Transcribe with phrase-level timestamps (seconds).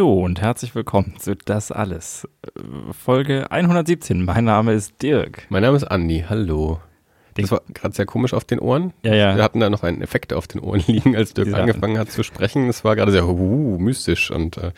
[0.00, 2.26] Hallo und herzlich willkommen zu Das Alles.
[2.56, 2.60] Äh,
[2.94, 4.24] Folge 117.
[4.24, 5.44] Mein Name ist Dirk.
[5.50, 6.24] Mein Name ist Andi.
[6.26, 6.80] Hallo.
[7.34, 8.94] Das war gerade sehr komisch auf den Ohren.
[9.02, 9.36] Ja, ja.
[9.36, 12.10] Wir hatten da noch einen Effekt auf den Ohren liegen, als Dirk Diese angefangen hat
[12.10, 12.66] zu sprechen.
[12.66, 14.72] Das war gerade sehr uh, mystisch und äh,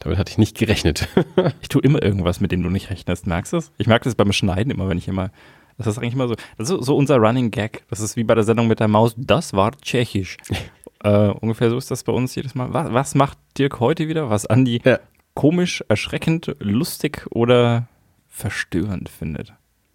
[0.00, 1.08] damit hatte ich nicht gerechnet.
[1.62, 3.26] Ich tue immer irgendwas, mit dem du nicht rechnest.
[3.26, 3.72] Merkst du es?
[3.78, 5.30] Ich merke das beim Schneiden immer, wenn ich immer.
[5.78, 6.36] Das ist eigentlich immer so.
[6.58, 7.84] Das ist so unser Running Gag.
[7.88, 9.14] Das ist wie bei der Sendung mit der Maus.
[9.16, 10.36] Das war tschechisch.
[11.06, 12.72] äh, ungefähr so ist das bei uns jedes Mal.
[12.72, 14.30] Was, was macht Dirk heute wieder?
[14.30, 14.98] Was Andi Ja.
[15.34, 17.88] komisch, erschreckend, lustig oder
[18.28, 19.52] verstörend findet?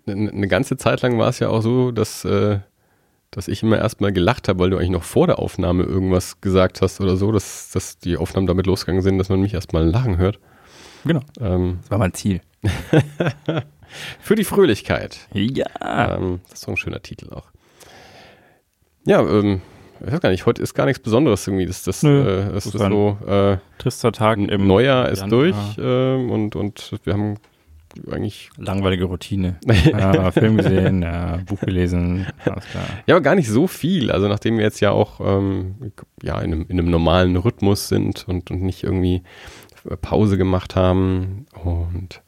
[0.07, 2.59] Eine eine ganze Zeit lang war es ja auch so, dass, äh,
[3.29, 6.81] dass ich immer erstmal gelacht habe, weil du eigentlich noch vor der Aufnahme irgendwas gesagt
[6.81, 10.17] hast oder so, dass, dass die Aufnahmen damit losgegangen sind, dass man mich erstmal lachen
[10.17, 10.39] hört.
[11.05, 11.21] Genau.
[11.39, 12.41] Ähm, Das war mein Ziel.
[14.19, 15.27] für die Fröhlichkeit.
[15.33, 16.17] Ja.
[16.17, 17.47] Ähm, das ist so ein schöner Titel auch.
[19.05, 19.61] Ja, ähm,
[20.05, 21.65] ich weiß gar nicht, heute ist gar nichts Besonderes irgendwie.
[21.65, 25.41] Das, das, Nö, äh, das ist so, äh, Trister Tag im Neujahr ist Januar.
[25.41, 27.35] durch ähm, und, und wir haben
[28.09, 29.57] eigentlich, Langweilige Routine.
[29.65, 32.83] Ja, Film gesehen, ja, Buch gelesen, alles klar.
[33.05, 34.11] ja, aber gar nicht so viel.
[34.11, 35.91] Also nachdem wir jetzt ja auch ähm,
[36.23, 39.23] ja, in, einem, in einem normalen Rhythmus sind und, und nicht irgendwie
[40.01, 42.21] Pause gemacht haben und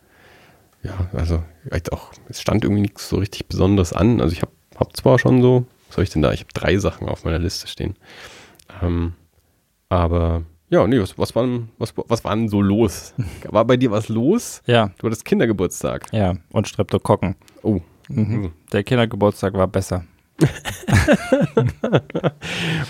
[0.83, 4.19] ja, also vielleicht auch, es stand irgendwie nichts so richtig Besonderes an.
[4.19, 6.31] Also ich habe hab zwar schon so, was soll ich denn da?
[6.31, 7.95] Ich habe drei Sachen auf meiner Liste stehen.
[8.81, 9.13] Ähm,
[9.89, 10.41] aber
[10.71, 13.13] ja, nee, was, was, war, denn- was, was war denn so los?
[13.49, 14.63] War bei dir was los?
[14.65, 16.07] Ja, Du hattest Kindergeburtstag.
[16.11, 17.35] ja, und Streptokokken.
[17.61, 17.79] Oh,
[18.09, 18.51] Mhm.
[18.71, 20.03] Der Kindergeburtstag war besser.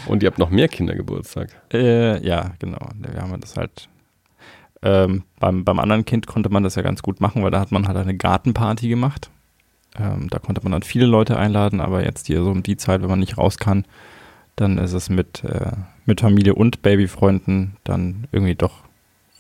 [0.08, 1.50] und ihr habt noch mehr Kindergeburtstag.
[1.74, 2.88] Äh, ja, genau.
[2.98, 3.90] Wir haben das halt.
[4.82, 7.72] Ähm, beim, beim anderen Kind konnte man das ja ganz gut machen, weil da hat
[7.72, 9.30] man halt eine Gartenparty gemacht.
[10.00, 13.02] Ähm, da konnte man dann viele Leute einladen, aber jetzt hier so um die Zeit,
[13.02, 13.86] wenn man nicht raus kann,
[14.56, 15.72] dann ist es mit, äh,
[16.06, 18.84] mit Familie und Babyfreunden dann irgendwie doch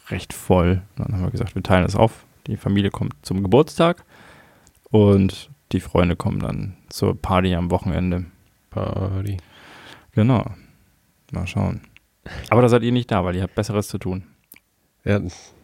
[0.09, 0.81] recht voll.
[0.95, 2.25] Dann haben wir gesagt, wir teilen es auf.
[2.47, 4.03] Die Familie kommt zum Geburtstag
[4.89, 8.25] und die Freunde kommen dann zur Party am Wochenende.
[8.69, 9.37] Party.
[10.13, 10.45] Genau.
[11.31, 11.81] Mal schauen.
[12.49, 14.23] Aber da seid ihr nicht da, weil ihr habt Besseres zu tun.
[15.03, 15.19] Ja,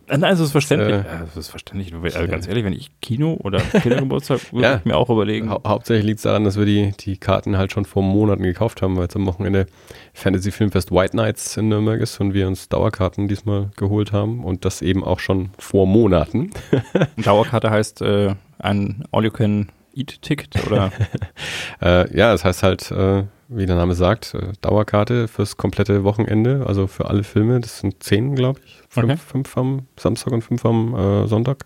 [0.09, 0.89] Äh, Nein, es ist verständlich.
[0.95, 1.93] Äh, Ja, es ist verständlich.
[1.93, 4.75] Also ganz ehrlich, wenn ich Kino oder Kindergeburtstag würde Ja.
[4.77, 5.49] ich mir auch überlegen.
[5.49, 8.81] hau hauptsächlich liegt es daran, dass wir die, die Karten halt schon vor Monaten gekauft
[8.81, 9.67] haben, weil jetzt am Wochenende
[10.13, 14.65] Fantasy Filmfest White Nights in Nürnberg ist und wir uns Dauerkarten diesmal geholt haben und
[14.65, 16.51] das eben auch schon vor Monaten.
[17.17, 20.91] Dauerkarte heißt äh, ein All-You-Can-Eat-Ticket oder
[21.81, 26.63] Äh, ja, das heißt halt, äh, wie der Name sagt, äh, Dauerkarte fürs komplette Wochenende,
[26.67, 27.59] also für alle Filme.
[27.59, 28.79] Das sind zehn, glaube ich.
[28.89, 29.17] Fünf, Okay.
[29.17, 31.65] fünf am Samstag und fünf am äh, Sonntag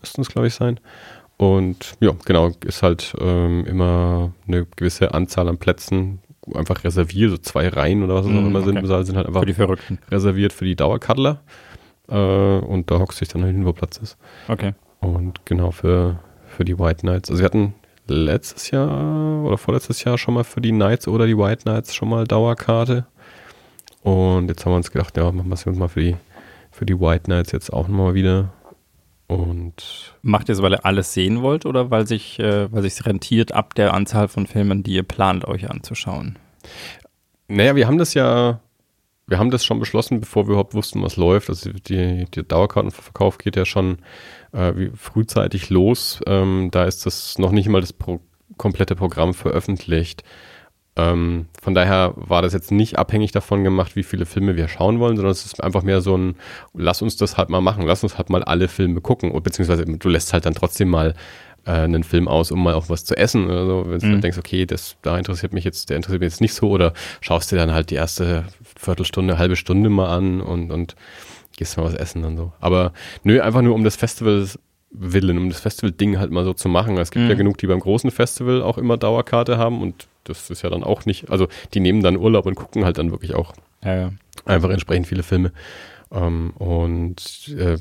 [0.00, 0.80] müssten es, glaube ich, sein.
[1.36, 6.20] Und ja, genau, ist halt ähm, immer eine gewisse Anzahl an Plätzen
[6.54, 8.80] einfach reserviert, so zwei Reihen oder was es auch Mm, immer sind, okay.
[8.80, 9.98] im Saal sind halt einfach für die Verrückten.
[10.10, 11.40] reserviert für die Dauerkaddler.
[12.08, 14.16] Äh, und da hockst du dich dann halt hin, wo Platz ist.
[14.48, 14.74] Okay.
[15.00, 17.30] Und genau für, für die White Knights.
[17.30, 17.74] Also wir hatten
[18.06, 22.08] letztes Jahr oder vorletztes Jahr schon mal für die Knights oder die White Knights schon
[22.08, 23.06] mal Dauerkarte.
[24.02, 26.16] Und jetzt haben wir uns gedacht, ja, machen wir es uns mal für die,
[26.70, 28.52] für die White Knights jetzt auch nochmal wieder.
[29.26, 33.52] Und Macht ihr es, weil ihr alles sehen wollt oder weil sich äh, weil rentiert
[33.52, 36.38] ab der Anzahl von Filmen, die ihr plant, euch anzuschauen?
[37.48, 38.60] naja, wir haben das ja,
[39.26, 41.48] wir haben das schon beschlossen, bevor wir überhaupt wussten, was läuft.
[41.48, 43.98] Also die, die Dauerkartenverkauf geht ja schon
[44.52, 46.20] äh, frühzeitig los.
[46.26, 48.20] Ähm, da ist das noch nicht mal das Pro
[48.56, 50.22] komplette Programm veröffentlicht.
[50.96, 55.00] Ähm, von daher war das jetzt nicht abhängig davon gemacht, wie viele Filme wir schauen
[55.00, 56.36] wollen, sondern es ist einfach mehr so ein,
[56.72, 59.32] lass uns das halt mal machen, lass uns halt mal alle Filme gucken.
[59.42, 61.14] Beziehungsweise du lässt halt dann trotzdem mal
[61.66, 63.84] äh, einen Film aus, um mal auch was zu essen oder so.
[63.88, 64.12] Wenn du Mhm.
[64.12, 66.92] dann denkst, okay, das, da interessiert mich jetzt, der interessiert mich jetzt nicht so, oder
[67.20, 68.44] schaust dir dann halt die erste
[68.76, 70.96] Viertelstunde, halbe Stunde mal an und, und
[71.56, 72.52] gehst mal was essen dann so.
[72.60, 74.46] Aber nö, einfach nur um das Festival
[74.90, 76.96] willen, um das Festival-Ding halt mal so zu machen.
[76.98, 77.30] Es gibt Mhm.
[77.30, 80.84] ja genug, die beim großen Festival auch immer Dauerkarte haben und das ist ja dann
[80.84, 83.52] auch nicht, also die nehmen dann Urlaub und gucken halt dann wirklich auch
[83.84, 84.12] Ja, ja.
[84.44, 85.52] einfach entsprechend viele Filme.
[86.12, 87.76] Ähm, und äh,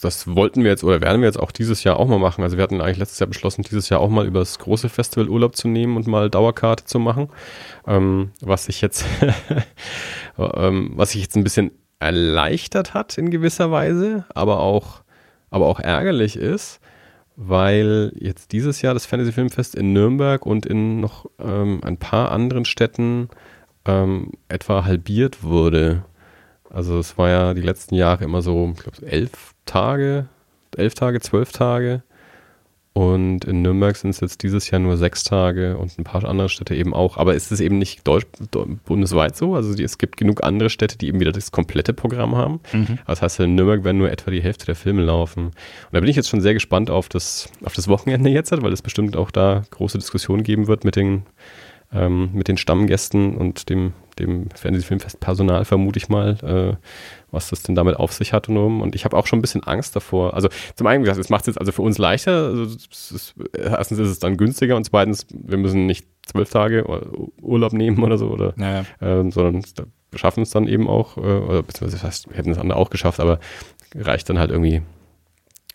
[0.00, 2.42] das wollten wir jetzt oder werden wir jetzt auch dieses Jahr auch mal machen.
[2.42, 5.28] Also wir hatten eigentlich letztes Jahr beschlossen, dieses Jahr auch mal über das große Festival
[5.28, 7.28] Urlaub zu nehmen und mal Dauerkarte zu machen.
[7.86, 9.04] Ähm, was sich jetzt,
[10.38, 15.02] ähm, was sich jetzt ein bisschen erleichtert hat in gewisser Weise, aber auch,
[15.50, 16.80] aber auch ärgerlich ist,
[17.36, 22.30] weil jetzt dieses Jahr das Fantasy Filmfest in Nürnberg und in noch ähm, ein paar
[22.32, 23.28] anderen Städten
[23.84, 26.04] ähm, etwa halbiert wurde.
[26.70, 30.26] Also es war ja die letzten Jahre immer so, ich glaube, elf Tage,
[30.76, 32.02] elf Tage, zwölf Tage.
[32.98, 36.48] Und in Nürnberg sind es jetzt dieses Jahr nur sechs Tage und ein paar andere
[36.48, 37.16] Städte eben auch.
[37.16, 38.26] Aber ist es eben nicht deutsch,
[38.86, 39.54] bundesweit so?
[39.54, 42.58] Also die, es gibt genug andere Städte, die eben wieder das komplette Programm haben.
[42.72, 42.98] Mhm.
[43.06, 45.44] Das heißt, in Nürnberg werden nur etwa die Hälfte der Filme laufen.
[45.44, 45.54] Und
[45.92, 48.82] da bin ich jetzt schon sehr gespannt auf das, auf das Wochenende jetzt, weil es
[48.82, 51.22] bestimmt auch da große Diskussionen geben wird mit den,
[51.92, 56.76] ähm, mit den Stammgästen und dem, dem Fernsehfilmfestpersonal, vermute ich mal.
[56.78, 56.84] Äh,
[57.30, 58.80] was das denn damit auf sich hat und um.
[58.80, 60.34] Und ich habe auch schon ein bisschen Angst davor.
[60.34, 62.46] Also zum einen, es macht es jetzt also für uns leichter.
[62.46, 66.84] Also ist, erstens ist es dann günstiger und zweitens, wir müssen nicht zwölf Tage
[67.42, 68.84] Urlaub nehmen oder so, oder, naja.
[69.00, 69.62] äh, sondern
[70.14, 72.90] schaffen es dann eben auch, äh, oder beziehungsweise das heißt, wir hätten es andere auch
[72.90, 73.40] geschafft, aber
[73.94, 74.82] reicht dann halt irgendwie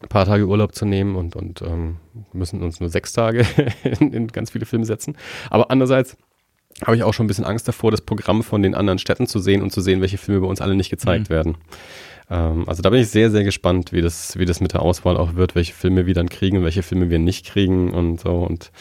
[0.03, 1.97] ein paar Tage Urlaub zu nehmen und, und ähm,
[2.31, 3.45] müssen uns nur sechs Tage
[3.99, 5.17] in, in ganz viele Filme setzen.
[5.49, 6.17] Aber andererseits
[6.85, 9.39] habe ich auch schon ein bisschen Angst davor, das Programm von den anderen Städten zu
[9.39, 11.33] sehen und zu sehen, welche Filme bei uns alle nicht gezeigt mhm.
[11.33, 11.57] werden.
[12.29, 15.17] Ähm, also da bin ich sehr, sehr gespannt, wie das, wie das mit der Auswahl
[15.17, 18.31] auch wird, welche Filme wir dann kriegen und welche Filme wir nicht kriegen und so.
[18.31, 18.71] Und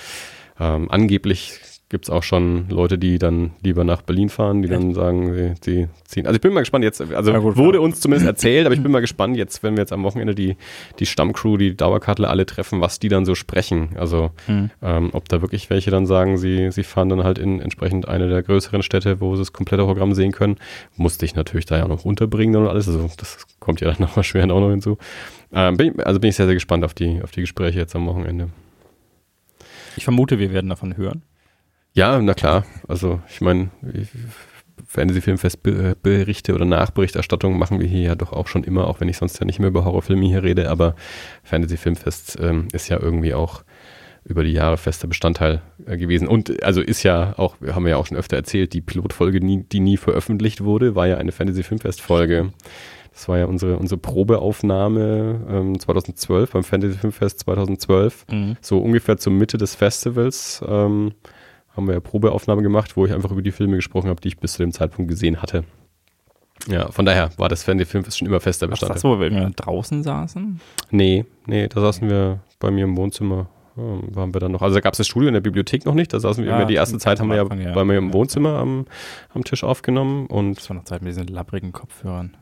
[0.59, 1.59] ähm, angeblich
[1.93, 4.83] gibt es auch schon Leute, die dann lieber nach Berlin fahren, die Echt?
[4.83, 6.27] dann sagen, sie, sie, ziehen.
[6.27, 8.91] Also ich bin mal gespannt jetzt, also gut, wurde uns zumindest erzählt, aber ich bin
[8.93, 10.57] mal gespannt jetzt, wenn wir jetzt am Wochenende die,
[10.99, 13.91] die Stammcrew, die Dauerkartler alle treffen, was die dann so sprechen.
[13.97, 14.71] Also mhm.
[14.81, 18.27] ähm, ob da wirklich welche dann sagen, sie, sie fahren dann halt in entsprechend eine
[18.27, 20.57] der größeren Städte, wo sie das komplette Programm sehen können.
[20.97, 22.89] Musste ich natürlich da ja noch unterbringen und alles.
[22.89, 24.97] Also das kommt ja dann nochmal schwer auch noch hinzu.
[25.53, 27.95] Ähm, bin ich, also bin ich sehr, sehr gespannt auf die, auf die Gespräche jetzt
[27.95, 28.49] am Wochenende.
[29.97, 31.23] Ich vermute, wir werden davon hören.
[31.95, 32.65] Ja, na klar.
[32.89, 33.71] Also ich meine,
[34.87, 39.39] Fantasy-Filmfest-Berichte oder Nachberichterstattung machen wir hier ja doch auch schon immer, auch wenn ich sonst
[39.39, 40.95] ja nicht mehr über Horrorfilme hier rede, aber
[41.45, 43.65] Fantasy-Filmfest ähm, ist ja irgendwie auch
[44.25, 46.29] über die Jahre fester Bestandteil äh, gewesen.
[46.29, 49.65] Und also ist ja auch, haben wir ja auch schon öfter erzählt, die Pilotfolge, nie,
[49.65, 52.53] die nie veröffentlicht wurde, war ja eine Fantasy-Filmfest-Folge.
[53.13, 58.57] Das war ja unsere, unsere Probeaufnahme ähm, 2012 beim Fantasy Filmfest 2012, mhm.
[58.61, 60.63] so ungefähr zur Mitte des Festivals.
[60.67, 61.13] Ähm,
[61.77, 64.39] haben wir ja Probeaufnahme gemacht, wo ich einfach über die Filme gesprochen habe, die ich
[64.39, 65.65] bis zu dem Zeitpunkt gesehen hatte.
[66.69, 68.93] Ja, von daher war das Fernsehfilm schon immer fester Bestandteil.
[68.93, 70.61] Ach, das, wo wir draußen saßen?
[70.91, 73.49] Nee, nee, da saßen wir bei mir im Wohnzimmer.
[73.77, 74.61] Ähm, waren wir dann noch.
[74.61, 76.13] Also da gab es das Studio in der Bibliothek noch nicht.
[76.13, 77.97] Da saßen wir ja, immer die erste Zeit haben wir ja, Anfang, ja bei mir
[77.97, 78.85] im Wohnzimmer am,
[79.33, 80.27] am Tisch aufgenommen.
[80.27, 82.37] Und das war noch Zeit mit diesen labbrigen Kopfhörern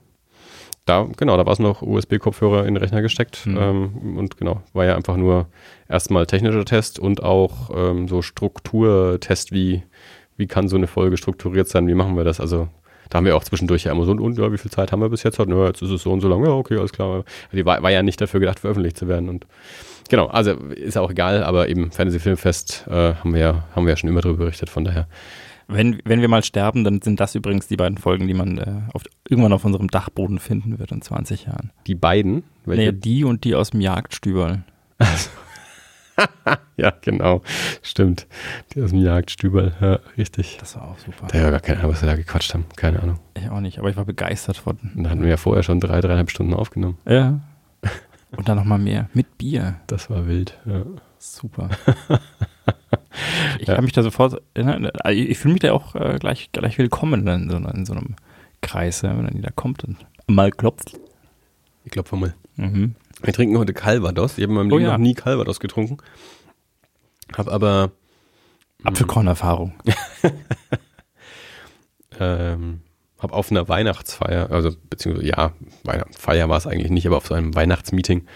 [0.90, 3.46] da, genau, da war es noch USB-Kopfhörer in den Rechner gesteckt.
[3.46, 3.58] Mhm.
[3.58, 5.46] Ähm, und genau, war ja einfach nur
[5.88, 9.84] erstmal technischer Test und auch ähm, so Strukturtest, wie,
[10.37, 12.40] wie kann so eine Folge strukturiert sein, wie machen wir das?
[12.40, 12.69] Also
[13.08, 15.08] da haben wir auch zwischendurch ja immer so, und ja, wie viel Zeit haben wir
[15.08, 15.38] bis jetzt?
[15.38, 17.25] Ja, jetzt ist es so und so lang, ja, okay, alles klar.
[17.52, 19.28] Die war, war ja nicht dafür gedacht, veröffentlicht zu werden.
[19.28, 19.46] Und
[20.08, 23.96] genau, also ist auch egal, aber eben Fantasy Filmfest äh, haben wir haben wir ja
[23.96, 25.06] schon immer darüber berichtet, von daher
[25.70, 28.82] wenn, wenn wir mal sterben, dann sind das übrigens die beiden Folgen, die man äh,
[28.93, 31.72] auf, irgendwann auf unserem Dachboden finden wird in 20 Jahren.
[31.87, 32.44] Die beiden?
[32.64, 32.93] Welche?
[32.93, 34.64] Nee, die und die aus dem Jagdstüberl.
[36.76, 37.43] ja, genau.
[37.82, 38.26] Stimmt.
[38.72, 39.75] Die aus dem Jagdstüberl.
[39.81, 40.58] Ja, richtig.
[40.61, 41.26] Das war auch super.
[41.28, 42.67] Da ja gar keine Ahnung, was wir da gequatscht haben.
[42.76, 43.19] Keine Ahnung.
[43.34, 44.79] Ich auch nicht, aber ich war begeistert von.
[44.94, 46.98] Und da hatten wir ja vorher schon drei, dreieinhalb Stunden aufgenommen.
[47.06, 47.41] Ja.
[48.36, 49.08] Und dann nochmal mehr.
[49.15, 49.77] Mit Bier.
[49.86, 50.84] Das war wild, ja.
[51.19, 51.69] Super.
[53.58, 53.74] ich ja.
[53.74, 57.50] kann mich da sofort, ne, ich fühle mich da auch äh, gleich, gleich willkommen in
[57.50, 58.17] so, in so einem
[58.60, 60.98] Kreis, wenn dann jeder kommt und mal klopft.
[61.84, 62.34] Ich klopfe mal.
[62.56, 62.94] Mhm.
[63.22, 64.38] Wir trinken heute Calvados.
[64.38, 64.93] Ich habe in meinem oh, Leben ja.
[64.93, 65.98] noch nie Calvados getrunken.
[67.36, 67.90] Habe aber
[68.79, 68.86] hm.
[68.86, 69.74] Apfelkornerfahrung.
[72.20, 72.81] ähm,
[73.19, 75.52] habe auf einer Weihnachtsfeier, also beziehungsweise ja,
[76.17, 78.26] Feier war es eigentlich nicht, aber auf so einem Weihnachtsmeeting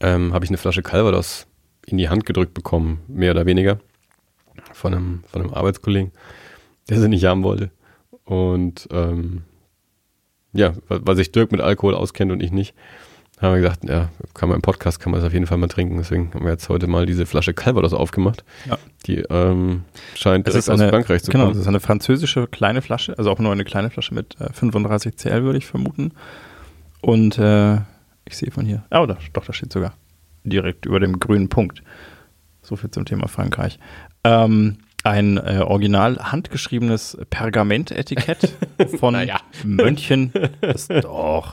[0.00, 1.46] ähm, habe ich eine Flasche Calvados
[1.86, 3.80] in die Hand gedrückt bekommen, mehr oder weniger,
[4.82, 6.12] von einem, von einem Arbeitskollegen,
[6.90, 7.70] der sie nicht haben wollte.
[8.24, 9.42] Und ähm,
[10.52, 12.74] ja, weil sich Dirk mit Alkohol auskennt und ich nicht,
[13.40, 15.68] haben wir gesagt, ja, kann man im Podcast, kann man das auf jeden Fall mal
[15.68, 15.96] trinken.
[15.96, 18.44] Deswegen haben wir jetzt heute mal diese Flasche Calvados aufgemacht.
[18.68, 18.78] Ja.
[19.06, 19.84] Die ähm,
[20.14, 21.52] scheint direkt aus Frankreich zu genau, kommen.
[21.52, 24.52] Genau, das ist eine französische kleine Flasche, also auch nur eine kleine Flasche mit äh,
[24.52, 26.12] 35 CL, würde ich vermuten.
[27.00, 27.76] Und äh,
[28.24, 29.94] ich sehe von hier, oh, da, doch, da steht sogar
[30.44, 31.82] direkt über dem grünen Punkt.
[32.62, 33.78] So viel zum Thema Frankreich.
[34.24, 38.52] Ähm, ein äh, original handgeschriebenes Pergamentetikett
[38.98, 39.40] von naja.
[39.64, 40.32] Mönchen.
[40.60, 41.52] Das, doch.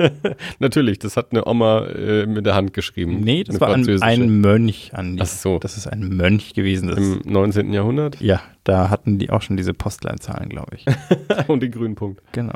[0.59, 3.21] Natürlich, das hat eine Oma äh, mit der Hand geschrieben.
[3.21, 5.21] Nee, das war ein, ein, Mönch, Andi.
[5.23, 5.59] Ach so.
[5.59, 6.89] Das ist ein Mönch gewesen.
[6.89, 7.73] Im 19.
[7.73, 8.21] Jahrhundert?
[8.21, 10.85] Ja, da hatten die auch schon diese Postleinzahlen, glaube ich.
[11.47, 12.21] Und den grünen Punkt.
[12.33, 12.53] Genau.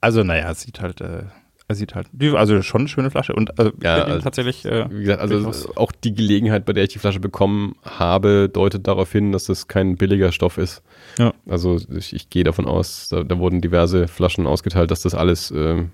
[0.00, 1.24] Also, naja, es sieht halt äh,
[1.68, 4.64] Er sieht halt, die, also schon eine schöne Flasche und also, Ja, also, tatsächlich.
[4.64, 8.48] Äh, Wie gesagt, also durchaus- auch die Gelegenheit, bei der ich die Flasche bekommen habe,
[8.48, 10.82] deutet darauf hin, dass das kein billiger Stoff ist.
[11.18, 11.34] Ja.
[11.48, 15.50] Also ich, ich gehe davon aus, da, da wurden diverse Flaschen ausgeteilt, dass das alles
[15.50, 15.90] ähm,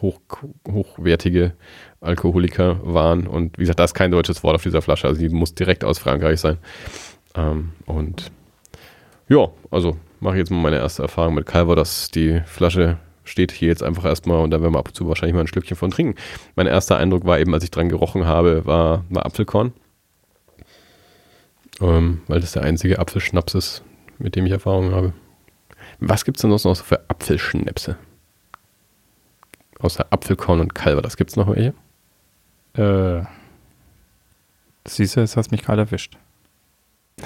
[0.00, 0.20] hoch,
[0.66, 1.52] hochwertige
[2.00, 3.26] Alkoholiker waren.
[3.26, 5.06] Und wie gesagt, da ist kein deutsches Wort auf dieser Flasche.
[5.06, 6.56] Also die muss direkt aus Frankreich sein.
[7.34, 8.30] Ähm, und
[9.28, 12.10] ja, also mache ich jetzt mal meine erste Erfahrung mit Calvados.
[12.10, 15.34] Die Flasche steht hier jetzt einfach erstmal und da werden wir ab und zu wahrscheinlich
[15.34, 16.20] mal ein Schlückchen von trinken.
[16.56, 19.72] Mein erster Eindruck war eben, als ich dran gerochen habe, war, war Apfelkorn.
[21.80, 23.82] Ähm, weil das der einzige Apfelschnaps ist,
[24.18, 25.12] mit dem ich Erfahrung habe.
[25.98, 27.96] Was gibt es denn sonst noch so für Apfelschnäpse?
[29.80, 31.16] Außer Apfelkorn und Calvados.
[31.16, 31.74] Gibt es noch welche?
[32.74, 33.22] äh,
[34.86, 36.18] siehst du, jetzt hast mich kalt erwischt.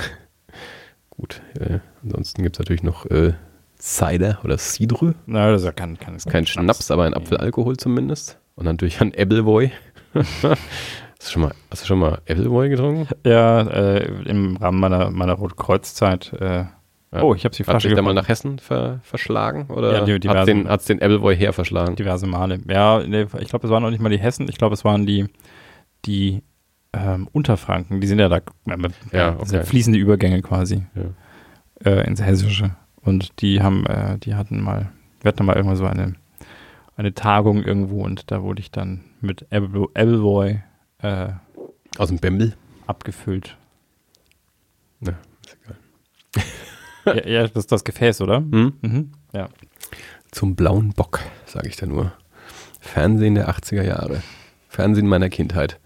[1.10, 3.34] Gut, äh, ansonsten gibt es natürlich noch äh,
[3.80, 5.14] Cider oder Cidre.
[5.26, 8.38] Na, das ist ja kein, kein, Kein Schnaps, aber ein Apfelalkohol zumindest.
[8.56, 9.70] Und natürlich ein Appleboy.
[10.14, 13.06] hast, du schon mal, hast du schon mal Appleboy getrunken?
[13.24, 16.32] Ja, äh, im Rahmen meiner, meiner Rotkreuz-Zeit.
[16.40, 16.64] Äh,
[17.10, 17.22] Ja.
[17.22, 19.66] Oh, ich habe die Hat Flasche dich da mal nach Hessen ver verschlagen?
[19.70, 21.96] Oder Ja, die- hat diversen- den, hat's den Appleboy her verschlagen?
[21.96, 22.58] diverse Male.
[22.68, 24.46] Ja, nee, ich glaube, es waren noch nicht mal die Hessen.
[24.50, 25.26] Ich glaube, es waren die,
[26.04, 26.42] die
[26.92, 28.00] ähm, Unterfranken.
[28.00, 29.62] Die sind ja da, äh, ja okay.
[29.64, 31.90] fließende Übergänge quasi Ja.
[31.90, 32.72] äh, ins Hessische.
[33.02, 36.14] Und die haben, äh, die hatten mal, wir hatten mal irgendwann so eine,
[36.96, 40.60] eine Tagung irgendwo und da wurde ich dann mit Apple- Appleboy
[41.02, 41.28] äh,
[41.96, 42.54] Aus dem Bembel?
[42.86, 43.56] abgefüllt.
[45.00, 45.14] Ja,
[45.46, 45.56] ist
[47.04, 47.16] egal.
[47.24, 48.38] ja, ja, das ist das Gefäß, oder?
[48.38, 48.72] Hm?
[48.80, 49.12] Mhm.
[49.32, 49.48] Ja.
[50.30, 52.12] Zum blauen Bock, sage ich da nur.
[52.80, 54.22] Fernsehen der 80er Jahre.
[54.68, 55.78] Fernsehen meiner Kindheit.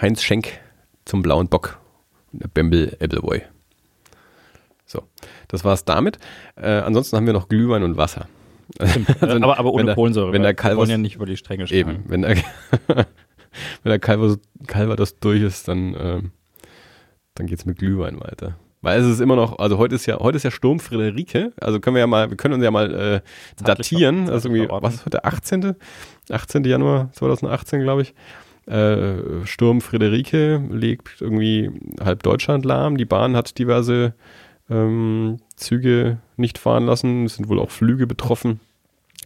[0.00, 0.60] Heinz Schenk
[1.04, 1.80] zum blauen Bock
[2.32, 3.42] und der Bembel Appleboy.
[4.86, 5.02] So,
[5.54, 6.18] das war's damit.
[6.56, 8.26] Äh, ansonsten haben wir noch Glühwein und Wasser.
[9.20, 10.32] Also, aber, aber ohne Kohlensäure.
[10.32, 12.04] wenn der wir wollen Calvus- ja nicht über die Stränge Eben, schlagen.
[12.08, 12.36] wenn der,
[12.88, 13.04] wenn
[13.90, 16.30] der Calvados, Calvados durch ist, dann, ähm,
[17.34, 18.56] dann geht's mit Glühwein weiter.
[18.80, 21.78] Weil es ist immer noch, also heute ist ja, heute ist ja Sturm Friederike, also
[21.80, 23.20] können wir ja mal, wir können uns ja mal äh,
[23.62, 25.74] datieren, also irgendwie, was ist heute, 18.
[26.30, 26.64] 18.
[26.64, 28.14] Januar 2018, glaube ich.
[28.66, 31.70] Äh, Sturm Friederike legt irgendwie
[32.02, 32.96] halb Deutschland lahm.
[32.96, 34.14] Die Bahn hat diverse
[34.70, 37.24] ähm, Züge nicht fahren lassen.
[37.24, 38.60] Es sind wohl auch Flüge betroffen.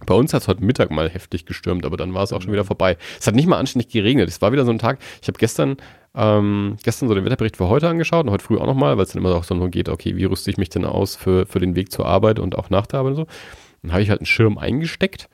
[0.07, 2.53] Bei uns hat es heute Mittag mal heftig gestürmt, aber dann war es auch schon
[2.53, 2.97] wieder vorbei.
[3.19, 4.29] Es hat nicht mal anständig geregnet.
[4.29, 4.99] Es war wieder so ein Tag.
[5.21, 5.77] Ich habe gestern,
[6.15, 9.13] ähm, gestern so den Wetterbericht für heute angeschaut und heute früh auch nochmal, weil es
[9.13, 11.75] dann immer auch so geht, okay, wie rüste ich mich denn aus für, für den
[11.75, 13.27] Weg zur Arbeit und auch nach der Arbeit und so.
[13.83, 15.29] Dann habe ich halt einen Schirm eingesteckt,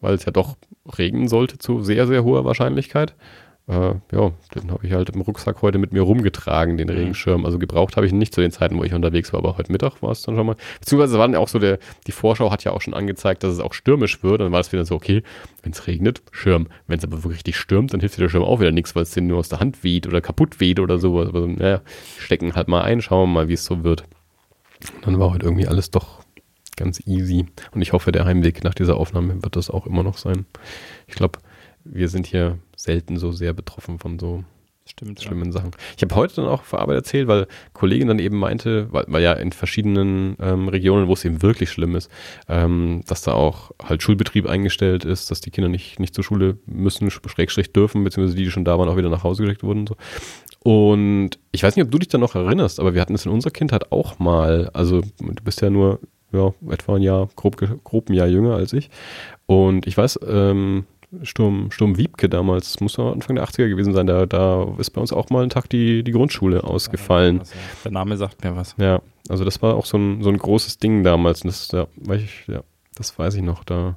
[0.00, 0.56] weil es ja doch
[0.98, 3.14] regnen sollte zu sehr, sehr hoher Wahrscheinlichkeit.
[3.70, 6.94] Äh, ja, den habe ich halt im Rucksack heute mit mir rumgetragen, den Mhm.
[6.94, 7.44] Regenschirm.
[7.46, 9.70] Also gebraucht habe ich ihn nicht zu den Zeiten, wo ich unterwegs war, aber heute
[9.70, 10.56] Mittag war es dann schon mal.
[10.80, 13.60] Beziehungsweise war dann auch so der, die Vorschau hat ja auch schon angezeigt, dass es
[13.60, 14.40] auch stürmisch wird.
[14.40, 15.22] Dann war es wieder so, okay,
[15.62, 16.66] wenn es regnet, Schirm.
[16.88, 19.04] Wenn es aber wirklich richtig stürmt, dann hilft dir der Schirm auch wieder nichts, weil
[19.04, 21.28] es dir nur aus der Hand weht oder kaputt weht oder sowas.
[21.28, 21.80] Aber naja,
[22.18, 24.02] stecken halt mal ein, schauen wir mal, wie es so wird.
[24.96, 26.24] Und dann war heute irgendwie alles doch
[26.76, 27.46] ganz easy.
[27.72, 30.46] Und ich hoffe, der Heimweg nach dieser Aufnahme wird das auch immer noch sein.
[31.06, 31.38] Ich glaube,
[31.84, 34.44] wir sind hier selten so sehr betroffen von so
[34.90, 35.20] Stimmt.
[35.20, 35.26] Ja.
[35.28, 35.70] schlimmen Sachen.
[35.96, 39.22] Ich habe heute dann auch auf Arbeit erzählt, weil Kollegin dann eben meinte, weil, weil
[39.22, 42.10] ja in verschiedenen ähm, Regionen, wo es eben wirklich schlimm ist,
[42.48, 46.58] ähm, dass da auch halt Schulbetrieb eingestellt ist, dass die Kinder nicht, nicht zur Schule
[46.66, 49.80] müssen, Schrägstrich dürfen, beziehungsweise die, die schon da waren, auch wieder nach Hause geschickt wurden
[49.80, 49.96] und so.
[50.62, 53.32] Und ich weiß nicht, ob du dich da noch erinnerst, aber wir hatten es in
[53.32, 54.70] unserer Kindheit auch mal.
[54.74, 56.00] Also du bist ja nur
[56.32, 58.90] ja, etwa ein Jahr, grob, grob ein Jahr jünger als ich.
[59.46, 60.84] Und ich weiß, ähm,
[61.22, 65.00] Sturm, Sturm Wiebke damals, muss noch Anfang der 80er gewesen sein, da, da ist bei
[65.00, 67.40] uns auch mal ein Tag die, die Grundschule ausgefallen.
[67.40, 68.74] Also, der Name sagt mir was.
[68.78, 71.42] Ja, also das war auch so ein, so ein großes Ding damals.
[71.42, 72.62] Und das, ja, weiß ich, ja,
[72.94, 73.64] das weiß ich noch.
[73.64, 73.96] Da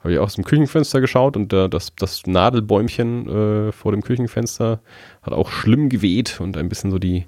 [0.00, 3.28] habe ich auch aus dem Küchenfenster geschaut und da, das, das Nadelbäumchen
[3.68, 4.80] äh, vor dem Küchenfenster
[5.22, 7.26] hat auch schlimm geweht und ein bisschen so die,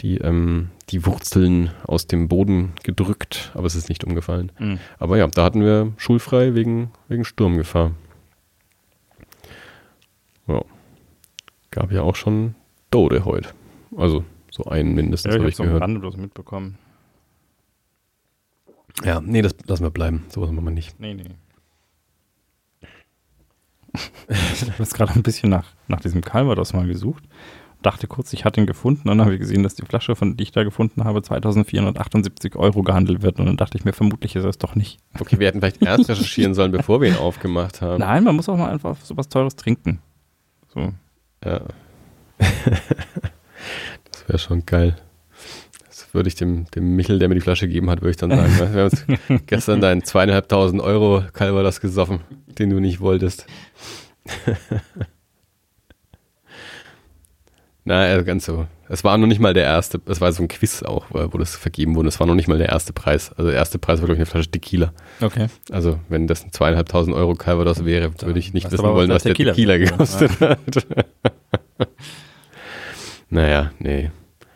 [0.00, 4.52] die, ähm, die Wurzeln aus dem Boden gedrückt, aber es ist nicht umgefallen.
[4.58, 4.78] Mhm.
[4.98, 7.92] Aber ja, da hatten wir schulfrei wegen, wegen Sturmgefahr.
[10.50, 10.64] Ja.
[11.70, 12.54] Gab ja auch schon
[12.90, 13.50] Tode heute.
[13.96, 16.00] Also so einen mindestens, Ja, ich habe ich so am gehört.
[16.00, 16.78] Bloß mitbekommen.
[19.04, 20.24] Ja, nee, das lassen wir bleiben.
[20.28, 20.98] Sowas machen wir nicht.
[20.98, 21.24] Nee, nee.
[24.28, 27.24] ich habe jetzt gerade ein bisschen nach, nach diesem Calvados mal gesucht.
[27.82, 29.08] Dachte kurz, ich hatte ihn gefunden.
[29.08, 32.56] Und dann habe ich gesehen, dass die Flasche, von die ich da gefunden habe, 2478
[32.56, 33.38] Euro gehandelt wird.
[33.38, 34.98] Und dann dachte ich mir, vermutlich ist er es doch nicht.
[35.18, 38.00] Okay, wir hätten vielleicht erst recherchieren sollen, bevor wir ihn aufgemacht haben.
[38.00, 40.00] Nein, man muss auch mal einfach so was Teures trinken.
[40.74, 40.92] So.
[41.44, 41.62] Ja.
[42.38, 44.96] das wäre schon geil.
[45.86, 48.30] Das würde ich dem, dem Michel, der mir die Flasche gegeben hat, würde ich dann
[48.30, 48.74] sagen, ne?
[48.74, 52.20] wir haben uns gestern deinen zweieinhalbtausend Euro Calvados gesoffen,
[52.58, 53.46] den du nicht wolltest.
[57.84, 58.66] Na, also ganz so.
[58.88, 61.54] Es war noch nicht mal der erste, es war so ein Quiz auch, wo das
[61.54, 62.08] vergeben wurde.
[62.08, 63.30] Es war noch nicht mal der erste Preis.
[63.32, 64.92] Also der erste Preis war, glaube ich, eine Flasche Tequila.
[65.20, 65.46] Okay.
[65.70, 69.32] Also wenn das ein zweieinhalbtausend Euro Calvados wäre, würde ich nicht wissen wollen, was der
[69.34, 70.58] Tequila, Tequila gekostet hat.
[73.30, 74.10] naja, nee.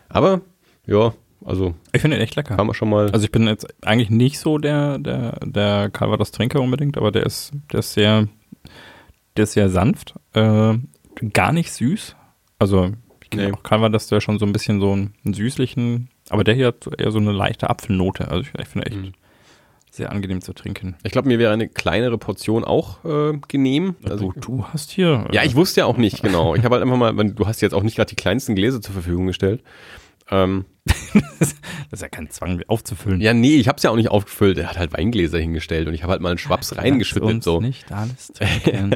[0.09, 0.41] Aber,
[0.85, 1.13] ja,
[1.45, 2.57] also Ich finde ihn echt lecker.
[2.57, 3.09] haben wir schon mal.
[3.11, 7.51] Also ich bin jetzt eigentlich nicht so der, der, der Calvados-Trinker unbedingt, aber der ist,
[7.71, 8.27] der ist sehr,
[9.37, 10.73] der ist sehr sanft, äh,
[11.33, 12.15] gar nicht süß.
[12.59, 12.91] Also
[13.37, 13.51] Nee.
[13.51, 16.87] auch Calvados, der schon so ein bisschen so einen, einen süßlichen, aber der hier hat
[16.97, 18.27] eher so eine leichte Apfelnote.
[18.29, 19.13] Also ich, ich finde echt Mhm.
[19.91, 20.95] sehr angenehm zu trinken.
[21.03, 23.95] ich glaube, mir wäre eine kleinere Portion auch äh, genehm.
[24.03, 25.25] Also, du, du hast hier.
[25.31, 26.55] ja, ich wusste ja auch nicht, genau.
[26.55, 28.93] Ich habe halt einfach mal, du hast jetzt auch nicht gerade die kleinsten Gläser zur
[28.93, 29.61] Verfügung gestellt.
[30.31, 30.65] Ähm,
[31.39, 31.55] das
[31.91, 33.21] ist ja kein Zwang aufzufüllen.
[33.21, 34.57] ja, nee, ich habe es ja auch nicht aufgefüllt.
[34.57, 37.23] Er hat halt Weingläser hingestellt und ich habe halt mal einen Schwaps reingeschüttet.
[37.23, 37.59] uns So.
[37.61, 38.31] nicht alles.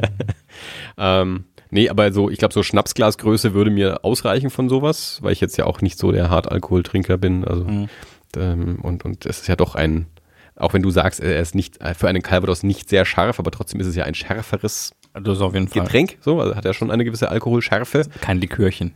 [0.97, 5.41] Ähm, nee, aber so, ich glaube, so Schnapsglasgröße würde mir ausreichen von sowas, weil ich
[5.41, 7.45] jetzt ja auch nicht so der Hartalkoholtrinker bin.
[7.45, 7.89] Also, Mhm.
[8.35, 10.07] ähm, und, und es ist ja doch ein,
[10.55, 13.79] auch wenn du sagst, er ist nicht für einen Calvados nicht sehr scharf, aber trotzdem
[13.79, 16.73] ist es ja ein schärferes das ist auf jeden Fall Getränk, so, also hat er
[16.73, 18.03] schon eine gewisse Alkoholschärfe.
[18.21, 18.93] kein Likörchen.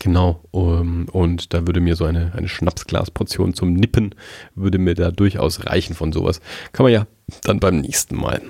[0.00, 4.14] Genau, um, und da würde mir so eine, eine Schnapsglasportion zum Nippen,
[4.54, 6.40] würde mir da durchaus reichen von sowas.
[6.72, 7.06] Kann man ja
[7.42, 8.40] dann beim nächsten Mal.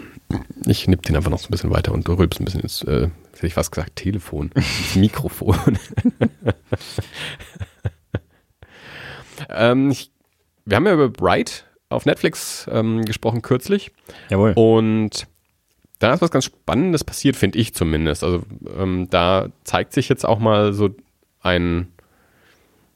[0.67, 3.09] Ich nipp den einfach noch so ein bisschen weiter und rülps ein bisschen ins, äh,
[3.33, 5.79] hätte ich fast gesagt, Telefon, ins Mikrofon.
[9.49, 10.13] ähm, ich,
[10.65, 13.91] wir haben ja über Bright auf Netflix ähm, gesprochen kürzlich.
[14.31, 14.53] Jawohl.
[14.55, 15.27] Und
[15.99, 18.25] da ist was ganz Spannendes passiert, finde ich zumindest.
[18.25, 18.43] Also
[18.77, 20.91] ähm, da zeigt sich jetzt auch mal so
[21.45, 21.93] ein,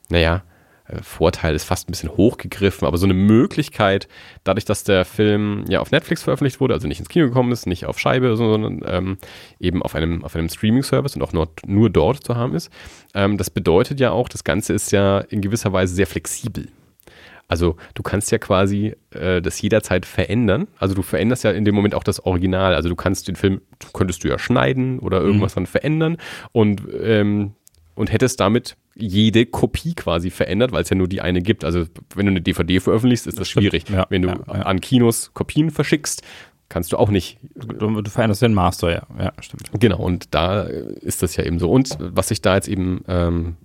[0.09, 0.43] naja,
[0.89, 4.09] äh, Vorteil ist fast ein bisschen hochgegriffen, aber so eine Möglichkeit,
[4.45, 7.67] dadurch, dass der Film ja auf Netflix veröffentlicht wurde, also nicht ins Kino gekommen ist,
[7.67, 9.19] nicht auf Scheibe, sondern ähm,
[9.61, 12.71] eben auf einem, auf einem Streaming-Service und auch nur, nur dort zu haben ist.
[13.15, 16.69] Ähm, das bedeutet ja auch, das Ganze ist ja in gewisser Weise sehr flexibel.
[17.51, 20.69] Also du kannst ja quasi äh, das jederzeit verändern.
[20.79, 22.75] Also du veränderst ja in dem Moment auch das Original.
[22.75, 23.63] Also du kannst den Film,
[23.95, 26.19] könntest du ja schneiden oder irgendwas dran verändern
[26.53, 27.55] und, ähm,
[27.99, 31.65] und hättest damit jede Kopie quasi verändert, weil es ja nur die eine gibt.
[31.65, 31.85] Also
[32.15, 33.65] wenn du eine DVD veröffentlichst, ist das, stimmt.
[33.65, 33.89] schwierig.
[33.89, 34.53] Ja, wenn du ja, ja.
[34.63, 36.23] an Kinos Kopien verschickst,
[36.69, 39.03] kannst du auch nicht Du, du veränderst den Master, ja.
[39.19, 39.71] Ja, stimmt.
[39.81, 41.71] Genau, und da ist das ja eben so.
[41.71, 43.57] Und was sich da jetzt eben ähm,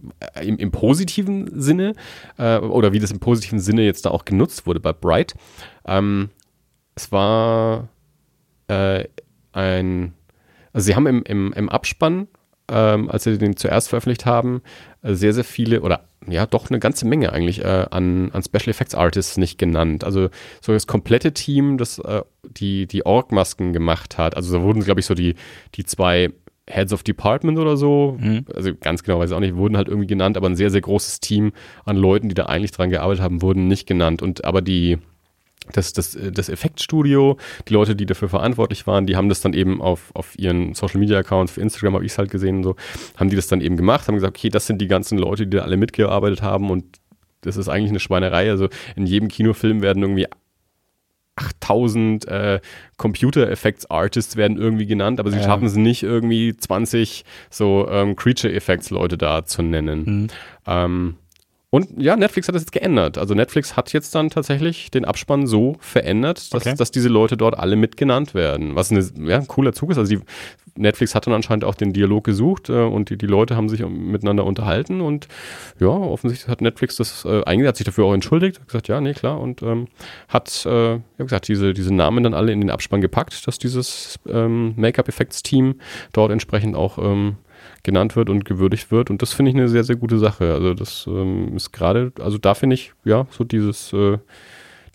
[0.41, 1.93] im, im positiven Sinne,
[2.37, 5.35] äh, oder wie das im positiven Sinne jetzt da auch genutzt wurde bei Bright,
[5.85, 6.29] ähm,
[6.95, 7.89] es war
[8.67, 9.05] äh,
[9.51, 10.13] ein,
[10.71, 12.27] also sie haben im, im, im Abspann,
[12.73, 14.61] ähm, als sie den zuerst veröffentlicht haben,
[15.03, 18.69] äh, sehr, sehr viele oder ja, doch eine ganze Menge eigentlich äh, an, an Special
[18.69, 20.03] Effects Artists nicht genannt.
[20.05, 20.29] Also
[20.61, 24.35] so das komplette Team, das äh, die, die Org-Masken gemacht hat.
[24.37, 25.35] Also da wurden, glaube ich, so die,
[25.75, 26.29] die zwei
[26.65, 28.45] Heads of Department oder so, Mhm.
[28.55, 30.79] also ganz genau weiß ich auch nicht, wurden halt irgendwie genannt, aber ein sehr, sehr
[30.79, 31.51] großes Team
[31.83, 34.21] an Leuten, die da eigentlich dran gearbeitet haben, wurden nicht genannt.
[34.21, 34.97] Und aber die,
[35.71, 37.37] das, das, das Effektstudio,
[37.69, 40.99] die Leute, die dafür verantwortlich waren, die haben das dann eben auf, auf ihren Social
[40.99, 42.75] Media Accounts, für Instagram habe ich es halt gesehen und so,
[43.17, 45.57] haben die das dann eben gemacht, haben gesagt, okay, das sind die ganzen Leute, die
[45.57, 46.83] da alle mitgearbeitet haben und
[47.41, 48.49] das ist eigentlich eine Schweinerei.
[48.49, 50.27] Also in jedem Kinofilm werden irgendwie
[51.35, 52.59] 8000 äh,
[52.97, 55.43] Computer-Effects-Artists werden irgendwie genannt, aber sie Ja.
[55.43, 60.03] schaffen es nicht irgendwie 20 so ähm, Creature-Effects-Leute da zu nennen.
[60.05, 60.27] Mhm.
[60.67, 61.15] Ähm,
[61.73, 63.17] und ja, Netflix hat das jetzt geändert.
[63.17, 66.75] Also Netflix hat jetzt dann tatsächlich den Abspann so verändert, dass, Okay.
[66.77, 68.75] dass diese Leute dort alle mit genannt werden.
[68.75, 69.97] Was eine, ja, ein cooler Zug ist.
[69.97, 70.21] Also die,
[70.75, 73.83] Netflix hat dann anscheinend auch den Dialog gesucht äh, und die, die Leute haben sich
[73.83, 75.27] miteinander unterhalten und
[75.79, 79.01] ja, offensichtlich hat Netflix das äh, eigentlich hat sich dafür auch entschuldigt, hat gesagt, ja,
[79.01, 79.87] nee, klar, und ähm,
[80.27, 84.19] hat, äh, ja gesagt, diese, diese Namen dann alle in den Abspann gepackt, dass dieses
[84.27, 85.79] ähm, Make-up-Effects-Team
[86.11, 87.37] dort entsprechend auch ähm,
[87.83, 89.09] genannt wird und gewürdigt wird.
[89.09, 90.53] Und das finde ich eine sehr, sehr gute Sache.
[90.53, 94.17] Also das ähm, ist gerade, also da finde ich, ja, so dieses, äh,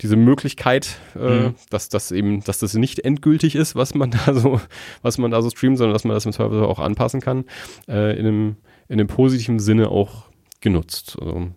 [0.01, 1.55] diese Möglichkeit, äh, Mhm.
[1.71, 4.61] dass das eben, dass das nicht endgültig ist, was man da so,
[5.03, 7.45] was man da so streamt, sondern dass man das im Zweifel auch anpassen kann,
[7.89, 8.57] äh, in, einem,
[8.89, 10.25] in einem positiven Sinne auch
[10.61, 11.17] genutzt.
[11.21, 11.49] Also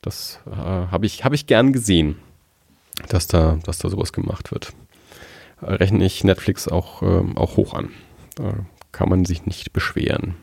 [0.00, 2.16] das äh, habe ich, habe ich gern gesehen,
[3.08, 4.72] dass da, dass da sowas gemacht wird.
[5.60, 7.90] Rechne ich Netflix auch, ähm, auch hoch an.
[8.36, 8.54] Da
[8.92, 10.34] kann man sich nicht beschweren.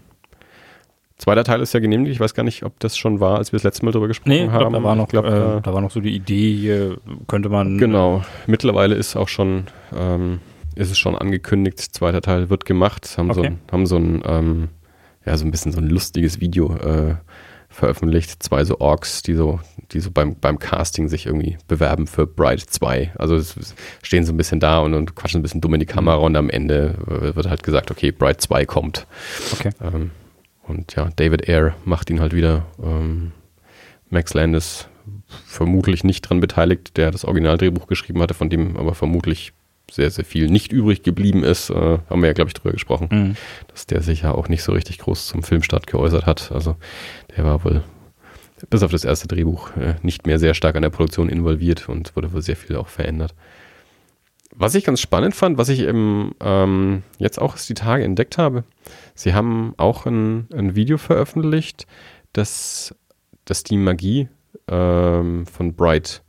[1.17, 2.11] Zweiter Teil ist ja genehmigt.
[2.11, 4.29] Ich weiß gar nicht, ob das schon war, als wir das letzte Mal darüber gesprochen
[4.31, 4.59] Nee, haben.
[4.59, 6.95] glaube, da war noch, Ich glaub, äh, äh, da war noch so die Idee,
[7.27, 7.77] könnte man.
[7.77, 8.23] Genau.
[8.47, 9.63] Mittlerweile ist auch schon,
[9.95, 10.39] ähm,
[10.75, 13.15] ist es schon angekündigt, zweiter Teil wird gemacht.
[13.17, 13.47] Haben so Okay.
[13.51, 14.67] ein, haben so ein, ähm,
[15.25, 17.15] ja, so ein bisschen so ein lustiges Video äh,
[17.69, 18.43] veröffentlicht.
[18.43, 19.61] Zwei so Orks, die so,
[19.93, 23.13] die so beim, beim Casting sich irgendwie bewerben für Bride 2.
[23.17, 23.39] Also
[24.03, 26.35] stehen so ein bisschen da und, und quatschen ein bisschen dumm in die Kamera und
[26.35, 26.95] am Ende
[27.35, 29.07] wird halt gesagt, okay, Bride 2 kommt.
[29.53, 29.69] Okay.
[29.81, 30.11] Ähm,
[30.67, 32.65] und ja, David Ayer macht ihn halt wieder.
[32.81, 33.31] Ähm,
[34.09, 34.87] Max Landis
[35.45, 39.53] vermutlich nicht dran beteiligt, der das Originaldrehbuch geschrieben hatte, von dem aber vermutlich
[39.91, 41.69] sehr, sehr viel nicht übrig geblieben ist.
[41.69, 43.35] Äh, haben wir ja, glaube ich, drüber gesprochen, Mhm.
[43.67, 46.51] dass der sich ja auch nicht so richtig groß zum Filmstart geäußert hat.
[46.51, 46.75] Also
[47.35, 47.83] der war wohl
[48.69, 52.15] bis auf das erste Drehbuch äh, nicht mehr sehr stark an der Produktion involviert und
[52.15, 53.35] wurde wohl sehr viel auch verändert.
[54.57, 58.63] Was ich ganz spannend fand, was ich eben ähm, jetzt auch die Tage entdeckt habe,
[59.13, 61.85] sie haben auch ein, ein Video veröffentlicht,
[62.33, 62.95] das,
[63.43, 64.29] das die Magie
[64.69, 66.21] ähm, von Bright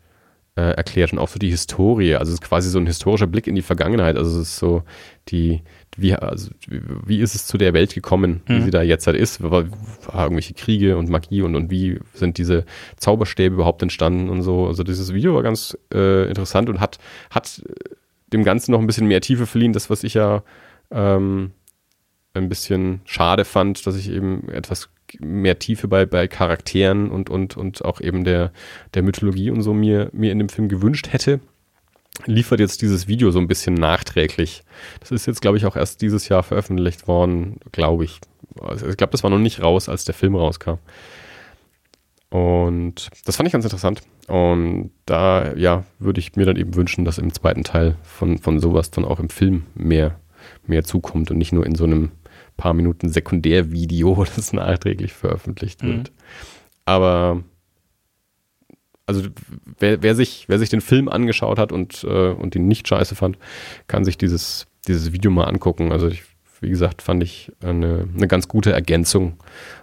[0.56, 2.14] äh, erklärt und auch so die Historie.
[2.16, 4.16] Also es ist quasi so ein historischer Blick in die Vergangenheit.
[4.16, 4.82] Also es ist so
[5.28, 5.62] die,
[5.96, 8.62] wie, also, wie ist es zu der Welt gekommen, wie Mhm.
[8.64, 9.42] sie da jetzt halt ist?
[9.42, 9.66] War,
[10.06, 12.64] war irgendwelche Kriege und Magie und, und wie sind diese
[12.96, 14.66] Zauberstäbe überhaupt entstanden und so.
[14.66, 16.98] Also dieses Video war ganz äh, interessant und hat,
[17.30, 17.62] hat
[18.32, 20.42] dem Ganzen noch ein bisschen mehr Tiefe verliehen, das, was ich ja
[20.90, 21.52] ähm,
[22.34, 27.56] ein bisschen schade fand, dass ich eben etwas mehr Tiefe bei, bei Charakteren und, und,
[27.56, 28.52] und auch eben der,
[28.94, 31.40] der Mythologie und so mir, mir in dem Film gewünscht hätte,
[32.24, 34.62] liefert jetzt dieses Video so ein bisschen nachträglich.
[35.00, 38.20] Das ist jetzt, glaube ich, auch erst dieses Jahr veröffentlicht worden, glaube ich.
[38.60, 40.78] Also ich glaube, das war noch nicht raus, als der Film rauskam.
[42.36, 44.02] Und das fand ich ganz interessant.
[44.28, 48.60] Und da, ja, würde ich mir dann eben wünschen, dass im zweiten Teil von, von
[48.60, 50.20] sowas dann auch im Film mehr,
[50.66, 52.10] mehr zukommt und nicht nur in so einem
[52.58, 56.12] paar Minuten Sekundärvideo, das nachträglich veröffentlicht wird.
[56.84, 57.42] Aber
[59.06, 59.22] also
[59.78, 63.14] wer, wer, sich, wer sich den Film angeschaut hat und, äh, und ihn nicht scheiße
[63.14, 63.38] fand,
[63.86, 65.90] kann sich dieses, dieses Video mal angucken.
[65.90, 66.24] Also ich,
[66.60, 69.38] wie gesagt, fand ich eine, eine ganz gute Ergänzung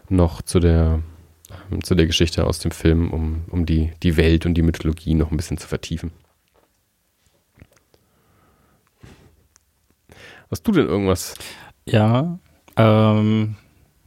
[0.07, 1.01] noch zu der,
[1.71, 5.13] ähm, zu der Geschichte aus dem Film, um, um die, die Welt und die Mythologie
[5.13, 6.11] noch ein bisschen zu vertiefen.
[10.49, 11.35] Hast du denn irgendwas?
[11.85, 12.37] Ja,
[12.77, 13.55] ähm,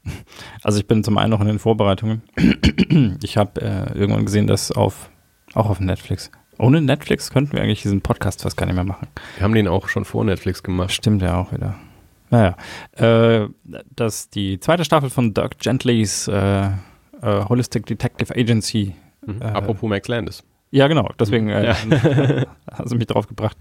[0.62, 2.22] also ich bin zum einen noch in den Vorbereitungen.
[3.22, 5.10] Ich habe äh, irgendwann gesehen, dass auf,
[5.54, 9.08] auch auf Netflix, ohne Netflix könnten wir eigentlich diesen Podcast fast gar nicht mehr machen.
[9.36, 10.92] Wir haben den auch schon vor Netflix gemacht.
[10.92, 11.74] Stimmt ja auch wieder.
[12.30, 12.56] Naja,
[12.92, 13.48] äh,
[13.94, 16.70] dass die zweite Staffel von Dirk Gentlys äh,
[17.22, 18.94] äh, Holistic Detective Agency,
[19.26, 19.42] Mhm.
[19.42, 20.44] Äh, Apropos Max Landis.
[20.70, 21.76] ja genau, deswegen äh, Ja.
[22.72, 23.56] hast du mich drauf gebracht.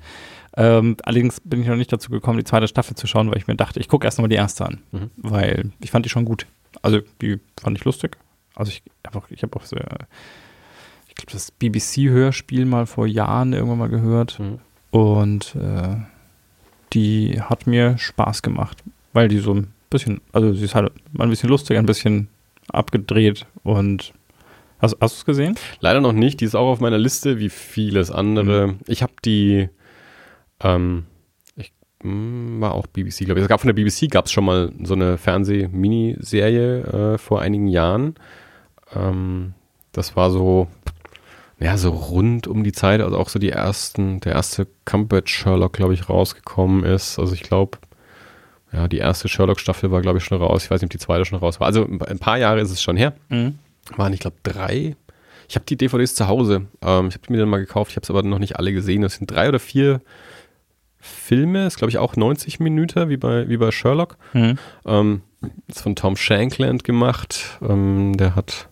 [0.58, 3.48] Ähm, allerdings bin ich noch nicht dazu gekommen, die zweite Staffel zu schauen, weil ich
[3.48, 5.10] mir dachte, ich gucke erst nochmal die erste an, Mhm.
[5.18, 6.46] weil ich fand die schon gut.
[6.82, 8.18] Also die fand ich lustig.
[8.56, 13.54] Also ich habe auch, ich habe auch so, ich glaube, das BBC-Hörspiel mal vor Jahren
[13.54, 14.40] irgendwann mal gehört.
[14.40, 14.60] Mhm.
[14.92, 15.96] Und äh,
[16.94, 21.24] die hat mir Spaß gemacht, weil die so ein bisschen, also sie ist halt mal
[21.26, 22.28] ein bisschen lustig, ein bisschen
[22.72, 24.14] abgedreht und
[24.80, 25.56] hast, hast du es gesehen?
[25.80, 26.42] Leider noch nicht.
[26.42, 28.68] Die ist auch auf meiner Liste, wie vieles andere.
[28.68, 28.80] Mhm.
[28.88, 29.70] Ich habe die,
[30.62, 31.06] ähm,
[31.56, 31.74] ich
[32.04, 33.44] mh, war auch BBC, glaube ich.
[33.44, 37.68] Es gab von der BBC gab es schon mal so eine Fernseh-Miniserie äh, vor einigen
[37.68, 38.16] Jahren.
[38.96, 39.54] Ähm,
[39.92, 40.68] das war so,
[41.60, 45.74] ja, so rund um die Zeit, also auch so die ersten, der erste Cumberbatch Sherlock,
[45.74, 47.18] glaube ich, rausgekommen ist.
[47.18, 47.78] Also ich glaube,
[48.72, 50.66] ja, die erste Sherlock-Staffel war, glaube ich, schon raus.
[50.66, 51.68] Ich weiß nicht, ob die zweite schon raus war.
[51.68, 53.14] Also ein paar Jahre ist es schon her
[53.96, 54.96] waren, ich glaube, drei.
[55.48, 56.68] Ich habe die DVDs zu Hause.
[56.82, 57.92] Ähm, ich habe die mir dann mal gekauft.
[57.92, 59.02] Ich habe es aber noch nicht alle gesehen.
[59.02, 60.02] Das sind drei oder vier
[60.98, 61.66] Filme.
[61.66, 64.18] Das ist, glaube ich, auch 90 Minuten, wie bei, wie bei Sherlock.
[64.34, 64.58] Mhm.
[64.86, 65.22] Ähm,
[65.68, 67.60] ist von Tom Shankland gemacht.
[67.62, 68.70] Ähm, der hat,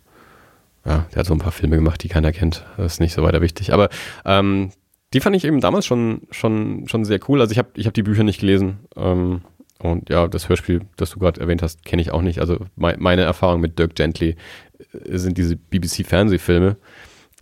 [0.84, 2.64] ja, der hat so ein paar Filme gemacht, die keiner kennt.
[2.76, 3.72] Das ist nicht so weiter wichtig.
[3.72, 3.88] Aber
[4.24, 4.72] ähm,
[5.12, 7.40] die fand ich eben damals schon, schon, schon sehr cool.
[7.40, 8.80] Also ich habe ich hab die Bücher nicht gelesen.
[8.96, 9.42] Ähm,
[9.80, 12.38] und ja, das Hörspiel, das du gerade erwähnt hast, kenne ich auch nicht.
[12.40, 14.36] Also mei- meine Erfahrung mit Dirk Gently
[14.92, 16.76] äh, sind diese BBC-Fernsehfilme,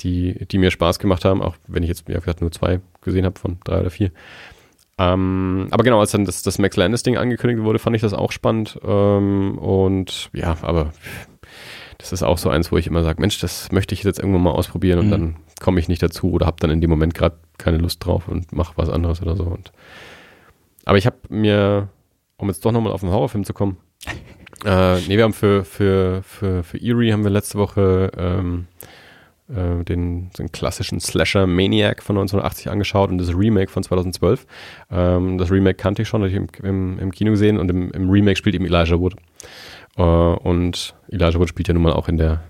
[0.01, 3.25] die, die mir Spaß gemacht haben, auch wenn ich jetzt, wie gesagt, nur zwei gesehen
[3.25, 4.11] habe von drei oder vier.
[4.99, 8.33] Ähm, aber genau, als dann das, das Max Landis-Ding angekündigt wurde, fand ich das auch
[8.33, 8.79] spannend.
[8.85, 10.93] Ähm, und ja, aber
[11.99, 14.43] das ist auch so eins, wo ich immer sage, Mensch, das möchte ich jetzt irgendwann
[14.43, 15.11] mal ausprobieren und Mhm.
[15.11, 18.27] dann komme ich nicht dazu oder habe dann in dem Moment gerade keine Lust drauf
[18.29, 19.45] und mache was anderes oder so.
[19.45, 19.73] Und
[20.85, 21.89] aber ich habe mir,
[22.43, 23.77] um jetzt doch nochmal auf den Horrorfilm zu kommen,
[24.65, 28.67] äh, nee, wir haben für, für, für, für Eerie haben wir letzte Woche ähm,
[29.49, 34.45] äh, den, den klassischen Slasher Maniac von 1980 angeschaut und das Remake von 2012.
[34.91, 37.93] Ähm, das Remake kannte ich schon, hatte ich im, im, im Kino gesehen und im,
[37.93, 39.15] im Remake spielt eben Elijah Wood.
[39.97, 42.43] Äh, und Elijah Wood spielt ja nun mal auch in der,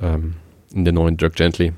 [0.00, 0.36] ähm,
[0.72, 1.74] in der neuen Dirk Gently, in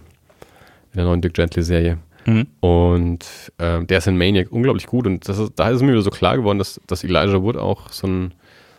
[0.95, 1.99] der neuen Dirk Gently Serie.
[2.27, 2.47] Mhm.
[2.61, 5.07] Und ähm, der ist in Maniac unglaublich gut.
[5.07, 7.91] Und das ist, da ist mir wieder so klar geworden, dass, dass Elijah Wood auch
[7.91, 8.35] so, ein,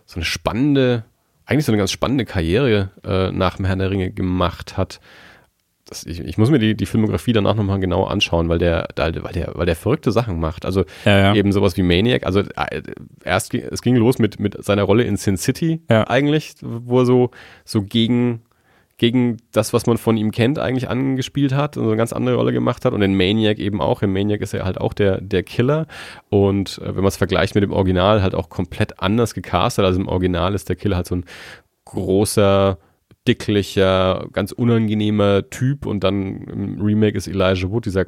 [0.05, 1.05] so eine spannende
[1.45, 4.99] eigentlich so eine ganz spannende Karriere äh, nach dem Herrn der Ringe gemacht hat.
[5.85, 9.11] Das, ich, ich, muss mir die, die Filmografie danach nochmal genau anschauen, weil der, weil
[9.11, 10.65] der, weil der verrückte Sachen macht.
[10.65, 11.35] Also ja, ja.
[11.35, 12.25] eben sowas wie Maniac.
[12.25, 12.81] Also äh,
[13.25, 16.07] erst es ging los mit, mit seiner Rolle in Sin City ja.
[16.07, 17.31] eigentlich, wo er so,
[17.65, 18.43] so gegen
[19.03, 22.35] gegen das, was man von ihm kennt, eigentlich angespielt hat und so eine ganz andere
[22.35, 22.93] Rolle gemacht hat.
[22.93, 24.01] Und in Maniac eben auch.
[24.01, 25.87] In Maniac ist er halt auch der, der Killer.
[26.29, 29.83] Und äh, wenn man es vergleicht mit dem Original, halt auch komplett anders gecastet.
[29.83, 31.25] Also im Original ist der Killer halt so ein
[31.83, 32.77] großer,
[33.27, 35.85] dicklicher, ganz unangenehmer Typ.
[35.85, 38.05] Und dann im Remake ist Elijah Wood dieser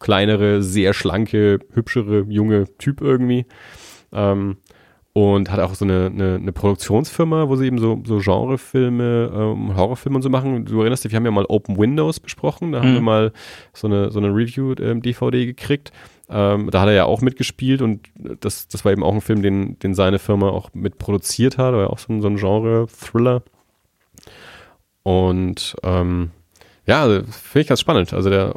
[0.00, 3.46] kleinere, sehr schlanke, hübschere, junge Typ irgendwie.
[4.12, 4.56] Ähm,
[5.14, 9.76] und hat auch so eine, eine, eine, Produktionsfirma, wo sie eben so, so Genrefilme, ähm,
[9.76, 10.64] Horrorfilme und so machen.
[10.64, 12.84] Du erinnerst dich, wir haben ja mal Open Windows besprochen, da mhm.
[12.84, 13.32] haben wir mal
[13.74, 15.92] so eine, so eine Review-DVD ähm, gekriegt.
[16.30, 19.42] Ähm, da hat er ja auch mitgespielt und das, das war eben auch ein Film,
[19.42, 23.42] den, den seine Firma auch mitproduziert hat, war ja auch so ein, so ein Genre-Thriller.
[25.02, 26.30] Und ähm,
[26.86, 28.14] ja, also, finde ich ganz spannend.
[28.14, 28.54] Also der,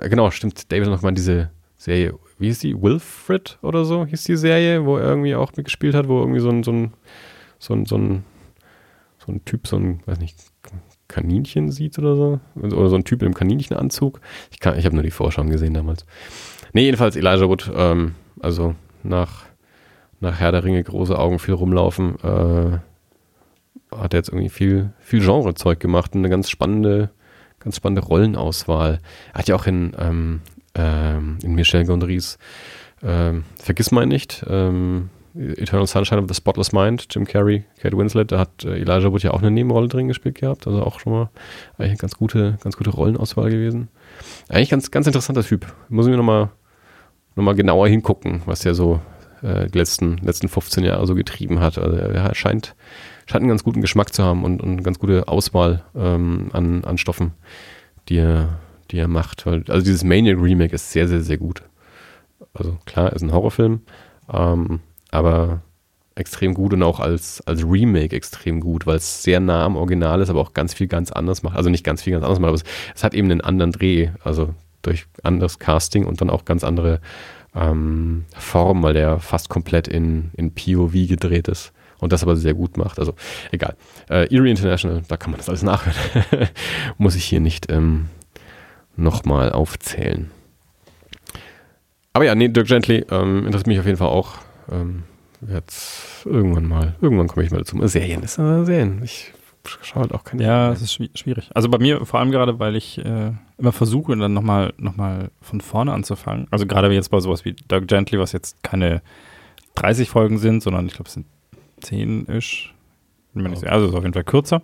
[0.00, 2.80] äh, genau, stimmt, David noch mal diese Serie wie hieß die?
[2.80, 6.50] Wilfred oder so hieß die Serie, wo er irgendwie auch mitgespielt hat, wo irgendwie so
[6.50, 6.92] ein, so ein,
[7.58, 8.24] so ein, so ein,
[9.24, 10.36] so ein Typ, so ein, weiß nicht,
[11.08, 12.40] Kaninchen sieht oder so.
[12.56, 14.20] Oder so ein Typ einem Kaninchenanzug.
[14.50, 16.06] Ich, ich habe nur die Vorschau gesehen damals.
[16.72, 19.44] Nee, jedenfalls Elijah Wood, ähm, also nach,
[20.20, 22.78] nach Herr der Ringe große Augen viel rumlaufen, äh,
[23.96, 27.10] hat er jetzt irgendwie viel, viel Genrezeug gemacht und eine ganz spannende,
[27.60, 29.00] ganz spannende Rollenauswahl.
[29.32, 30.40] Er hat ja auch in ähm,
[30.74, 32.38] ähm, in Michel Gondrys
[33.02, 38.30] ähm, Vergiss mal nicht, ähm, Eternal Sunshine of the Spotless Mind, Jim Carrey, Kate Winslet,
[38.30, 41.12] da hat äh, Elijah Wood ja auch eine Nebenrolle drin gespielt gehabt, also auch schon
[41.12, 41.30] mal
[41.76, 43.88] eigentlich eine ganz gute, ganz gute Rollenauswahl gewesen.
[44.48, 45.66] Eigentlich ganz, ganz interessanter Typ.
[45.88, 46.50] Muss ich mir nochmal
[47.36, 49.00] noch mal genauer hingucken, was der so
[49.42, 51.78] äh, die letzten, letzten 15 Jahre so getrieben hat.
[51.78, 52.74] Also er scheint,
[53.26, 56.84] scheint einen ganz guten Geschmack zu haben und, und eine ganz gute Auswahl ähm, an,
[56.84, 57.32] an Stoffen,
[58.08, 58.60] die er,
[58.90, 59.46] die er macht.
[59.46, 61.62] Also dieses Maniac Remake ist sehr, sehr, sehr gut.
[62.52, 63.82] Also klar, ist ein Horrorfilm,
[64.32, 65.62] ähm, aber
[66.14, 70.20] extrem gut und auch als, als Remake extrem gut, weil es sehr nah am Original
[70.20, 71.56] ist, aber auch ganz viel ganz anders macht.
[71.56, 74.10] Also nicht ganz viel ganz anders macht, aber es, es hat eben einen anderen Dreh,
[74.22, 77.00] also durch anderes Casting und dann auch ganz andere
[77.54, 82.54] ähm, Form, weil der fast komplett in, in POV gedreht ist und das aber sehr
[82.54, 82.98] gut macht.
[82.98, 83.14] Also
[83.50, 83.76] egal.
[84.08, 85.96] Äh, Erie International, da kann man das alles nachhören.
[86.98, 88.06] Muss ich hier nicht ähm,
[88.96, 90.30] nochmal aufzählen.
[92.12, 94.34] Aber ja, nee, Dirk Gently ähm, interessiert mich auf jeden Fall auch.
[94.70, 95.02] Ähm,
[95.48, 97.84] jetzt irgendwann mal, irgendwann komme ich mal dazu.
[97.86, 99.02] Serien ist äh, Serien.
[99.02, 99.32] Ich
[99.82, 100.44] schaue halt auch keine.
[100.44, 101.50] Ja, es ist schwierig.
[101.54, 105.30] Also bei mir vor allem gerade, weil ich äh, immer versuche, dann nochmal noch mal
[105.40, 106.46] von vorne anzufangen.
[106.50, 109.02] Also gerade jetzt bei sowas wie Dirk Gently, was jetzt keine
[109.74, 111.26] 30 Folgen sind, sondern ich glaube, es sind
[111.82, 112.72] 10-ish.
[113.34, 114.62] Also es ist auf jeden Fall kürzer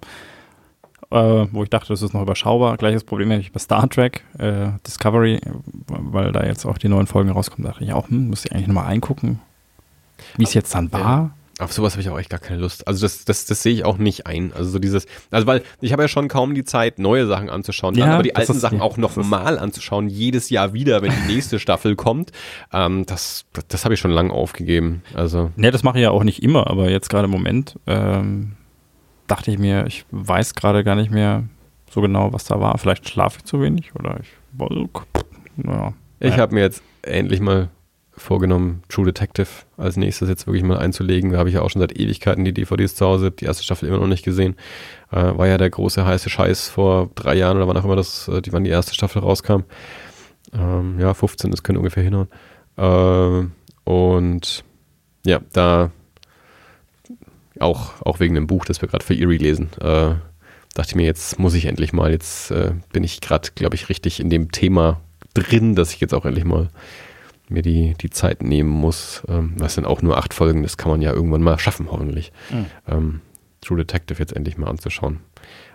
[1.11, 2.77] äh, wo ich dachte, das ist noch überschaubar.
[2.77, 5.41] Gleiches Problem hatte ich bei Star Trek äh, Discovery,
[5.89, 8.69] weil da jetzt auch die neuen Folgen rauskommen, dachte ich auch, hm, muss ich eigentlich
[8.69, 9.41] nochmal eingucken,
[10.37, 11.01] wie es jetzt dann war.
[11.01, 11.31] Ja.
[11.61, 12.89] Auf sowas habe ich auch echt gar keine Lust.
[12.89, 14.53] Also das, das, das sehe ich auch nicht ein.
[14.55, 17.95] Also so dieses, also weil ich habe ja schon kaum die Zeit, neue Sachen anzuschauen,
[17.97, 21.35] ja, dann aber die alten ist, Sachen auch nochmal anzuschauen, jedes Jahr wieder, wenn die
[21.35, 22.33] nächste Staffel kommt.
[22.73, 25.03] Ähm, das das, das habe ich schon lange aufgegeben.
[25.15, 25.51] Also.
[25.57, 28.53] Ne, das mache ich ja auch nicht immer, aber jetzt gerade im Moment ähm,
[29.31, 31.45] dachte ich mir, ich weiß gerade gar nicht mehr
[31.91, 32.79] so genau, was da war.
[32.79, 34.29] Vielleicht schlafe ich zu wenig oder ich.
[35.57, 35.95] Naja.
[36.19, 37.69] Ich habe mir jetzt endlich mal
[38.13, 41.33] vorgenommen, True Detective als nächstes jetzt wirklich mal einzulegen.
[41.33, 43.89] Da habe ich ja auch schon seit Ewigkeiten die DVDs zu Hause, die erste Staffel
[43.89, 44.57] immer noch nicht gesehen.
[45.11, 48.29] Äh, war ja der große heiße Scheiß vor drei Jahren oder wann auch immer das,
[48.29, 49.63] äh, die, wann die erste Staffel rauskam.
[50.53, 52.29] Ähm, ja, 15, das könnte ungefähr hinhauen.
[52.77, 54.65] Äh, und
[55.25, 55.91] ja, da
[57.61, 59.71] auch, auch wegen dem Buch, das wir gerade für Erie lesen.
[59.81, 60.15] Äh,
[60.75, 63.89] dachte ich mir, jetzt muss ich endlich mal, jetzt äh, bin ich gerade, glaube ich,
[63.89, 65.01] richtig in dem Thema
[65.35, 66.69] drin, dass ich jetzt auch endlich mal
[67.49, 69.23] mir die, die Zeit nehmen muss.
[69.29, 72.33] Ähm, das sind auch nur acht Folgen, das kann man ja irgendwann mal schaffen, hoffentlich.
[72.51, 72.67] Mhm.
[72.89, 73.21] Ähm,
[73.61, 75.21] True Detective jetzt endlich mal anzuschauen.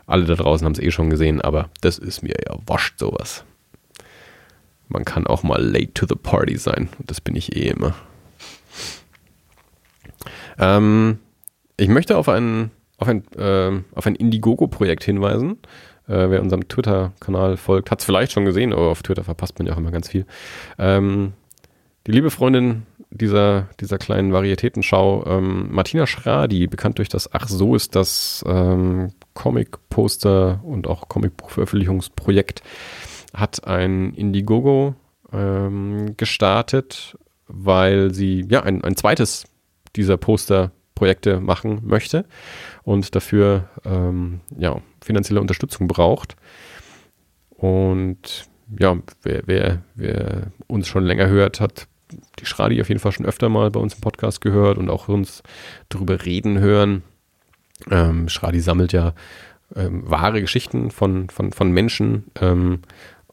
[0.07, 3.43] Alle da draußen haben es eh schon gesehen, aber das ist mir ja wascht sowas.
[4.87, 6.89] Man kann auch mal late to the party sein.
[6.97, 7.95] Und das bin ich eh immer.
[10.57, 11.19] Ähm,
[11.77, 15.57] ich möchte auf ein, auf ein, äh, auf ein Indiegogo-Projekt hinweisen.
[16.07, 19.67] Äh, wer unserem Twitter-Kanal folgt, hat es vielleicht schon gesehen, aber auf Twitter verpasst man
[19.67, 20.25] ja auch immer ganz viel.
[20.77, 21.33] Ähm,
[22.05, 27.75] die liebe Freundin dieser, dieser kleinen Varietätenschau, ähm, Martina Schradi, bekannt durch das Ach so
[27.75, 32.61] ist das ähm, Comic-Poster und auch Comicbuchveröffentlichungsprojekt,
[33.33, 34.93] hat ein Indiegogo
[35.33, 39.45] ähm, gestartet, weil sie ja ein, ein zweites
[39.95, 42.25] dieser Poster Projekte machen möchte
[42.83, 46.35] und dafür ähm, ja, finanzielle Unterstützung braucht.
[47.49, 48.47] Und
[48.79, 51.87] ja, wer, wer, wer uns schon länger hört, hat
[52.39, 55.07] die Schradi auf jeden Fall schon öfter mal bei uns im Podcast gehört und auch
[55.07, 55.43] uns
[55.89, 57.03] darüber reden hören.
[57.91, 59.13] Ähm, Schradi sammelt ja
[59.75, 62.81] ähm, wahre Geschichten von, von, von Menschen ähm,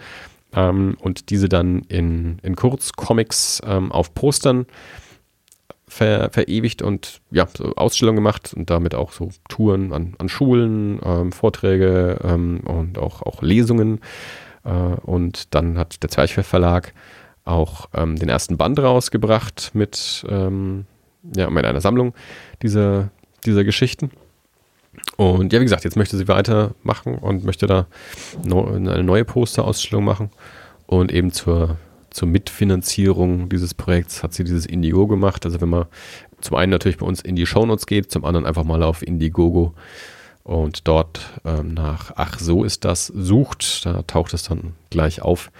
[0.54, 4.66] ähm, und diese dann in, in Kurzcomics ähm, auf Postern
[5.94, 10.98] ver, verewigt und ja, so Ausstellungen gemacht und damit auch so Touren an, an Schulen,
[11.04, 14.00] ähm, Vorträge ähm, und auch, auch Lesungen.
[14.64, 16.92] Äh, und dann hat der Zwerchfell Verlag
[17.44, 20.86] auch ähm, den ersten Band rausgebracht mit, ähm,
[21.36, 22.14] ja, mit einer Sammlung
[22.62, 23.10] dieser,
[23.46, 24.10] dieser Geschichten.
[25.16, 27.86] Und ja, wie gesagt, jetzt möchte sie weitermachen und möchte da
[28.44, 30.30] no, eine neue Posterausstellung machen
[30.86, 31.76] und eben zur
[32.14, 35.44] zur Mitfinanzierung dieses Projekts hat sie dieses Indigo gemacht.
[35.44, 35.86] Also wenn man
[36.40, 39.74] zum einen natürlich bei uns in die Shownotes geht, zum anderen einfach mal auf Indiegogo
[40.44, 45.50] und dort ähm, nach Ach so ist das sucht, da taucht es dann gleich auf.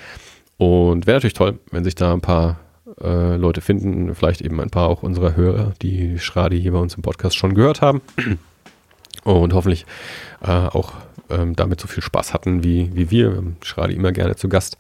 [0.56, 2.60] Und wäre natürlich toll, wenn sich da ein paar
[3.00, 6.94] äh, Leute finden, vielleicht eben ein paar auch unserer Hörer, die Schradi hier bei uns
[6.94, 8.00] im Podcast schon gehört haben
[9.24, 9.86] und hoffentlich
[10.40, 10.92] äh, auch
[11.30, 13.42] ähm, damit so viel Spaß hatten wie, wie wir.
[13.62, 14.76] Schradi immer gerne zu Gast.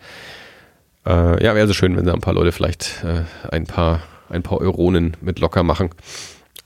[1.06, 4.42] Äh, ja, wäre so schön, wenn da ein paar Leute vielleicht äh, ein paar ein
[4.42, 5.90] paar Euronen mit locker machen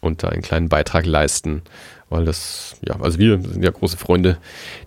[0.00, 1.62] und da einen kleinen Beitrag leisten,
[2.08, 4.38] weil das, ja, also wir sind ja große Freunde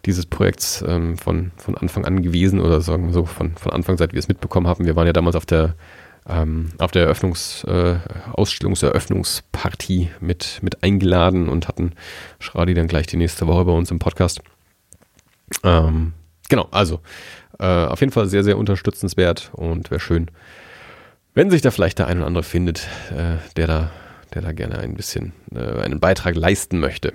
[0.05, 4.13] dieses Projekts ähm, von, von Anfang an gewesen oder sagen so von, von Anfang, seit
[4.13, 4.85] wir es mitbekommen haben.
[4.85, 5.75] Wir waren ja damals auf der
[6.29, 7.95] ähm, auf der Eröffnungs, äh,
[8.33, 11.93] Ausstellungseröffnungspartie mit, mit eingeladen und hatten
[12.37, 14.39] Schradi dann gleich die nächste Woche bei uns im Podcast.
[15.63, 16.13] Ähm,
[16.47, 16.99] genau, also
[17.61, 20.31] äh, auf jeden Fall sehr, sehr unterstützenswert und wäre schön,
[21.33, 23.91] wenn sich da vielleicht der ein oder andere findet, äh, der, da,
[24.33, 27.13] der da gerne ein bisschen äh, einen Beitrag leisten möchte.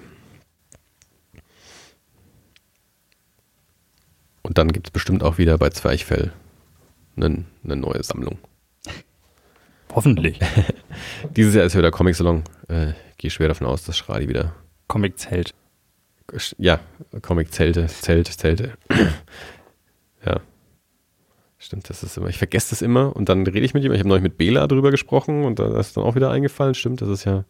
[4.43, 6.33] Und dann gibt es bestimmt auch wieder bei Zwerchfell
[7.17, 8.39] eine, eine neue Sammlung.
[9.93, 10.39] Hoffentlich.
[11.37, 12.45] Dieses Jahr ist ja wieder Comic-Salon.
[12.69, 14.55] Äh, Gehe schwer davon aus, dass Schradi wieder.
[14.87, 15.53] Comic-Zelt.
[16.59, 16.81] Ja,
[17.23, 18.75] Comic-Zelte, Zelt, Zelte.
[21.67, 23.91] Stimmt, das ist immer, ich vergesse das immer und dann rede ich mit ihm.
[23.91, 26.77] Ich habe neulich mit Bela drüber gesprochen und da ist dann auch wieder eingefallen.
[26.77, 27.45] Stimmt, das ist ja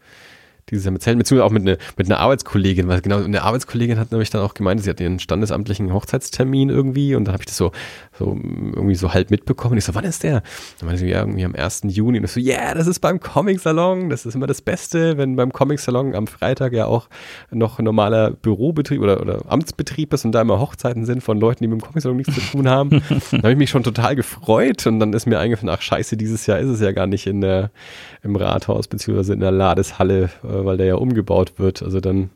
[0.71, 3.99] dieses Jahr mit Zelten, beziehungsweise auch mit, ne, mit einer Arbeitskollegin, weil genau, eine Arbeitskollegin
[3.99, 7.47] hat nämlich dann auch gemeint, sie hat ihren standesamtlichen Hochzeitstermin irgendwie und dann habe ich
[7.47, 7.71] das so,
[8.19, 9.79] so irgendwie so halb mitbekommen.
[9.79, 10.43] ich so, wann ist der?
[10.79, 11.83] Dann meinte sie, ja, irgendwie am 1.
[11.87, 12.19] Juni.
[12.19, 15.37] Und ich so, ja, yeah, das ist beim Comic-Salon, das ist immer das Beste, wenn
[15.37, 17.09] beim Comic-Salon am Freitag ja auch
[17.53, 21.69] noch normaler Bürobetrieb oder, oder Amtsbetrieb ist und da immer Hochzeiten sind von Leuten, die
[21.69, 22.91] mit dem Comic-Salon nichts zu tun haben.
[23.31, 26.47] dann habe ich mich schon total gefreut und dann ist mir eingefallen, ach scheiße, dieses
[26.47, 27.71] Jahr ist es ja gar nicht in der,
[28.27, 31.83] im Rathaus beziehungsweise in der Ladeshalle, äh, weil der ja umgebaut wird.
[31.83, 32.31] Also dann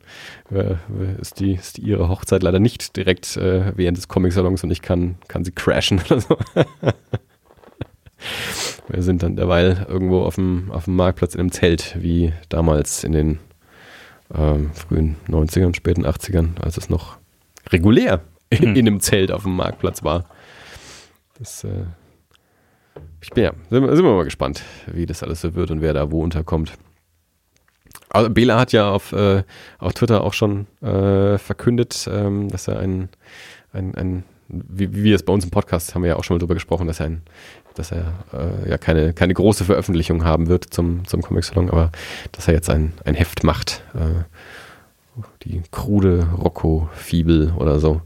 [0.50, 0.76] äh,
[1.20, 5.16] ist, die, ist ihre Hochzeit leider nicht direkt äh, während des Comic-Salons und ich kann,
[5.28, 6.38] kann sie crashen oder so.
[8.88, 13.04] Wir sind dann derweil irgendwo auf dem, auf dem Marktplatz in einem Zelt, wie damals
[13.04, 13.38] in den
[14.34, 17.16] ähm, frühen 90ern, späten 80ern, als es noch
[17.70, 18.76] regulär in, hm.
[18.76, 20.24] in einem Zelt auf dem Marktplatz war.
[21.38, 21.84] Das, äh,
[23.20, 25.92] ich bin ja, sind, sind wir mal gespannt, wie das alles so wird und wer
[25.92, 26.72] da wo unterkommt.
[28.08, 29.44] Also Bela hat ja auf, äh,
[29.78, 33.08] auf Twitter auch schon äh, verkündet, ähm, dass er ein,
[33.72, 36.34] ein, ein wie, wie wir es bei uns im Podcast haben wir ja auch schon
[36.34, 37.22] mal drüber gesprochen, dass er, ein,
[37.74, 41.92] dass er äh, ja keine, keine große Veröffentlichung haben wird zum, zum Comic-Salon, aber
[42.32, 43.84] dass er jetzt ein, ein Heft macht.
[43.94, 44.24] Äh,
[45.42, 48.00] die krude Rocco-Fibel oder so.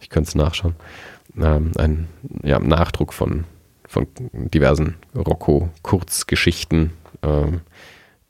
[0.00, 0.74] Ich könnte es nachschauen.
[1.36, 2.08] Ähm, ein
[2.42, 3.44] ja, Nachdruck von,
[3.94, 6.90] von diversen Rocco-Kurzgeschichten.
[7.22, 7.62] Ähm,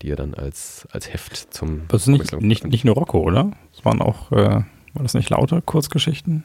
[0.05, 1.89] die er dann als, als Heft zum.
[1.89, 3.53] Das ist nicht, nicht, nicht nur Rocco, oder?
[3.73, 6.45] Es waren auch, äh, war das nicht lauter Kurzgeschichten?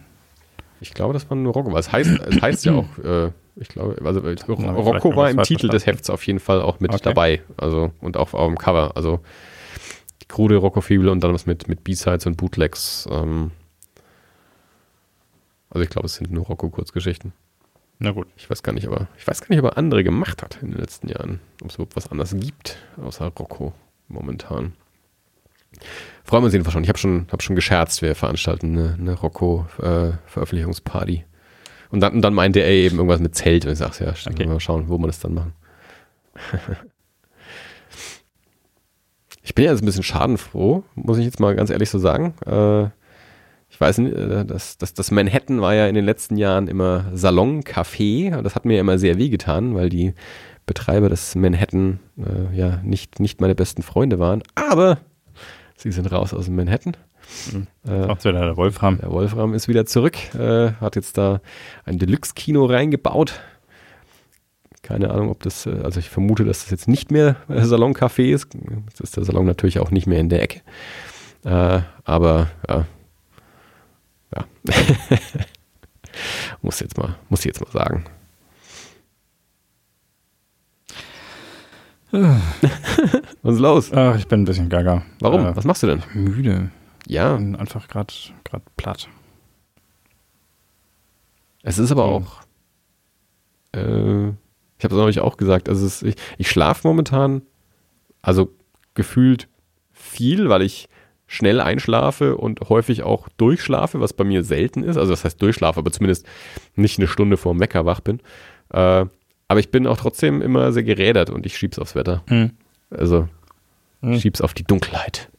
[0.79, 3.67] Ich glaube, das waren nur Rocco, weil es heißt, es heißt ja auch, äh, ich
[3.67, 4.35] glaube, also äh,
[4.69, 7.01] Rocco war im Titel des Hefts auf jeden Fall auch mit okay.
[7.03, 7.41] dabei.
[7.57, 8.95] Also und auch auf dem Cover.
[8.95, 9.19] Also
[10.21, 13.09] die krude Rocco-Fibel und dann was mit, mit B-Sides und Bootlegs.
[13.11, 13.51] Ähm,
[15.69, 17.33] also ich glaube, es sind nur Rocco-Kurzgeschichten.
[17.99, 18.27] Na gut.
[18.37, 20.71] Ich weiß gar nicht, aber ich weiß gar nicht, ob er andere gemacht hat in
[20.71, 21.41] den letzten Jahren.
[21.61, 23.73] Ob es überhaupt was anderes gibt, außer Rocco
[24.07, 24.71] momentan.
[26.23, 26.83] Freuen wir uns jedenfalls schon.
[26.83, 31.25] Ich habe schon, hab schon gescherzt, wir veranstalten eine, eine Rocco-Veröffentlichungsparty.
[31.91, 33.65] Und dann, und dann meinte er eben irgendwas mit Zelt.
[33.65, 34.47] Und ich sag, ja, stimmt, Okay.
[34.47, 35.53] mal schauen, wo wir das dann machen.
[39.43, 42.33] ich bin ja jetzt ein bisschen schadenfroh, muss ich jetzt mal ganz ehrlich so sagen.
[42.45, 42.89] Äh,
[43.79, 47.05] ich weiß nicht, äh, das, das, das Manhattan war ja in den letzten Jahren immer
[47.13, 48.35] Salon-Café.
[48.35, 50.13] Und Das hat mir immer sehr wehgetan, weil die
[50.65, 54.43] Betreiber des Manhattan äh, ja nicht, nicht meine besten Freunde waren.
[54.55, 54.97] Aber
[55.77, 56.97] sie sind raus aus dem Manhattan.
[57.87, 58.97] Äh, Macht's wieder der Wolfram.
[58.97, 61.39] der Wolfram ist wieder zurück, äh, hat jetzt da
[61.85, 63.39] ein Deluxe-Kino reingebaut.
[64.81, 68.33] Keine Ahnung, ob das, äh, also ich vermute, dass das jetzt nicht mehr äh, Saloncafé
[68.33, 68.49] ist.
[68.89, 70.59] Jetzt ist der Salon natürlich auch nicht mehr in der Ecke.
[71.45, 72.85] Äh, aber ja.
[74.35, 74.45] Ja.
[76.61, 78.05] muss jetzt mal, muss ich jetzt mal sagen.
[82.11, 83.93] Was ist los?
[83.93, 85.03] Ach, ich bin ein bisschen gaga.
[85.19, 85.45] Warum?
[85.45, 86.03] Äh, Was machst du denn?
[86.13, 86.71] müde.
[87.07, 88.13] Ja, Bin einfach gerade
[88.77, 89.07] platt.
[91.63, 92.41] Es ist aber auch,
[93.73, 97.41] äh, ich habe es neulich auch gesagt, also es, ich, ich schlafe momentan,
[98.21, 98.51] also
[98.93, 99.47] gefühlt
[99.91, 100.87] viel, weil ich
[101.31, 104.97] schnell einschlafe und häufig auch durchschlafe, was bei mir selten ist.
[104.97, 106.25] Also das heißt durchschlafe, aber zumindest
[106.75, 108.19] nicht eine Stunde vor dem Wecker wach bin.
[108.73, 109.05] Äh,
[109.47, 112.23] aber ich bin auch trotzdem immer sehr gerädert und ich schieb's aufs Wetter.
[112.27, 112.51] Hm.
[112.89, 113.29] Also
[114.01, 114.13] Hm.
[114.13, 115.29] ich schieb's auf die Dunkelheit.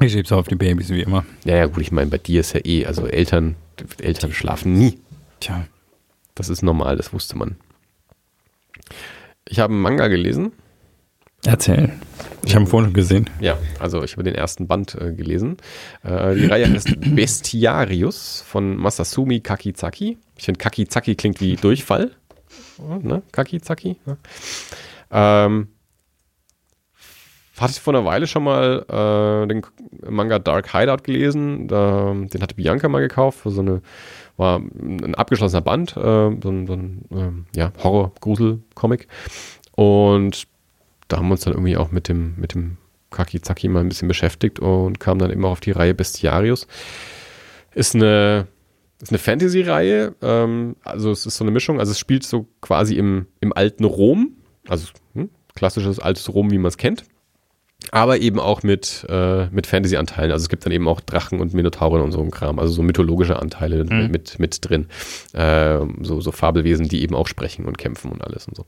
[0.00, 1.24] Ich schieb's auf die Babys wie immer.
[1.44, 3.56] Ja, ja, gut, ich meine, bei dir ist ja eh, also Eltern,
[4.00, 4.98] Eltern schlafen nie.
[5.40, 5.66] Tja.
[6.34, 7.56] Das ist normal, das wusste man.
[9.48, 10.52] Ich habe einen Manga gelesen.
[11.44, 11.92] Erzähl.
[12.44, 13.30] Ich habe ihn vorhin schon gesehen.
[13.40, 15.56] Ja, also ich habe den ersten Band äh, gelesen.
[16.02, 20.18] Äh, die Reihe heißt Bestiarius von Masasumi Kakizaki.
[20.36, 22.12] Ich finde, Kakizaki klingt wie Durchfall.
[23.02, 23.22] Ne?
[23.32, 23.96] Kakizaki.
[24.06, 25.46] Ja.
[25.46, 25.68] Ähm,
[27.58, 29.62] hatte ich vor einer Weile schon mal äh, den
[30.08, 31.66] Manga Dark Hideout gelesen.
[31.68, 33.82] Da, den hatte Bianca mal gekauft für so eine,
[34.36, 39.08] war ein abgeschlossener Band, äh, so ein, so ein ähm, ja, Horror-Grusel-Comic.
[39.72, 40.46] Und
[41.08, 42.76] da haben wir uns dann irgendwie auch mit dem, mit dem
[43.10, 46.66] Kakizaki mal ein bisschen beschäftigt und kamen dann eben auch auf die Reihe Bestiarius.
[47.74, 48.46] Ist eine,
[49.00, 52.96] ist eine Fantasy-Reihe, ähm, also es ist so eine Mischung, also es spielt so quasi
[52.96, 54.32] im, im alten Rom,
[54.68, 57.04] also hm, klassisches altes Rom, wie man es kennt,
[57.92, 60.32] aber eben auch mit, äh, mit Fantasy-Anteilen.
[60.32, 62.82] Also es gibt dann eben auch Drachen und Minotauren und so ein Kram, also so
[62.82, 64.10] mythologische Anteile Mhm.
[64.10, 64.86] mit, mit drin.
[65.32, 68.66] Äh, so, so Fabelwesen, die eben auch sprechen und kämpfen und alles und so.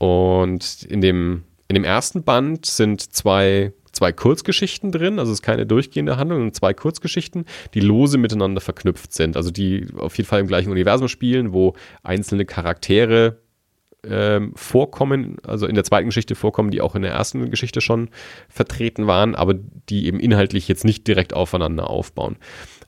[0.00, 5.42] Und in dem, in dem ersten Band sind zwei, zwei Kurzgeschichten drin, also es ist
[5.42, 7.44] keine durchgehende Handlung, sondern zwei Kurzgeschichten,
[7.74, 9.36] die lose miteinander verknüpft sind.
[9.36, 13.40] Also die auf jeden Fall im gleichen Universum spielen, wo einzelne Charaktere
[14.02, 18.08] ähm, vorkommen, also in der zweiten Geschichte vorkommen, die auch in der ersten Geschichte schon
[18.48, 19.52] vertreten waren, aber
[19.90, 22.36] die eben inhaltlich jetzt nicht direkt aufeinander aufbauen.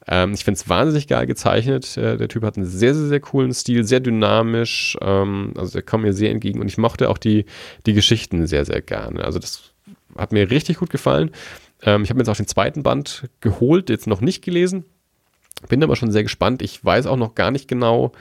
[0.09, 1.97] Ähm, ich finde es wahnsinnig geil gezeichnet.
[1.97, 4.97] Äh, der Typ hat einen sehr, sehr, sehr coolen Stil, sehr dynamisch.
[5.01, 7.45] Ähm, also der kam mir sehr entgegen und ich mochte auch die,
[7.87, 9.25] die Geschichten sehr, sehr gerne.
[9.25, 9.73] Also das
[10.17, 11.31] hat mir richtig gut gefallen.
[11.83, 14.85] Ähm, ich habe mir jetzt auch den zweiten Band geholt, jetzt noch nicht gelesen.
[15.69, 16.63] Bin aber schon sehr gespannt.
[16.63, 18.13] Ich weiß auch noch gar nicht genau,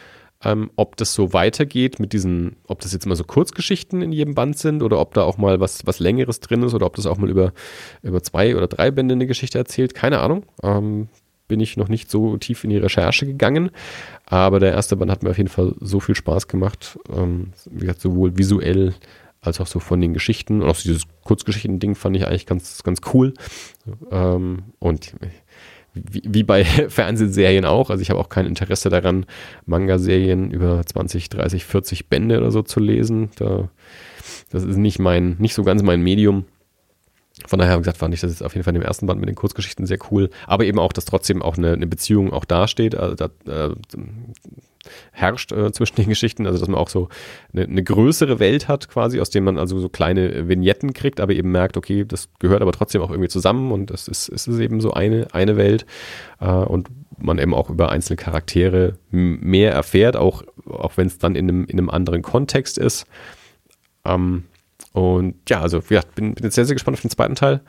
[0.43, 4.35] ähm, ob das so weitergeht mit diesen, ob das jetzt immer so Kurzgeschichten in jedem
[4.35, 7.05] Band sind oder ob da auch mal was, was Längeres drin ist oder ob das
[7.05, 7.53] auch mal über,
[8.01, 9.93] über zwei oder drei Bände eine Geschichte erzählt.
[9.93, 10.45] Keine Ahnung.
[10.63, 11.09] Ähm,
[11.51, 13.71] bin ich noch nicht so tief in die Recherche gegangen.
[14.25, 16.97] Aber der erste Band hat mir auf jeden Fall so viel Spaß gemacht.
[17.13, 18.93] Ähm, wie gesagt, sowohl visuell
[19.41, 20.61] als auch so von den Geschichten.
[20.61, 23.33] Und auch dieses Kurzgeschichten-Ding fand ich eigentlich ganz, ganz cool.
[24.11, 25.13] Ähm, und
[25.93, 27.89] wie, wie bei Fernsehserien auch.
[27.89, 29.25] Also ich habe auch kein Interesse daran,
[29.65, 33.29] Manga-Serien über 20, 30, 40 Bände oder so zu lesen.
[33.35, 33.69] Da,
[34.51, 36.45] das ist nicht mein, nicht so ganz mein Medium.
[37.47, 39.19] Von daher, wie gesagt, fand ich das jetzt auf jeden Fall in dem ersten Band
[39.19, 40.29] mit den Kurzgeschichten sehr cool.
[40.47, 43.75] Aber eben auch, dass trotzdem auch eine, eine Beziehung auch dasteht, also da, äh,
[45.11, 46.45] herrscht äh, zwischen den Geschichten.
[46.45, 47.09] Also, dass man auch so
[47.53, 51.33] eine, eine größere Welt hat quasi, aus dem man also so kleine Vignetten kriegt, aber
[51.33, 54.81] eben merkt, okay, das gehört aber trotzdem auch irgendwie zusammen und das ist, es eben
[54.81, 55.85] so eine, eine Welt.
[56.39, 61.35] Äh, und man eben auch über einzelne Charaktere mehr erfährt, auch, auch wenn es dann
[61.35, 63.05] in einem, in einem anderen Kontext ist.
[64.05, 64.45] Ähm,
[64.93, 67.61] und ja, also gesagt, bin, bin jetzt sehr, sehr gespannt auf den zweiten Teil.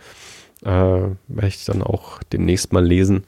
[0.63, 3.25] Äh, werde ich dann auch demnächst mal lesen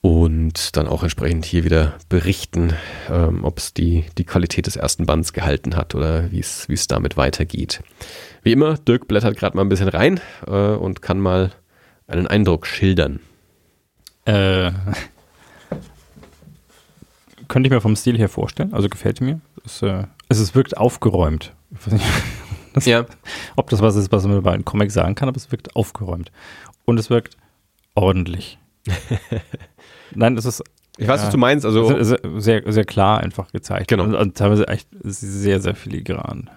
[0.00, 2.74] und dann auch entsprechend hier wieder berichten,
[3.10, 7.16] ähm, ob es die, die Qualität des ersten Bands gehalten hat oder wie es damit
[7.16, 7.82] weitergeht.
[8.42, 11.52] Wie immer, Dirk blättert gerade mal ein bisschen rein äh, und kann mal
[12.06, 13.18] einen Eindruck schildern.
[14.26, 14.72] Äh,
[17.48, 18.74] könnte ich mir vom Stil her vorstellen.
[18.74, 19.40] Also gefällt mir.
[19.64, 21.52] Es, äh, es wirkt aufgeräumt.
[22.76, 23.06] Weiß das, Ja.
[23.56, 26.30] Ob das was ist, was man bei einem Comic sagen kann, aber es wirkt aufgeräumt.
[26.84, 27.36] Und es wirkt
[27.94, 28.58] ordentlich.
[30.14, 30.62] Nein, es ist
[30.98, 31.26] Ich weiß, Ja.
[31.26, 31.64] was du meinst.
[31.66, 33.88] Also, sehr, sehr, sehr klar einfach gezeigt.
[33.88, 34.04] Genau.
[34.04, 36.48] Und, und teilweise echt sehr, sehr filigran.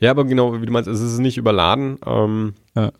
[0.00, 1.98] ja, aber genau, wie du meinst, es ist nicht überladen.
[2.06, 2.92] Ähm, Ja.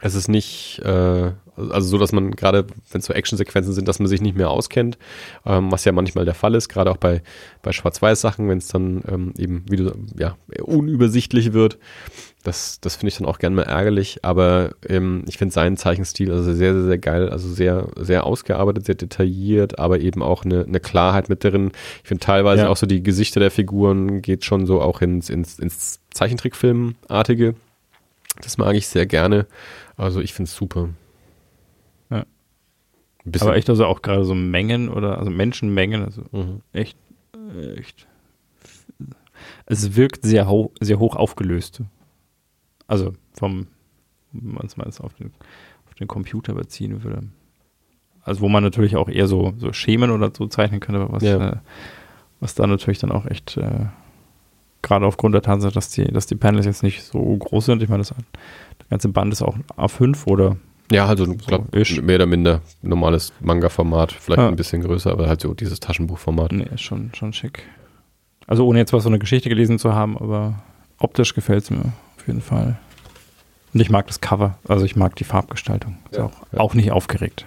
[0.00, 3.98] Es ist nicht, äh, also so, dass man gerade, wenn es so Actionsequenzen sind, dass
[3.98, 4.98] man sich nicht mehr auskennt,
[5.44, 7.22] ähm, was ja manchmal der Fall ist, gerade auch bei,
[7.62, 11.78] bei Schwarz-Weiß-Sachen, wenn es dann ähm, eben, wie du, ja, unübersichtlich wird.
[12.44, 16.32] Das, das finde ich dann auch gern mal ärgerlich, aber ähm, ich finde seinen Zeichenstil
[16.32, 20.64] also sehr, sehr, sehr geil, also sehr, sehr ausgearbeitet, sehr detailliert, aber eben auch eine,
[20.64, 21.70] eine Klarheit mit drin.
[22.02, 22.68] Ich finde teilweise Ja.
[22.68, 27.54] auch so die Gesichter der Figuren geht schon so auch ins, ins, ins Zeichentrickfilmartige.
[28.40, 29.46] Das mag ich sehr gerne.
[29.96, 30.88] Also ich finde es super.
[33.24, 36.60] Bisschen, Aber echt also auch gerade so Mengen oder also Menschenmengen, also Mhm.
[36.72, 36.96] echt,
[37.56, 38.06] äh, echt.
[39.66, 41.82] Es wirkt sehr, hoch, sehr hoch aufgelöst.
[42.86, 43.68] Also vom,
[44.32, 45.32] wenn man es mal auf den,
[45.86, 47.22] auf den Computer beziehen würde.
[48.22, 51.22] Also wo man natürlich auch eher so, so Schemen oder so zeichnen könnte, aber was,
[51.22, 51.50] Ja.
[51.50, 51.56] äh,
[52.40, 53.86] was da natürlich dann auch echt, äh,
[54.82, 57.82] gerade aufgrund der Tatsache, dass die, dass die Panels jetzt nicht so groß sind.
[57.82, 60.56] Ich meine, das, der ganze Band ist auch A5 oder
[60.92, 64.48] Ja, also glaub, mehr oder minder normales Manga-Format, vielleicht Ja.
[64.48, 66.52] ein bisschen größer, aber halt so dieses Taschenbuchformat.
[66.52, 67.62] Nee, ist schon, schon schick.
[68.46, 70.62] Also ohne jetzt was so eine Geschichte gelesen zu haben, aber
[70.98, 71.80] optisch gefällt es mir
[72.16, 72.76] auf jeden Fall.
[73.74, 75.96] Und ich mag das Cover, also ich mag die Farbgestaltung.
[76.10, 76.60] Ist Ja, auch, ja.
[76.60, 77.46] auch nicht aufgeregt.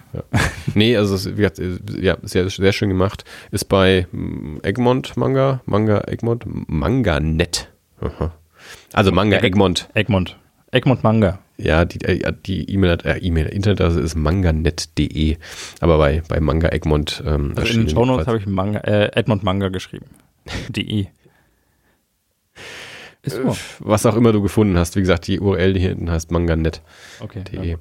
[0.74, 1.62] Nee, also es, wie gesagt,
[2.02, 3.26] ja, sehr, sehr schön gemacht.
[3.52, 7.70] Ist bei mm, Egmont Manga, Manga Egmont, Manga Net.
[8.02, 8.32] Aha.
[8.94, 9.88] Also Manga Egmont.
[9.94, 10.36] Egmont.
[10.72, 11.38] Egmont Manga.
[11.58, 15.38] Ja, die äh, die E-Mail, äh, E-Mail, Internetadresse ist manganet.de,
[15.80, 19.44] aber bei, bei Manga Egmont ähm, Also in den Shownotes habe ich Manga, äh, Egmont
[19.44, 20.06] Manga geschrieben.
[20.70, 21.08] DE.
[23.24, 23.56] Ist so.
[23.80, 24.96] Was auch immer du gefunden hast.
[24.96, 27.24] Wie gesagt, die URL hier hinten heißt manganet.de.
[27.24, 27.44] Okay.
[27.52, 27.78] E.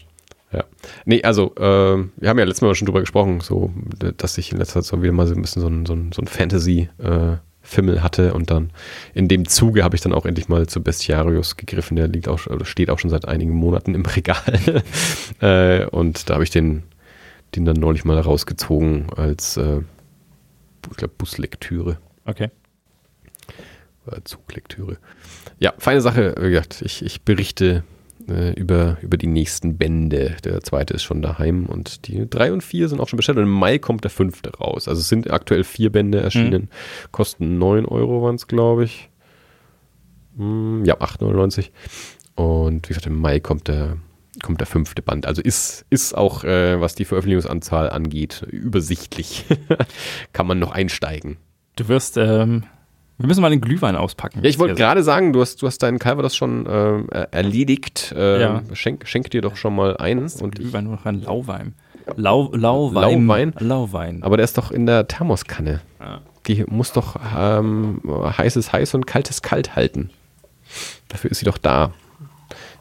[0.53, 0.65] Ja.
[1.05, 3.73] Nee, also, ähm, wir haben ja letztes Mal schon drüber gesprochen, so,
[4.17, 6.13] dass ich in letzter Zeit so wieder mal so ein bisschen so ein, so ein,
[6.13, 6.29] so ein
[7.65, 8.71] Fantasy-Fimmel hatte und dann
[9.15, 11.97] in dem Zuge habe ich dann auch endlich mal zu Bestiarius gegriffen.
[11.97, 14.83] Der liegt auch, oder steht auch schon seit einigen Monaten im Regal.
[15.41, 16.85] äh, und da habe ich den,
[17.55, 19.81] den dann neulich mal rausgezogen als, äh,
[20.91, 21.99] ich glaube, Buslektüre.
[22.25, 22.51] Okay.
[24.25, 24.99] Zuglektüre.
[25.59, 26.35] Ja, feine Sache.
[26.39, 27.85] Wie gesagt, ich, ich berichte
[28.29, 30.37] äh, über, über die nächsten Bände.
[30.45, 33.39] Der zweite ist schon daheim und die drei und vier sind auch schon bestellt.
[33.39, 34.89] Und im Mai kommt der fünfte raus.
[34.89, 36.69] Also es sind aktuell vier Bände erschienen.
[37.13, 39.11] Kosten 9 Euro waren es, glaube ich.
[40.37, 41.71] Hm, ja, 8,99.
[42.35, 43.99] Und wie gesagt, im Mai kommt der,
[44.43, 45.27] kommt der fünfte Band.
[45.27, 49.45] Also ist, ist auch, äh, was die Veröffentlichungsanzahl angeht, übersichtlich.
[50.33, 51.37] Kann man noch einsteigen.
[51.77, 52.65] Du wirst, ähm,
[53.19, 54.41] wir müssen mal den Glühwein auspacken.
[54.43, 58.13] Ja, ich wollte gerade sagen, du hast, du hast deinen Calvados schon er- erledigt.
[58.17, 58.63] Ähm, Ja.
[58.73, 60.19] schenk, schenk dir doch schon mal ein.
[60.41, 61.75] Und Glühwein nur noch ein Lauwein.
[62.17, 63.27] Lau, Lauwein.
[63.27, 63.55] Lauwein?
[63.61, 64.23] Lauwein.
[64.23, 65.81] aber der ist doch in der Thermoskanne.
[66.01, 66.21] Ja.
[66.47, 70.11] Die muss doch ähm, heißes heiß und kaltes kalt halten.
[71.09, 71.93] Dafür ist sie doch da.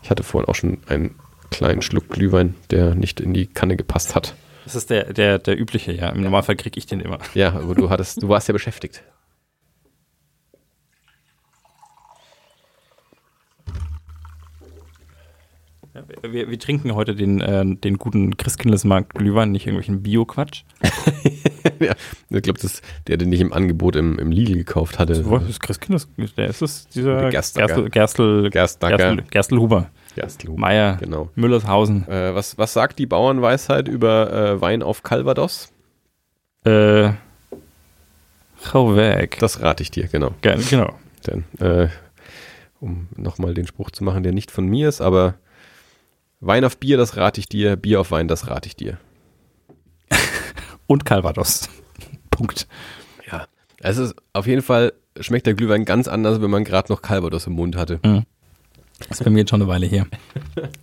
[0.02, 1.16] Ich hatte vorhin auch schon einen
[1.52, 4.34] kleinen Schluck Glühwein, der nicht in die Kanne gepasst hat.
[4.66, 6.10] Das ist der, der, der übliche, ja.
[6.10, 7.20] Im Normalfall kriege ich den immer.
[7.34, 9.04] Ja, aber du hattest, du warst ja beschäftigt.
[16.22, 20.64] Wir, wir trinken heute den, äh, den guten Christkindlesmarkt Glühwein, nicht irgendwelchen Bio-Quatsch.
[21.80, 21.94] ja,
[22.30, 25.30] ich glaube, das der den nicht im Angebot im, im Lidl gekauft hatte.
[25.30, 26.08] Was ist Christkindles?
[26.38, 27.68] Der ist es, dieser Der Gerstacker.
[27.90, 28.98] Gerstel, Gerstel, Gerstacker.
[28.98, 30.50] Gerstel, Gerstelshuber, Gerstl.
[30.56, 31.30] Meier, Genau.
[31.36, 32.08] Müllershausen.
[32.08, 35.72] Äh, was, was sagt die Bauernweisheit über äh, Wein auf Calvados?
[36.66, 37.10] Äh,
[38.74, 39.38] hau weg.
[39.40, 40.32] Das rate ich dir, genau.
[40.42, 40.94] Ge- genau.
[41.28, 41.88] Denn, äh,
[42.80, 45.36] um nochmal den Spruch zu machen, der nicht von mir ist, aber
[46.46, 48.98] Wein auf Bier, das rate ich dir, Bier auf Wein, das rate ich dir.
[50.88, 51.70] Und Calvados.
[52.30, 52.68] Punkt.
[53.32, 53.48] Ja.
[53.80, 57.48] Es ist auf jeden Fall, schmeckt der Glühwein ganz anders, wenn man gerade noch Calvados
[57.48, 58.00] im Mund hatte.
[59.00, 60.06] Das ist bei mir jetzt schon eine Weile her.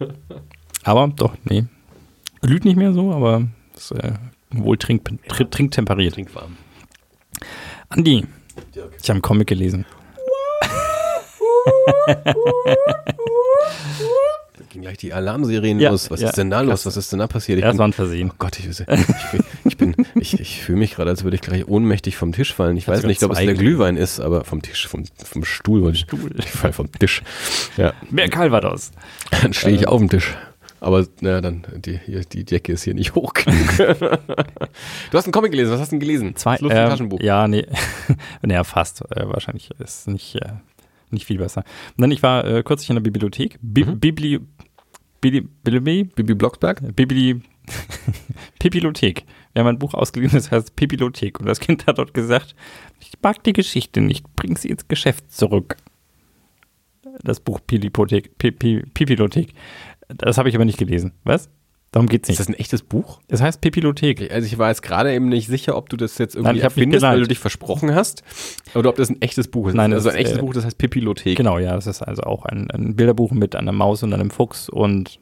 [0.84, 1.66] Aber doch, nee.
[2.40, 3.46] Glüht nicht mehr so, aber
[3.76, 4.14] ist äh,
[4.50, 6.14] wohl trink, tr- trinktemperiert.
[6.14, 6.56] Trinkwarm.
[7.90, 8.24] Andi,
[8.72, 9.84] ich habe einen Comic gelesen.
[14.60, 16.10] Da ging gleich die Alarmserien Ja, los.
[16.10, 16.84] Was ja, ist denn da los?
[16.84, 17.58] Was ist denn da passiert?
[17.58, 18.30] Ich Ja, bin- war ein Versehen.
[18.30, 18.84] Oh Gott, ich, ich,
[19.64, 22.76] ich bin, ich, ich fühle mich gerade, als würde ich gleich ohnmächtig vom Tisch fallen.
[22.76, 23.54] Ich weiß nicht, ob es der.
[23.54, 25.90] Glühwein ist, aber vom Tisch, vom, vom Stuhl.
[25.94, 26.30] ich- Stuhl.
[26.38, 27.22] Ich fall vom Tisch.
[27.78, 28.90] Ja, Mehr Calvados.
[29.42, 30.36] dann stehe ich auf dem Tisch.
[30.82, 31.98] Aber na, dann, die,
[32.32, 33.76] die Decke ist hier nicht hoch genug.
[33.78, 36.36] du hast einen Comic gelesen, was hast du denn gelesen?
[36.36, 37.20] Zwei, das lustige ähm, Taschenbuch.
[37.20, 37.66] Ja, nee.
[38.42, 39.02] naja, fast.
[39.10, 40.52] Äh, wahrscheinlich ist nicht, äh,
[41.12, 41.64] nicht viel besser.
[41.96, 43.58] Und dann, ich war äh, kürzlich in der Bibliothek.
[43.62, 44.00] Bi Mhm.
[44.00, 44.40] Bibli,
[45.20, 46.94] Bibli, Bibli, Bibi Blocksberg?
[46.96, 47.40] Bibli,
[48.58, 49.24] Bibliothek.
[49.52, 51.40] wir haben ein Buch ausgeliehen, das heißt Pipilothek.
[51.40, 52.54] Und das Kind hat dort gesagt,
[53.00, 55.76] ich mag die Geschichte nicht, bring sie ins Geschäft zurück.
[57.22, 58.36] Das Buch Pipilothek.
[58.38, 59.52] Pipilothek.
[60.08, 61.12] Das habe ich aber nicht gelesen.
[61.24, 61.50] Was?
[61.92, 62.38] Darum geht's nicht.
[62.38, 63.20] Ist das ein echtes Buch?
[63.26, 64.30] Es heißt Pipilothek.
[64.30, 66.62] Also ich war jetzt gerade eben nicht sicher, ob du das jetzt irgendwie Nein, ich
[66.62, 68.22] erfindest, weil du dich versprochen hast,
[68.74, 69.74] oder ob das ein echtes Buch ist.
[69.74, 71.36] Nein, also das ein ist, echtes äh, Buch, das heißt Pipilothek.
[71.36, 74.68] Genau, ja, das ist also auch ein, ein Bilderbuch mit einer Maus und einem Fuchs
[74.68, 75.18] und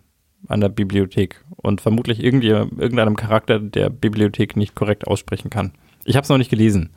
[0.46, 5.72] einer Bibliothek und vermutlich irgendwie, irgendeinem Charakter, der Bibliothek nicht korrekt aussprechen kann.
[6.04, 6.90] Ich habe es noch nicht gelesen,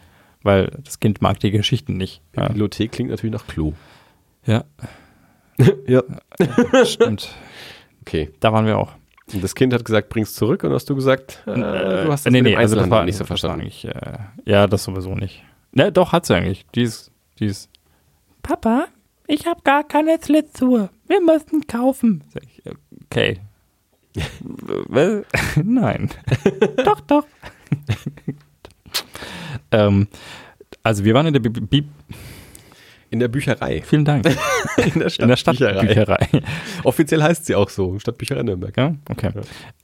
[0.43, 2.21] weil das Kind mag die Geschichten nicht.
[2.35, 3.71] Ja, Bibliothek klingt natürlich nach Klo.
[4.45, 4.65] ja
[5.87, 6.03] Ja.
[6.85, 7.33] stimmt.
[8.01, 8.31] Okay.
[8.39, 8.93] Da waren wir auch.
[9.33, 12.33] Und das Kind hat gesagt, bring's zurück und hast du gesagt, äh, du hast das
[12.33, 13.61] nee, nee, also das war nicht so verstanden.
[13.61, 15.43] eigentlich, äh, ja, das sowieso nicht.
[15.71, 16.65] Ne, doch, hat sie eigentlich.
[16.75, 17.69] Die ist, die ist,
[18.43, 18.87] Papa,
[19.27, 20.89] ich habe gar keine Schlittschuhe.
[21.07, 22.23] Wir müssen kaufen.
[22.33, 22.61] Sag ich,
[23.05, 23.39] okay.
[24.87, 25.23] Was?
[25.63, 26.09] Nein.
[26.83, 27.25] doch, doch.
[29.71, 30.07] ähm,
[30.83, 31.85] also wir waren in der Bib Bib
[33.11, 33.81] In der Bücherei.
[33.85, 34.25] vielen Dank.
[34.77, 36.27] In der In der Stadtbücherei.
[36.83, 38.75] Offiziell heißt sie auch so, Stadtbücherei Nürnberg.
[38.75, 39.31] Ja, okay.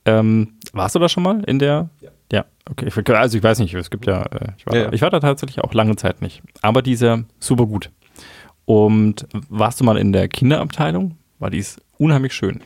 [0.06, 1.90] Ähm, warst du da schon mal in der?
[2.02, 2.10] Ja.
[2.32, 2.90] Ja, okay.
[3.16, 4.94] Also ich weiß nicht, es gibt ja, äh, ich war, Ja, da, ja.
[4.94, 6.42] ich war da tatsächlich auch lange Zeit nicht.
[6.62, 7.90] Aber dieser super gut.
[8.66, 11.18] Und warst du mal in der Kinderabteilung?
[11.40, 12.62] War die ist unheimlich schön.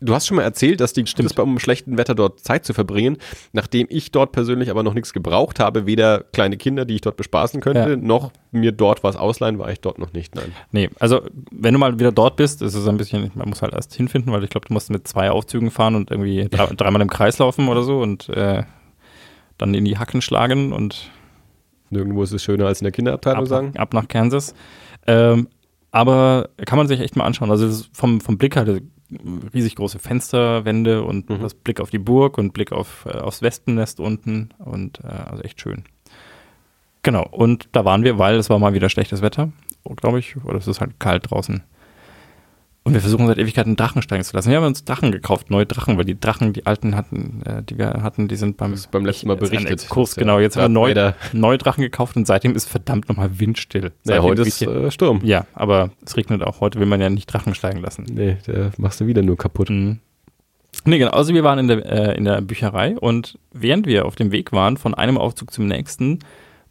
[0.00, 1.34] Du hast schon mal erzählt, dass die Stimmt.
[1.34, 3.16] bei um schlechten Wetter dort Zeit zu verbringen,
[3.52, 7.16] nachdem ich dort persönlich aber noch nichts gebraucht habe, weder kleine Kinder, die ich dort
[7.16, 7.96] bespaßen könnte, Ja.
[7.96, 10.34] noch mir dort was ausleihen, war ich dort noch nicht.
[10.36, 10.52] Nein.
[10.70, 13.74] Nee, also wenn du mal wieder dort bist, ist es ein bisschen, man muss halt
[13.74, 17.02] erst hinfinden, weil ich glaube, du musst mit zwei Aufzügen fahren und irgendwie drei, dreimal
[17.02, 18.62] im Kreis laufen oder so und äh,
[19.58, 21.10] dann in die Hacken schlagen und
[21.90, 23.70] Nirgendwo ist es schöner als in der Kinderabteilung ab, sagen.
[23.74, 24.54] nach, ab nach Kansas.
[25.06, 25.48] Ähm,
[25.90, 27.50] aber kann man sich echt mal anschauen.
[27.50, 28.82] Also ist vom, vom Blick halt
[29.54, 31.40] riesig große Fensterwände und Mhm.
[31.40, 35.42] das Blick auf die Burg und Blick auf, äh, aufs Wespennest unten und äh, also
[35.42, 35.84] echt schön.
[37.02, 39.50] Genau, und da waren wir, weil es war mal wieder schlechtes Wetter,
[39.96, 41.62] glaube ich, oder es ist halt kalt draußen.
[42.84, 44.48] Und wir versuchen seit Ewigkeiten Drachen steigen zu lassen.
[44.48, 47.76] Wir haben uns Drachen gekauft, neue Drachen, weil die Drachen, die alten hatten, äh, die
[47.76, 49.86] wir hatten, die sind beim, beim letzten Mal berichtet.
[49.94, 50.38] Ja genau.
[50.38, 53.84] Jetzt haben wir neu, Darth neue Drachen gekauft und seitdem ist verdammt nochmal windstill.
[53.84, 55.20] Ja, Seitdem heute weht ist äh, Sturm.
[55.22, 56.60] ja, aber es regnet auch.
[56.60, 58.06] Heute will man ja nicht Drachen steigen lassen.
[58.10, 59.68] Nee, der machst du wieder nur kaputt.
[59.68, 59.98] Mhm.
[60.84, 61.10] Nee, genau.
[61.10, 64.52] Also wir waren in der, äh, in der Bücherei und während wir auf dem Weg
[64.52, 66.20] waren, von einem Aufzug zum nächsten,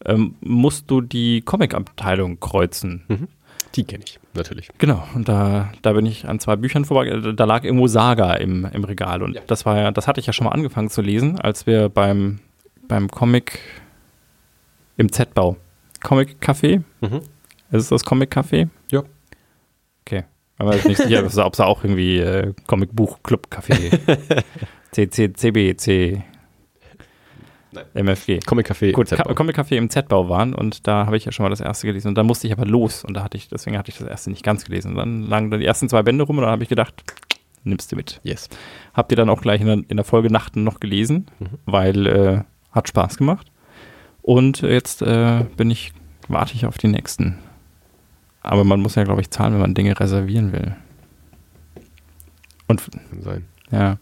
[0.06, 3.28] ähm, musst du die Comic-Abteilung kreuzen.
[3.76, 4.70] Die kenne ich, natürlich.
[4.78, 7.08] Genau, und da, da bin ich an zwei Büchern vorbei.
[7.08, 9.22] äh, Da lag irgendwo Saga im, im Regal.
[9.22, 9.42] Und Ja.
[9.48, 12.40] das war ja, das hatte ich ja schon mal angefangen zu lesen, als wir beim,
[12.88, 13.60] beim Comic
[14.98, 15.58] im Z-Bau.
[16.02, 16.82] Comic-Café?
[17.02, 17.18] Mhm.
[17.72, 18.70] Ist es das Comic-Café?
[18.92, 19.04] Ja.
[20.06, 20.24] Okay.
[20.58, 24.00] Aber ich bin nicht sicher, ob es auch irgendwie äh, Comic-Buch-Club-Café.
[24.92, 26.24] CC, CBC.
[27.94, 28.06] Nein.
[28.08, 28.40] MFG.
[28.46, 28.92] Comic Café.
[28.92, 29.10] Gut.
[29.10, 31.88] Ka- Comic Café im Z-Bau waren und da habe ich ja schon mal das erste
[31.88, 34.08] gelesen und da musste ich aber los und da hatte ich, deswegen hatte ich das
[34.08, 34.92] erste nicht ganz gelesen.
[34.92, 37.04] Und dann lagen da die ersten zwei Bände rum und dann habe ich gedacht,
[37.64, 38.20] nimmst du mit.
[38.24, 38.50] Yes.
[38.94, 41.48] Habt ihr dann auch gleich in der, in der Folge Nachten noch gelesen, Mhm.
[41.66, 43.48] weil äh, hat Spaß gemacht.
[44.22, 45.94] Und jetzt äh, bin ich,
[46.28, 47.38] warte ich auf die nächsten.
[48.42, 50.76] Aber man muss ja, glaube ich, zahlen, wenn man Dinge reservieren will.
[52.68, 53.46] Und Kann sein.
[53.72, 53.98] ja.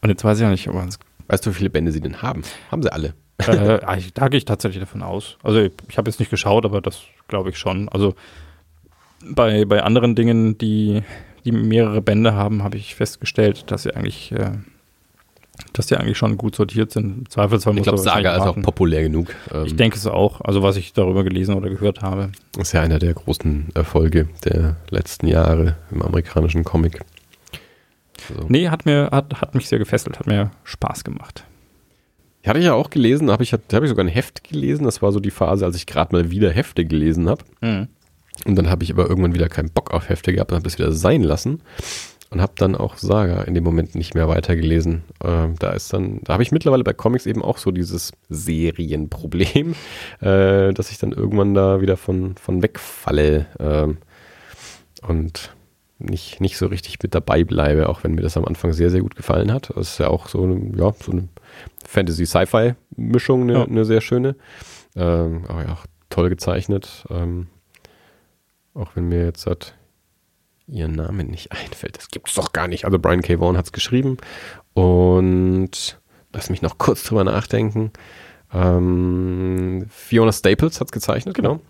[0.00, 0.98] Und jetzt weiß ich auch nicht, ob man es
[1.32, 2.42] Weißt du, wie viele Bände sie denn haben?
[2.70, 3.14] Haben sie alle.
[3.48, 5.38] äh, ich- da gehe ich tatsächlich davon aus.
[5.42, 7.88] Also ich, ich habe jetzt nicht geschaut, aber das glaube ich schon.
[7.88, 8.14] Also
[9.24, 11.02] bei, bei anderen Dingen, die,
[11.46, 14.50] die mehrere Bände haben, habe ich festgestellt, dass sie eigentlich, äh,
[15.72, 17.18] dass die eigentlich schon gut sortiert sind.
[17.18, 19.34] Im Zweifelsfall Ich glaube, Saga ist auch populär genug.
[19.54, 22.30] Ähm, Ich denke es auch, also was ich darüber gelesen oder gehört habe.
[22.58, 27.00] ist ja einer der großen Erfolge der letzten Jahre im amerikanischen Comic.
[28.28, 31.44] Also, Nee, hat mir, hat, hat mich sehr gefesselt, hat mir Spaß gemacht.
[32.42, 34.84] Ich hatte ja auch gelesen, habe ich, hab ich sogar ein Heft gelesen.
[34.84, 37.44] Das war so die Phase, als ich gerade mal wieder Hefte gelesen habe.
[37.60, 37.88] Mhm.
[38.44, 40.78] Und dann habe ich aber irgendwann wieder keinen Bock auf Hefte gehabt und habe das
[40.78, 41.62] wieder sein lassen.
[42.30, 45.04] Und habe dann auch Saga in dem Moment nicht mehr weitergelesen.
[45.22, 49.74] Ähm, da ist dann, da habe ich mittlerweile bei Comics eben auch so dieses Serienproblem,
[50.20, 53.98] äh, dass ich dann irgendwann da wieder von, von wegfalle ähm,
[55.06, 55.54] und
[56.02, 59.00] nicht, nicht so richtig mit dabei bleibe, auch wenn mir das am Anfang sehr, sehr
[59.00, 59.70] gut gefallen hat.
[59.76, 61.28] Das ist ja auch so eine, ja, so eine
[61.86, 63.64] Fantasy-Sci-Fi-Mischung, eine, Ja.
[63.64, 64.36] eine sehr schöne.
[64.96, 67.04] Ähm, aber ja, auch toll gezeichnet.
[67.10, 67.46] Ähm,
[68.74, 69.74] auch wenn mir jetzt hat
[70.66, 71.98] ihr Name nicht einfällt.
[71.98, 72.84] Das gibt's doch gar nicht.
[72.84, 73.38] Also Brian K.
[73.40, 74.16] Vaughan hat es geschrieben.
[74.74, 76.00] Und
[76.32, 77.90] lass mich noch kurz drüber nachdenken.
[78.54, 81.60] Ähm, Fiona Staples hat es gezeichnet, genau.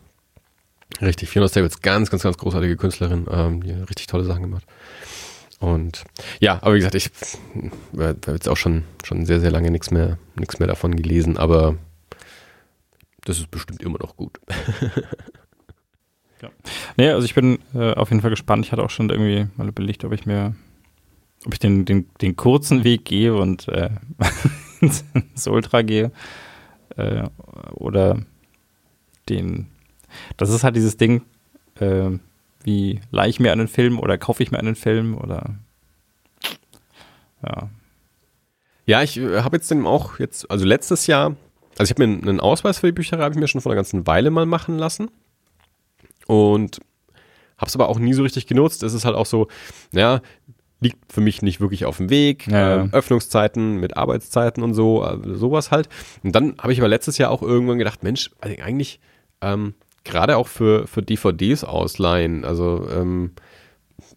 [1.00, 4.64] Richtig, Fiona Staples, ganz, ganz, ganz großartige Künstlerin, ähm, die richtig tolle Sachen gemacht.
[5.58, 6.04] Und
[6.40, 7.10] ja, aber wie gesagt, ich
[7.96, 11.76] habe jetzt auch schon, schon sehr, sehr lange nichts mehr, nichts mehr davon gelesen, aber
[13.24, 14.40] das ist bestimmt immer noch gut.
[16.42, 16.50] ja.
[16.96, 18.66] Nee, also ich bin äh, auf jeden Fall gespannt.
[18.66, 20.56] Ich hatte auch schon irgendwie mal überlegt, ob ich mir,
[21.46, 23.90] ob ich den, den, den kurzen Weg gehe und äh,
[24.80, 26.10] ins Ultra gehe.
[26.96, 27.24] Äh,
[27.74, 28.20] oder
[29.28, 29.68] den.
[30.36, 31.22] Das ist halt dieses Ding,
[31.76, 32.10] äh,
[32.64, 35.56] wie leihe ich mir einen Film oder kaufe ich mir einen Film oder
[37.44, 37.68] ja.
[38.86, 41.36] Ja, ich äh, habe jetzt den auch jetzt, also letztes Jahr,
[41.78, 43.78] also ich habe mir einen Ausweis für die Bücherei, habe ich mir schon vor einer
[43.78, 45.10] ganzen Weile mal machen lassen
[46.26, 46.80] und
[47.58, 48.82] habe es aber auch nie so richtig genutzt.
[48.82, 49.48] Es ist halt auch so,
[49.92, 50.20] ja,
[50.80, 52.48] liegt für mich nicht wirklich auf dem Weg.
[52.48, 52.84] Ja.
[52.84, 55.88] Äh, Öffnungszeiten mit Arbeitszeiten und so, äh, sowas halt.
[56.24, 59.00] Und dann habe ich aber letztes Jahr auch irgendwann gedacht, Mensch, also eigentlich
[59.40, 59.74] ähm,
[60.04, 63.32] gerade auch für, für DVDs ausleihen, also ähm,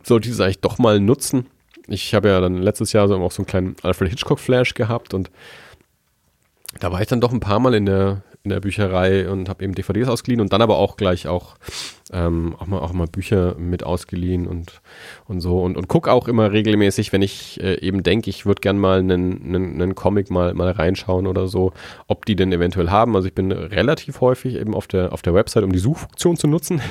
[0.04, 1.48] sollte ich das eigentlich doch mal nutzen.
[1.88, 5.14] Ich habe ja dann letztes Jahr so auch so einen kleinen Alfred Hitchcock Flash gehabt
[5.14, 5.30] und
[6.80, 9.64] da war ich dann doch ein paar Mal in der, in der Bücherei und habe
[9.64, 11.56] eben DVDs ausgeliehen und dann aber auch gleich auch,
[12.14, 14.82] ähm, auch, mal, auch mal Bücher mit ausgeliehen und,
[15.28, 18.62] und so und, und gucke auch immer regelmäßig, wenn ich äh, eben denke, ich würde
[18.62, 21.74] gern mal einen, einen, einen Comic mal, mal reinschauen oder so,
[22.08, 23.16] ob die denn eventuell haben.
[23.16, 26.48] Also ich bin relativ häufig eben auf der, auf der Website, um die Suchfunktion zu
[26.48, 26.82] nutzen,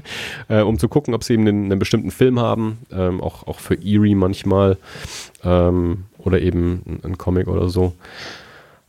[0.48, 3.60] äh, um zu gucken, ob sie eben einen, einen bestimmten Film haben, ähm, auch, auch
[3.60, 4.78] für Eerie manchmal
[5.44, 7.92] ähm, oder eben ein Comic oder so.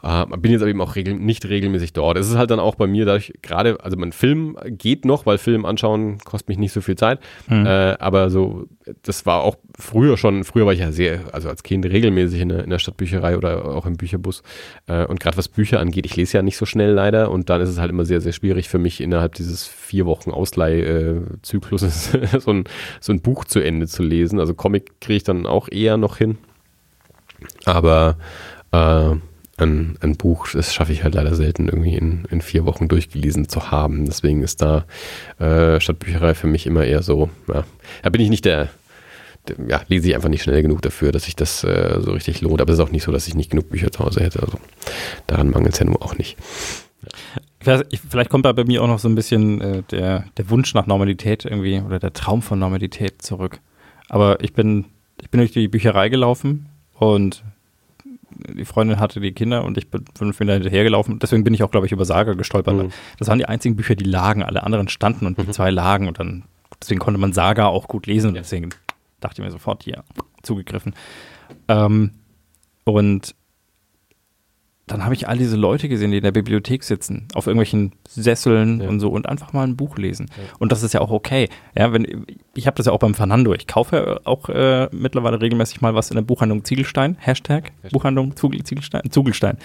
[0.05, 2.15] Uh, bin jetzt aber eben auch regel nicht regelmäßig dort.
[2.17, 5.39] Es ist halt dann auch bei mir, dadurch gerade, also mein Film geht noch, weil
[5.39, 7.19] Film anschauen kostet mich nicht so viel Zeit.
[7.47, 7.65] Mhm.
[7.65, 8.67] Äh, aber so,
[9.01, 12.49] das war auch früher schon, früher war ich ja sehr, also als Kind regelmäßig in
[12.49, 14.43] der, in der Stadtbücherei oder auch im Bücherbus.
[14.85, 17.59] Äh, und gerade was Bücher angeht, ich lese ja nicht so schnell leider und dann
[17.61, 22.51] ist es halt immer sehr, sehr schwierig für mich innerhalb dieses vier Wochen Ausleihzykluses so,
[22.51, 22.65] ein,
[23.01, 24.39] so ein Buch zu Ende zu lesen.
[24.39, 26.37] Also Comic kriege ich dann auch eher noch hin.
[27.65, 28.17] Aber
[28.71, 29.15] äh,
[29.57, 33.47] ein, ein Buch, das schaffe ich halt leider selten irgendwie in, in vier Wochen durchgelesen
[33.47, 34.05] zu haben.
[34.05, 34.85] Deswegen ist da
[35.39, 37.63] äh, Stadtbücherei für mich immer eher so, ja,
[38.03, 38.69] da bin ich nicht der,
[39.47, 42.41] der ja, lese ich einfach nicht schnell genug dafür, dass sich das äh, so richtig
[42.41, 42.61] lohnt.
[42.61, 44.41] Aber es ist auch nicht so, dass ich nicht genug Bücher zu Hause hätte.
[44.41, 44.57] Also
[45.27, 46.37] daran mangelt es ja nur auch nicht.
[47.61, 50.85] Vielleicht kommt da bei mir auch noch so ein bisschen äh, der, der Wunsch nach
[50.85, 53.59] Normalität irgendwie oder der Traum von Normalität zurück.
[54.09, 54.85] Aber ich bin,
[55.21, 57.43] ich bin durch die Bücherei gelaufen und
[58.35, 61.19] die Freundin hatte die Kinder und ich bin fünf Meter hinterhergelaufen.
[61.19, 62.75] Deswegen bin ich auch, glaube ich, über Saga gestolpert.
[62.75, 62.91] Mhm.
[63.17, 64.43] Das waren die einzigen Bücher, die lagen.
[64.43, 65.51] Alle anderen standen und die mhm.
[65.51, 66.07] zwei lagen.
[66.07, 66.43] Und dann,
[66.81, 68.29] deswegen konnte man Saga auch gut lesen.
[68.29, 68.69] Und deswegen
[69.19, 70.03] dachte ich mir sofort, hier,
[70.43, 70.93] zugegriffen.
[71.67, 72.11] Ähm,
[72.83, 73.35] und
[74.87, 78.81] dann habe ich all diese Leute gesehen, die in der Bibliothek sitzen, auf irgendwelchen Sesseln
[78.81, 78.87] ja.
[78.87, 80.27] und so und einfach mal ein Buch lesen.
[80.29, 80.43] Ja.
[80.59, 81.49] Und das ist ja auch okay.
[81.75, 83.53] Ja, wenn ich habe das ja auch beim Fernando.
[83.53, 87.17] Ich kaufe auch äh, mittlerweile regelmäßig mal was in der Buchhandlung Ziegelstein.
[87.19, 87.91] Hashtag, Hashtag.
[87.91, 89.09] Buchhandlung Ziegelstein.
[89.09, 89.57] Ziegelstein.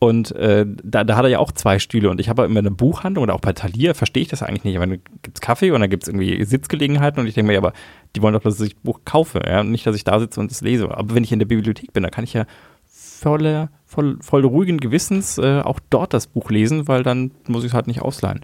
[0.00, 2.08] Und äh, da, da hat er ja auch zwei Stühle.
[2.08, 4.78] Und ich habe immer eine Buchhandlung oder auch bei Thalia verstehe ich das eigentlich nicht.
[4.78, 7.58] Weil gibt es Kaffee und dann gibt es irgendwie Sitzgelegenheiten und ich denke mir, ja,
[7.58, 7.72] aber
[8.14, 9.42] die wollen doch, dass ich das Buch kaufe.
[9.44, 9.64] Ja?
[9.64, 10.88] Nicht, dass ich da sitze und es lese.
[10.96, 12.46] Aber wenn ich in der Bibliothek bin, dann kann ich ja
[12.86, 17.70] voller, voll, voll ruhigen Gewissens äh, auch dort das Buch lesen, weil dann muss ich
[17.70, 18.40] es halt nicht ausleihen.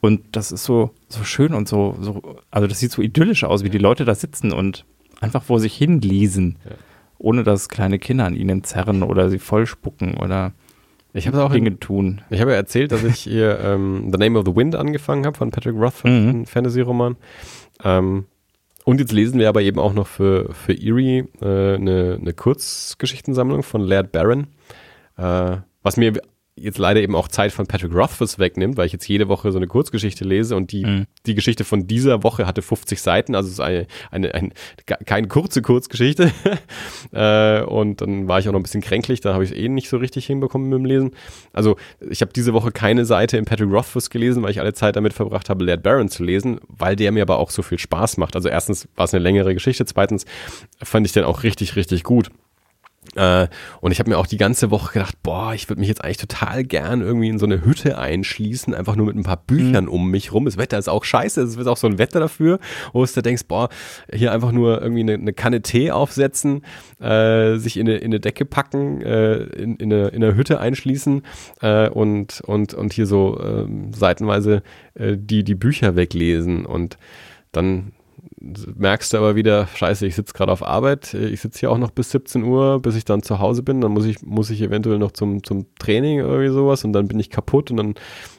[0.00, 2.20] Und das ist so, so schön und so, so,
[2.50, 4.84] also das sieht so idyllisch aus, wie die Leute da sitzen und
[5.20, 6.72] einfach vor sich hin lesen, ja.
[7.18, 10.52] ohne dass kleine Kinder an ihnen zerren oder sie vollspucken oder
[11.14, 12.22] ich habe auch Dinge in, tun.
[12.30, 15.36] Ich habe ja erzählt, dass ich hier ähm, The Name of the Wind angefangen habe
[15.36, 16.28] von Patrick Roth, mhm.
[16.28, 17.16] ein Fantasy-Roman.
[17.84, 18.24] Ähm,
[18.84, 23.62] und jetzt lesen wir aber eben auch noch für, für Erie äh, eine, eine Kurzgeschichtensammlung
[23.62, 24.48] von Laird Barron,
[25.16, 26.20] äh, was mir
[26.54, 29.58] jetzt leider eben auch Zeit von Patrick Rothfuss wegnimmt, weil ich jetzt jede Woche so
[29.58, 31.06] eine Kurzgeschichte lese und die, mhm.
[31.24, 34.50] die Geschichte von dieser Woche hatte 50 Seiten, also es ist eine, eine, eine
[34.84, 36.30] keine kurze Kurzgeschichte.
[37.12, 39.68] äh, und dann war ich auch noch ein bisschen kränklich, da habe ich es eh
[39.68, 41.10] nicht so richtig hinbekommen mit dem Lesen.
[41.54, 41.76] Also
[42.10, 45.14] ich habe diese Woche keine Seite in Patrick Rothfuss gelesen, weil ich alle Zeit damit
[45.14, 48.36] verbracht habe, Laird Barron zu lesen, weil der mir aber auch so viel Spaß macht.
[48.36, 50.26] Also erstens war es eine längere Geschichte, zweitens
[50.82, 52.30] fand ich den auch richtig, richtig gut.
[53.14, 53.48] Äh,
[53.80, 56.18] und ich habe mir auch die ganze Woche gedacht, boah, ich würde mich jetzt eigentlich
[56.18, 59.90] total gern irgendwie in so eine Hütte einschließen, einfach nur mit ein paar Büchern mhm.
[59.90, 60.44] um mich rum.
[60.44, 62.58] Das Wetter ist auch scheiße, es wird auch so ein Wetter dafür,
[62.92, 63.68] wo du denkst, boah,
[64.12, 66.64] hier einfach nur irgendwie eine, eine Kanne Tee aufsetzen,
[67.00, 70.60] äh, sich in eine, in eine Decke packen, äh, in, in, eine, in eine Hütte
[70.60, 71.22] einschließen
[71.60, 74.62] äh, und, und, und hier so ähm, seitenweise
[74.94, 76.96] äh, die, die Bücher weglesen und
[77.50, 77.92] dann
[78.74, 81.90] merkst du aber wieder, scheiße, ich sitze gerade auf Arbeit, ich sitze hier auch noch
[81.90, 84.98] bis 17 Uhr, bis ich dann zu Hause bin, dann muss ich, muss ich eventuell
[84.98, 87.94] noch zum, zum Training oder sowas und dann bin ich kaputt und dann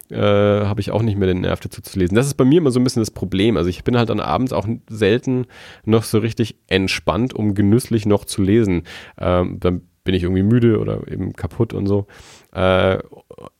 [0.09, 2.15] äh, habe ich auch nicht mehr den Nerv dazu zu lesen.
[2.15, 3.57] Das ist bei mir immer so ein bisschen das Problem.
[3.57, 5.45] Also ich bin halt dann abends auch selten
[5.85, 8.83] noch so richtig entspannt, um genüsslich noch zu lesen.
[9.17, 12.07] Ähm, dann bin ich irgendwie müde oder eben kaputt und so.
[12.51, 12.99] Äh,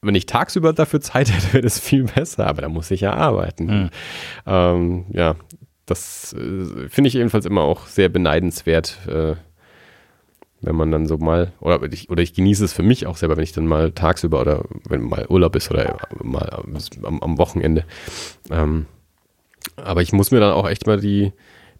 [0.01, 3.13] wenn ich tagsüber dafür Zeit hätte, wäre das viel besser, aber da muss ich ja
[3.13, 3.65] arbeiten.
[3.65, 3.89] Mhm.
[4.45, 5.35] Ähm, ja,
[5.85, 9.35] das äh, finde ich jedenfalls immer auch sehr beneidenswert, äh,
[10.61, 13.35] wenn man dann so mal, oder ich, oder ich genieße es für mich auch selber,
[13.35, 16.49] wenn ich dann mal tagsüber oder wenn mal Urlaub ist oder mal
[17.03, 17.83] am, am Wochenende.
[18.49, 18.85] Ähm,
[19.75, 21.33] aber ich muss mir dann auch echt mal die,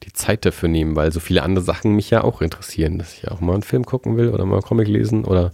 [0.03, 3.29] die Zeit dafür nehmen, weil so viele andere Sachen mich ja auch interessieren, dass ich
[3.29, 5.51] auch mal einen Film gucken will oder mal einen Comic lesen oder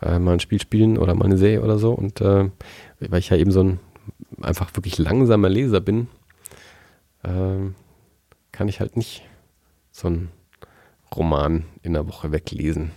[0.00, 1.92] äh, mal ein Spiel spielen oder mal eine Serie oder so.
[1.92, 2.50] Und äh,
[3.00, 3.80] weil ich ja eben so ein
[4.40, 6.08] einfach wirklich langsamer Leser bin,
[7.24, 7.72] äh,
[8.52, 9.22] kann ich halt nicht
[9.90, 10.30] so ein
[11.14, 12.92] Roman in der Woche weglesen.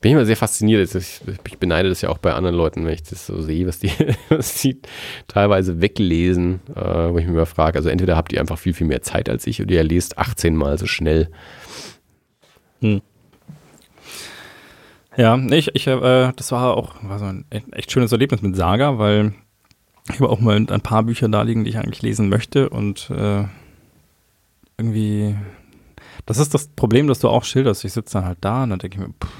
[0.00, 0.92] Bin ich immer sehr fasziniert.
[0.96, 3.78] Ich, ich beneide das ja auch bei anderen Leuten, wenn ich das so sehe, was
[3.78, 3.92] die,
[4.28, 4.80] was die
[5.28, 8.88] teilweise weglesen, äh, wo ich mich immer frage, also entweder habt ihr einfach viel, viel
[8.88, 11.30] mehr Zeit als ich oder ihr lest 18 Mal so schnell.
[12.80, 13.00] Hm.
[15.16, 18.98] Ja, ich, ich äh, das war auch war so ein echt schönes Erlebnis mit Saga,
[18.98, 19.34] weil
[20.08, 23.08] ich habe auch mal ein paar Bücher da liegen, die ich eigentlich lesen möchte und
[23.10, 23.44] äh,
[24.78, 25.36] irgendwie
[26.26, 27.84] das ist das Problem, das du auch schilderst.
[27.84, 29.30] Ich sitze dann halt da und dann denke ich mir, pff,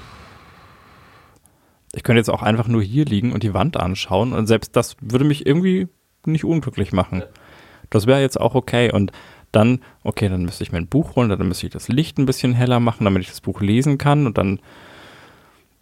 [1.95, 4.97] ich könnte jetzt auch einfach nur hier liegen und die Wand anschauen und selbst das
[4.99, 5.87] würde mich irgendwie
[6.25, 7.23] nicht unglücklich machen.
[7.89, 9.11] Das wäre jetzt auch okay und
[9.51, 12.25] dann, okay, dann müsste ich mir ein Buch holen, dann müsste ich das Licht ein
[12.25, 14.59] bisschen heller machen, damit ich das Buch lesen kann und dann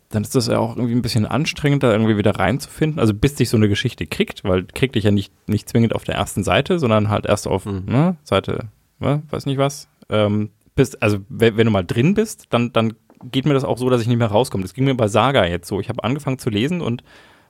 [0.09, 2.99] dann ist das ja auch irgendwie ein bisschen anstrengend, da irgendwie wieder reinzufinden.
[2.99, 6.03] Also bis dich so eine Geschichte kriegt, weil kriegt dich ja nicht, nicht zwingend auf
[6.03, 7.85] der ersten Seite, sondern halt erst auf mhm.
[7.85, 8.67] ne, Seite,
[9.01, 12.93] ne, weiß nicht was, ähm, bist, also wenn, wenn, du mal drin bist, dann, dann
[13.23, 14.63] geht mir das auch so, dass ich nicht mehr rauskomme.
[14.63, 15.79] Das ging mir bei Saga jetzt so.
[15.79, 17.03] Ich habe angefangen zu lesen und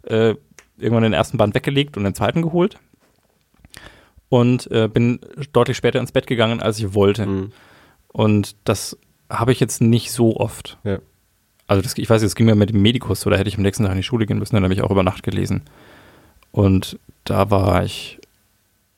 [0.03, 0.35] äh,
[0.77, 2.77] irgendwann den ersten Band weggelegt und den zweiten geholt.
[4.29, 5.19] Und äh, bin
[5.53, 7.25] deutlich später ins Bett gegangen, als ich wollte.
[7.25, 7.51] Mhm.
[8.07, 8.97] Und das
[9.29, 10.77] habe ich jetzt nicht so oft.
[10.83, 10.99] Ja.
[11.67, 13.63] Also das, ich weiß, es ging mir mit dem Medikus so, da hätte ich am
[13.63, 15.63] nächsten Tag in die Schule gehen müssen, dann habe ich auch über Nacht gelesen.
[16.51, 18.19] Und da war ich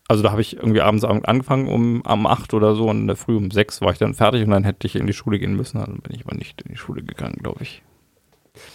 [0.07, 3.15] also da habe ich irgendwie abends angefangen um um acht oder so und in der
[3.15, 5.55] Früh um sechs war ich dann fertig und dann hätte ich in die Schule gehen
[5.55, 5.77] müssen.
[5.77, 7.81] Also bin ich aber nicht in die Schule gegangen, glaube ich.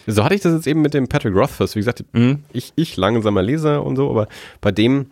[0.07, 1.77] So hatte ich das jetzt eben mit dem Patrick Rothfuss.
[1.77, 2.43] Wie gesagt, mhm.
[2.53, 4.27] ich, ich langsamer Leser und so, aber
[4.61, 5.07] bei dem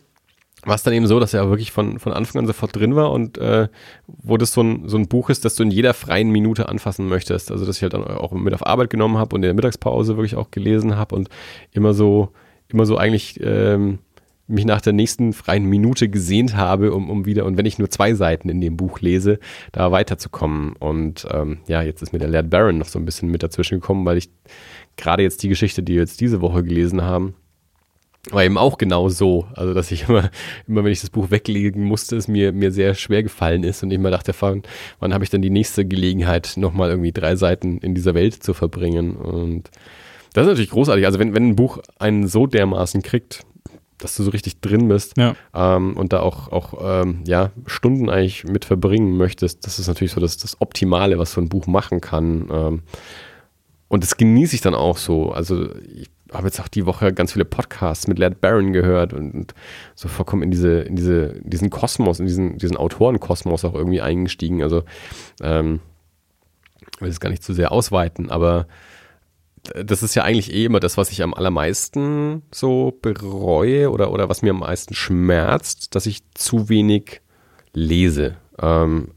[0.65, 3.13] war es dann eben so, dass er wirklich von, von Anfang an sofort drin war
[3.13, 3.69] und äh,
[4.07, 7.07] wo das so ein, so ein Buch ist, das du in jeder freien Minute anfassen
[7.09, 7.53] möchtest.
[7.53, 10.17] Also dass ich halt dann auch mit auf Arbeit genommen habe und in der Mittagspause
[10.17, 11.29] wirklich auch gelesen habe und
[11.71, 12.31] immer so,
[12.69, 14.01] immer so eigentlich ähm,
[14.49, 17.91] mich nach der nächsten freien Minute gesehnt habe, um, um wieder, und wenn ich nur
[17.91, 19.39] zwei Seiten in dem Buch lese,
[19.73, 20.75] da weiterzukommen.
[20.77, 23.81] Und ähm, ja, jetzt ist mir der Laird Baron noch so ein bisschen mit dazwischen
[23.81, 24.31] gekommen, weil ich
[24.97, 27.35] gerade jetzt die Geschichte, die wir jetzt diese Woche gelesen haben,
[28.31, 29.47] war eben auch genau so.
[29.55, 30.31] Also, dass ich immer,
[30.67, 33.91] immer wenn ich das Buch weglegen musste, es mir, mir sehr schwer gefallen ist und
[33.91, 34.63] ich immer dachte, wann,
[34.99, 38.55] wann habe ich dann die nächste Gelegenheit, nochmal irgendwie drei Seiten in dieser Welt zu
[38.55, 39.17] verbringen.
[39.17, 39.71] Und
[40.33, 41.07] das ist natürlich großartig.
[41.07, 43.45] Also, wenn, wenn ein Buch einen so dermaßen kriegt,
[43.99, 45.35] dass du so richtig drin bist ja.
[45.55, 50.13] ähm, und da auch, auch ähm, ja, Stunden eigentlich mit verbringen möchtest, das ist natürlich
[50.13, 52.49] so das, das Optimale, was so ein Buch machen kann.
[52.51, 52.83] Ähm,
[53.89, 55.33] und das genieße ich dann auch so.
[55.33, 59.33] Also ich habe jetzt auch die Woche ganz viele Podcasts mit Laird Barron gehört und,
[59.33, 59.55] und,
[59.95, 64.63] so vollkommen in diese, in diese, diesen Kosmos, in diesen, diesen Autorenkosmos auch irgendwie eingestiegen.
[64.63, 64.83] Also
[65.41, 65.81] ähm,
[66.97, 68.67] ich will es gar nicht zu sehr ausweiten, aber
[69.75, 74.29] das ist ja eigentlich eh immer das, was ich am allermeisten so bereue oder, oder
[74.29, 77.21] was mir am meisten schmerzt, dass ich zu wenig
[77.73, 78.37] lese.
[78.61, 79.13] Ähm,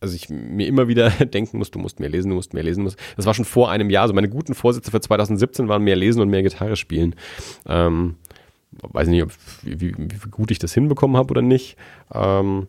[0.00, 2.90] also ich mir immer wieder denken muss, du musst mehr lesen, du musst mehr lesen.
[3.16, 4.02] Das war schon vor einem Jahr.
[4.02, 7.14] Also meine guten Vorsätze für 2017 waren mehr lesen und mehr Gitarre spielen.
[7.66, 8.16] Ähm,
[8.70, 11.76] weiß nicht, ob, wie, wie, wie, gut ich das hinbekommen habe oder nicht.
[12.12, 12.68] Ähm,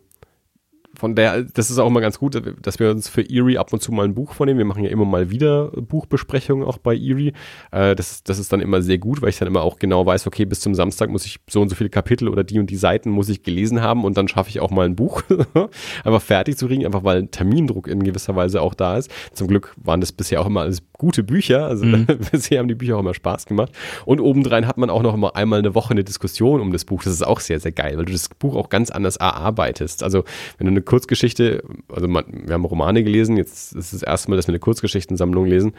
[1.00, 3.80] von der, das ist auch immer ganz gut, dass wir uns für Erie ab und
[3.80, 4.58] zu mal ein Buch vornehmen.
[4.58, 7.32] Wir machen ja immer mal wieder Buchbesprechungen auch bei Erie.
[7.72, 10.26] Äh, das, das ist dann immer sehr gut, weil ich dann immer auch genau weiß,
[10.26, 12.76] okay, bis zum Samstag muss ich so und so viele Kapitel oder die und die
[12.76, 15.22] Seiten muss ich gelesen haben und dann schaffe ich auch mal ein Buch
[16.04, 19.10] einfach fertig zu kriegen, einfach weil Termindruck in gewisser Weise auch da ist.
[19.32, 22.06] Zum Glück waren das bisher auch immer alles gute Bücher, also mhm.
[22.30, 23.72] bisher haben die Bücher auch immer Spaß gemacht.
[24.04, 27.02] Und obendrein hat man auch noch immer einmal eine Woche eine Diskussion um das Buch.
[27.02, 30.02] Das ist auch sehr, sehr geil, weil du das Buch auch ganz anders erarbeitest.
[30.02, 30.24] Also
[30.58, 34.30] wenn du eine Kurzgeschichte, also man, wir haben Romane gelesen, jetzt ist es das erste
[34.30, 35.72] Mal, dass wir eine Kurzgeschichtensammlung lesen.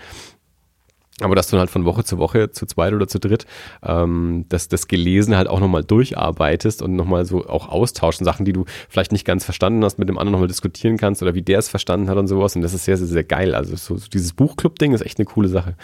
[1.23, 3.45] Aber dass du halt von Woche zu Woche, zu zweit oder zu dritt,
[3.83, 8.53] ähm, dass das Gelesen halt auch nochmal durcharbeitest und nochmal so auch austauschen, Sachen, die
[8.53, 11.59] du vielleicht nicht ganz verstanden hast, mit dem anderen nochmal diskutieren kannst oder wie der
[11.59, 12.55] es verstanden hat und sowas.
[12.55, 13.55] Und das ist sehr, sehr, sehr geil.
[13.55, 15.75] Also so, so dieses Buchclub-Ding ist echt eine coole Sache.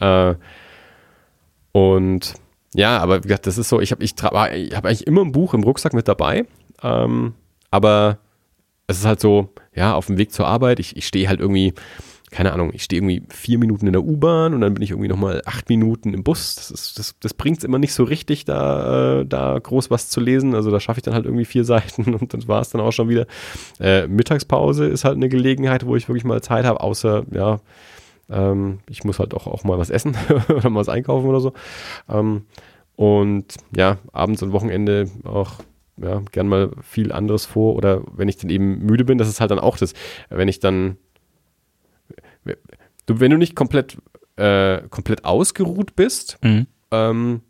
[0.00, 0.34] Äh,
[1.72, 2.34] und
[2.74, 5.54] ja, aber wie gesagt, das ist so, ich habe ich, hab eigentlich immer ein Buch
[5.54, 6.44] im Rucksack mit dabei,
[6.82, 7.34] ähm,
[7.70, 8.18] aber
[8.86, 11.74] es ist halt so, ja, auf dem Weg zur Arbeit, ich, ich stehe halt irgendwie
[12.30, 15.08] keine Ahnung, ich stehe irgendwie vier Minuten in der U-Bahn und dann bin ich irgendwie
[15.08, 16.56] nochmal acht Minuten im Bus.
[16.56, 20.20] Das, das, das bringt es immer nicht so richtig, da, äh, da groß was zu
[20.20, 20.54] lesen.
[20.54, 22.92] Also da schaffe ich dann halt irgendwie vier Seiten und das war es dann auch
[22.92, 23.26] schon wieder.
[23.80, 27.60] Äh, Mittagspause ist halt eine Gelegenheit, wo ich wirklich mal Zeit habe, außer, ja,
[28.30, 30.16] ähm, ich muss halt auch, auch mal was essen
[30.48, 31.52] oder mal was einkaufen oder so.
[32.08, 32.42] Ähm,
[32.96, 35.60] und ja, abends und Wochenende auch
[36.02, 39.40] ja, gern mal viel anderes vor oder wenn ich dann eben müde bin, das ist
[39.40, 39.94] halt dann auch das,
[40.28, 40.96] wenn ich dann
[43.06, 43.98] du, wenn du nicht komplett,
[44.36, 46.66] äh, komplett ausgeruht bist, mhm.
[46.90, 47.42] ähm,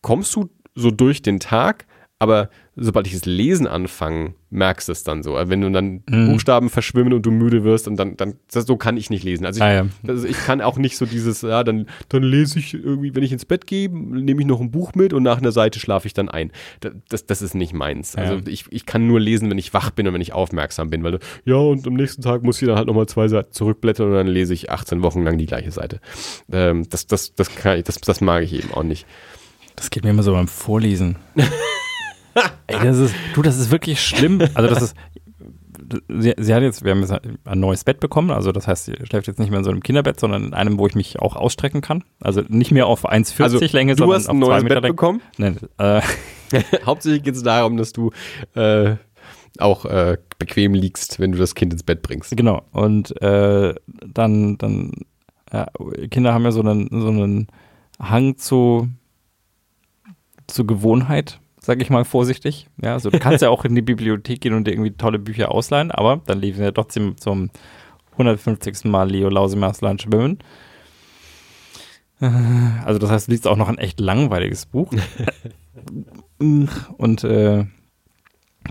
[0.00, 1.86] kommst du so durch den Tag,
[2.22, 5.34] aber sobald ich das Lesen anfange, merkst du es dann so.
[5.34, 6.30] Wenn du dann mhm.
[6.30, 9.44] Buchstaben verschwimmen und du müde wirst und dann, dann das, so kann ich nicht lesen.
[9.44, 9.86] Also ich, ah, ja.
[10.06, 13.32] also ich kann auch nicht so dieses, ja, dann, dann lese ich irgendwie, wenn ich
[13.32, 16.14] ins Bett gehe, nehme ich noch ein Buch mit und nach einer Seite schlafe ich
[16.14, 16.52] dann ein.
[16.78, 18.14] Das, das, das ist nicht meins.
[18.14, 18.40] Also ja.
[18.46, 21.12] ich, ich kann nur lesen, wenn ich wach bin und wenn ich aufmerksam bin, weil
[21.12, 24.14] du, ja, und am nächsten Tag muss ich dann halt nochmal zwei Seiten zurückblättern und
[24.14, 25.98] dann lese ich 18 Wochen lang die gleiche Seite.
[26.52, 29.08] Ähm, das, das, das, kann ich, das, das mag ich eben auch nicht.
[29.74, 31.16] Das geht mir immer so beim Vorlesen.
[32.66, 34.40] Ey, das ist, du, das ist wirklich schlimm.
[34.54, 34.96] Also das ist,
[36.08, 38.94] sie, sie hat jetzt, wir haben jetzt ein neues Bett bekommen, also das heißt, sie
[39.04, 41.36] schläft jetzt nicht mehr in so einem Kinderbett, sondern in einem, wo ich mich auch
[41.36, 42.04] ausstrecken kann.
[42.20, 44.40] Also nicht mehr auf 1,40 also, Länge, sondern auf 2 Meter.
[44.40, 45.22] Du hast ein neues Bett bekommen?
[45.38, 46.00] Nein, äh.
[46.86, 48.10] Hauptsächlich geht es darum, dass du
[48.54, 48.96] äh,
[49.58, 52.36] auch äh, bequem liegst, wenn du das Kind ins Bett bringst.
[52.36, 52.62] Genau.
[52.72, 53.74] Und äh,
[54.06, 54.92] dann, dann,
[55.52, 55.66] ja,
[56.10, 57.48] Kinder haben ja so einen, so einen
[57.98, 58.88] Hang zu,
[60.46, 62.66] zu Gewohnheit sag ich mal vorsichtig.
[62.82, 65.52] Ja, also du kannst ja auch in die Bibliothek gehen und dir irgendwie tolle Bücher
[65.52, 67.50] ausleihen, aber dann liefen wir trotzdem zum
[68.12, 68.84] 150.
[68.84, 70.38] Mal Leo Lausemers Land schwimmen.
[72.20, 72.30] Äh,
[72.84, 74.92] also das heißt, du liest auch noch ein echt langweiliges Buch.
[76.38, 77.64] und äh,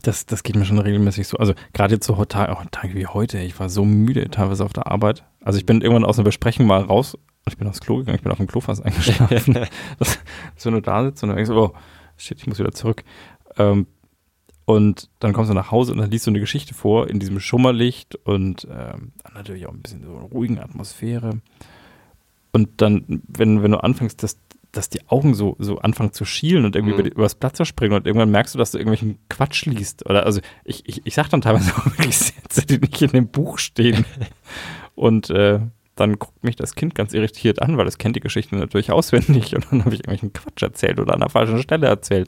[0.04, 1.38] das, das geht mir schon regelmäßig so.
[1.38, 4.74] Also gerade jetzt so Tage, oh, Tage wie heute, ich war so müde teilweise auf
[4.74, 5.24] der Arbeit.
[5.44, 8.18] Also ich bin irgendwann aus einer Besprechung mal raus und ich bin aufs Klo gegangen,
[8.18, 9.60] ich bin auf dem Klo fast eingeschlafen.
[10.00, 10.20] das,
[10.58, 11.74] so nur da sitzt und dann denkst du, oh,
[12.22, 13.04] shit, ich muss wieder zurück.
[13.58, 13.88] Ähm,
[14.66, 17.40] und dann kommst du nach Hause und dann liest du eine Geschichte vor in diesem
[17.40, 21.42] Schummerlicht und ähm, natürlich auch ein bisschen so ruhigen Atmosphäre.
[22.54, 24.38] Und dann, wenn, wenn du anfängst, dass,
[24.72, 27.00] dass die Augen so, so anfangen zu schielen und irgendwie mhm.
[27.00, 30.06] über, übers Platz zu springen und irgendwann merkst du, dass du irgendwelchen Quatsch liest.
[30.06, 33.28] Oder also ich, ich, ich sag dann teilweise auch wirklich Sätze, die nicht in dem
[33.28, 34.06] Buch stehen.
[34.96, 35.60] und äh,
[36.02, 39.56] dann guckt mich das Kind ganz irritiert an, weil es kennt die Geschichte natürlich auswendig
[39.56, 42.28] und dann habe ich irgendwelchen Quatsch erzählt oder an der falschen Stelle erzählt.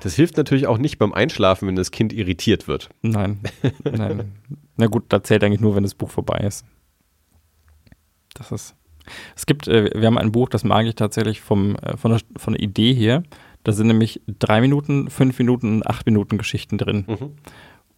[0.00, 2.90] Das hilft natürlich auch nicht beim Einschlafen, wenn das Kind irritiert wird.
[3.02, 3.40] Nein,
[3.84, 4.32] nein.
[4.76, 6.64] Na gut, da zählt eigentlich nur, wenn das Buch vorbei ist.
[8.34, 8.74] Das ist.
[9.36, 12.20] Es gibt, äh, wir haben ein Buch, das mag ich tatsächlich vom, äh, von, der,
[12.36, 13.22] von der Idee her.
[13.64, 17.04] Da sind nämlich drei Minuten, fünf Minuten und acht Minuten Geschichten drin.
[17.06, 17.30] Mhm.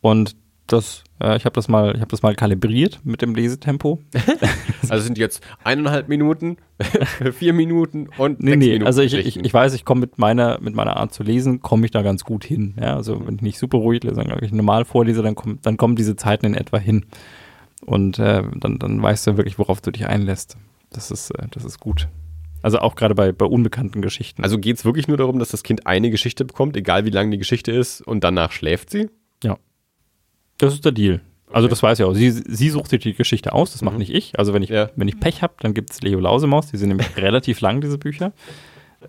[0.00, 0.36] Und
[0.66, 4.00] das, äh, ich habe das mal, ich habe das mal kalibriert mit dem Lesetempo.
[4.88, 6.56] also sind jetzt eineinhalb Minuten,
[7.32, 8.66] vier Minuten und nee, nee.
[8.66, 11.60] Minuten Also ich, ich, ich weiß, ich komme mit meiner mit meiner Art zu lesen,
[11.60, 12.74] komme ich da ganz gut hin.
[12.80, 15.76] Ja, also wenn ich nicht super ruhig lese, sondern ich normal vorlese, dann kommen dann
[15.76, 17.06] kommen diese Zeiten in etwa hin.
[17.84, 20.56] Und äh, dann dann weißt du wirklich, worauf du dich einlässt.
[20.90, 22.08] Das ist äh, das ist gut.
[22.62, 24.42] Also auch gerade bei, bei unbekannten Geschichten.
[24.42, 27.30] Also geht es wirklich nur darum, dass das Kind eine Geschichte bekommt, egal wie lang
[27.30, 29.10] die Geschichte ist, und danach schläft sie?
[30.58, 31.20] Das ist der Deal.
[31.52, 32.14] Also das weiß ich auch.
[32.14, 33.86] Sie, sie sucht sich die Geschichte aus, das mhm.
[33.86, 34.38] mache nicht ich.
[34.38, 34.90] Also wenn ich, ja.
[34.96, 37.98] wenn ich Pech habe, dann gibt es Leo Lausemaus, die sind nämlich relativ lang, diese
[37.98, 38.32] Bücher.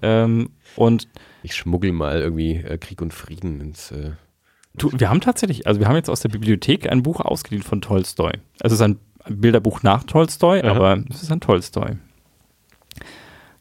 [0.02, 1.08] Ähm, und
[1.41, 3.91] ich schmuggel mal irgendwie äh, Krieg und Frieden ins.
[3.91, 4.12] Äh,
[4.76, 7.82] du, wir haben tatsächlich, also wir haben jetzt aus der Bibliothek ein Buch ausgeliehen von
[7.82, 8.34] Tolstoi.
[8.62, 10.72] Also es ist ein Bilderbuch nach Tolstoi, Aha.
[10.72, 11.98] aber es ist ein Tolstoi.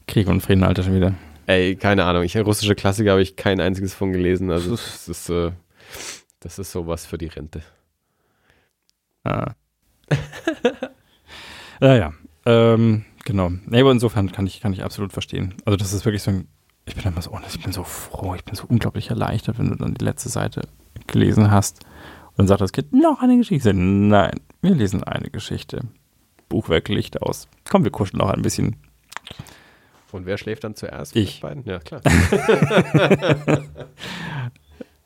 [0.07, 1.15] Krieg und Frieden, Alter, schon wieder.
[1.47, 2.23] Ey, keine Ahnung.
[2.23, 4.51] Ich russische Klassiker habe ich kein einziges von gelesen.
[4.51, 5.51] Also das ist, äh,
[6.39, 7.61] das ist sowas für die Rente.
[9.25, 9.55] Ah.
[11.79, 12.13] naja,
[12.45, 13.51] ähm, genau.
[13.65, 15.55] Nee, aber insofern kann ich, kann ich absolut verstehen.
[15.65, 16.47] Also das ist wirklich so ein,
[16.85, 19.69] ich bin immer so, oh, ich bin so froh, ich bin so unglaublich erleichtert, wenn
[19.69, 20.61] du dann die letzte Seite
[21.07, 23.73] gelesen hast und dann sagt das Kind, noch eine Geschichte.
[23.73, 25.81] Nein, wir lesen eine Geschichte.
[26.47, 27.47] Buch weg, Licht aus.
[27.67, 28.75] Komm, wir kuscheln noch ein bisschen.
[30.11, 31.15] Und wer schläft dann zuerst?
[31.15, 31.41] Ich.
[31.65, 32.01] Ja, klar.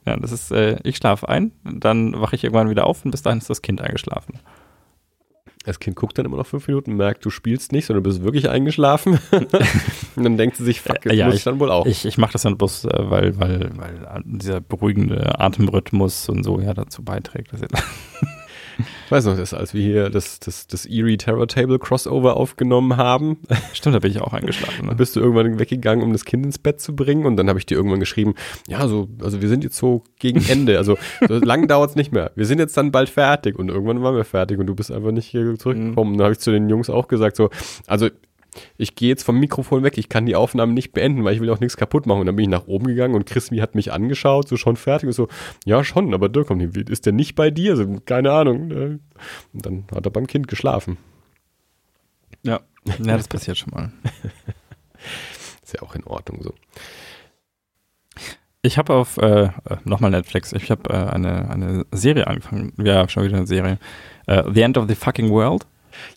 [0.10, 3.22] Ja, das ist, äh, ich schlafe ein, dann wache ich irgendwann wieder auf und bis
[3.22, 4.40] dahin ist das Kind eingeschlafen.
[5.66, 8.24] Das Kind guckt dann immer noch fünf Minuten, merkt, du spielst nicht, sondern du bist
[8.24, 9.20] wirklich eingeschlafen.
[10.16, 11.86] und dann denkt sie sich, fuck, jetzt ja, muss ich, dann wohl auch.
[11.86, 16.60] Ich, ich mache das dann bloß, äh, weil, weil, weil dieser beruhigende Atemrhythmus und so
[16.60, 17.52] ja dazu beiträgt.
[18.80, 22.38] Dass ich weiß noch, das, als wir hier das, das, das Eerie Terror Table Crossover
[22.38, 23.40] aufgenommen haben.
[23.74, 24.88] Stimmt, da bin ich auch eingeschlafen.
[24.88, 24.96] Ne?
[24.96, 27.26] Bist du irgendwann weggegangen, um das Kind ins Bett zu bringen.
[27.26, 28.36] Und dann habe ich dir irgendwann geschrieben,
[28.68, 30.78] ja, so, also wir sind jetzt so gegen Ende.
[30.78, 32.32] Also so lang dauert es nicht mehr.
[32.36, 33.58] Wir sind jetzt dann bald fertig.
[33.58, 36.14] Und irgendwann waren wir fertig und du bist einfach nicht hier zurückgekommen.
[36.14, 36.18] Mhm.
[36.18, 37.50] Da habe ich zu den Jungs auch gesagt, so,
[37.88, 38.10] also
[38.78, 41.50] ich gehe jetzt vom Mikrofon weg, ich kann die Aufnahme nicht beenden, weil ich will
[41.50, 42.22] auch nichts kaputt machen.
[42.22, 45.08] Und dann bin ich nach oben gegangen und Chris hat mich angeschaut, so schon fertig
[45.08, 45.28] und so,
[45.66, 46.50] ja schon, aber Dirk,
[46.90, 47.72] ist der nicht bei dir?
[47.72, 48.68] Also, keine Ahnung.
[48.68, 49.00] Ne?
[49.54, 50.98] Und dann hat er beim Kind geschlafen.
[52.44, 53.92] Ja, ja das passiert schon mal.
[55.64, 56.54] Ist ja auch in Ordnung so.
[58.62, 59.50] Ich habe auf, äh
[59.86, 63.80] nochmal Netflix, ich habe äh, eine, eine Serie angefangen, ja, schon wieder eine Serie.
[64.30, 65.66] Uh, the End of the Fucking World.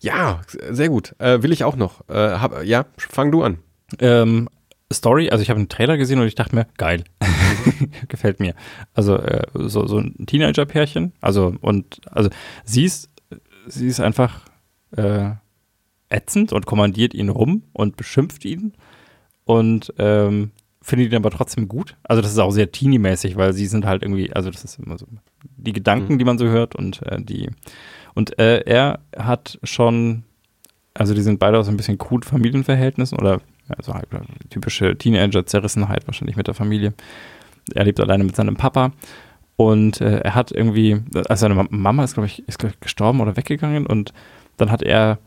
[0.00, 1.14] Ja, sehr gut.
[1.18, 2.08] Äh, will ich auch noch.
[2.08, 3.58] Äh, hab, ja, fang du an.
[3.98, 4.48] Ähm,
[4.92, 7.04] Story, also ich habe einen Trailer gesehen und ich dachte mir, geil.
[8.08, 8.54] Gefällt mir.
[8.94, 11.12] Also äh, so, so ein Teenager-Pärchen.
[11.20, 12.30] Also, und also
[12.64, 13.10] sie ist,
[13.66, 14.40] sie ist einfach
[14.96, 15.30] äh,
[16.08, 18.74] ätzend und kommandiert ihn rum und beschimpft ihn.
[19.44, 20.52] Und ähm,
[20.82, 21.96] findet ihn aber trotzdem gut.
[22.02, 24.98] Also das ist auch sehr teeny-mäßig, weil sie sind halt irgendwie, also das ist immer
[24.98, 25.06] so
[25.56, 26.18] die Gedanken, mhm.
[26.18, 27.48] die man so hört und äh, die
[28.14, 30.24] und äh, er hat schon,
[30.94, 34.08] also die sind beide aus ein bisschen coolen Familienverhältnissen oder also halt
[34.50, 36.92] typische Teenager-Zerrissenheit wahrscheinlich mit der Familie.
[37.74, 38.92] Er lebt alleine mit seinem Papa.
[39.56, 43.20] Und äh, er hat irgendwie, also seine Mama ist, glaube ich, ist glaub ich, gestorben
[43.20, 43.86] oder weggegangen.
[43.86, 44.12] Und
[44.56, 45.18] dann hat er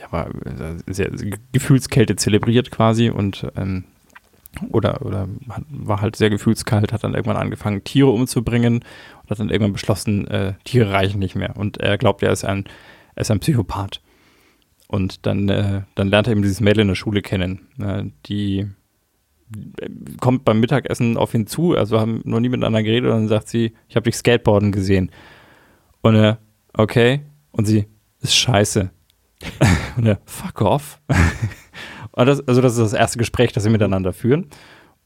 [0.00, 0.28] ja, war
[0.86, 3.10] sehr, sehr Gefühlskälte zelebriert quasi.
[3.10, 3.84] Und ähm,
[4.70, 5.28] oder, oder
[5.68, 8.80] war halt sehr gefühlskalt, hat dann irgendwann angefangen, Tiere umzubringen
[9.22, 11.56] und hat dann irgendwann beschlossen, äh, Tiere reichen nicht mehr.
[11.56, 12.64] Und er glaubt, er ist ein,
[13.14, 14.00] er ist ein Psychopath.
[14.88, 18.68] Und dann, äh, dann lernt er eben dieses Mädel in der Schule kennen, äh, die
[20.20, 23.48] kommt beim Mittagessen auf ihn zu, also haben noch nie miteinander geredet und dann sagt
[23.48, 25.10] sie, ich habe dich Skateboarden gesehen.
[26.02, 26.38] Und er,
[26.72, 27.22] okay.
[27.50, 27.86] Und sie,
[28.20, 28.90] ist scheiße.
[29.96, 31.00] und er, fuck off.
[32.14, 34.46] Das, also das ist das erste Gespräch, das sie miteinander führen.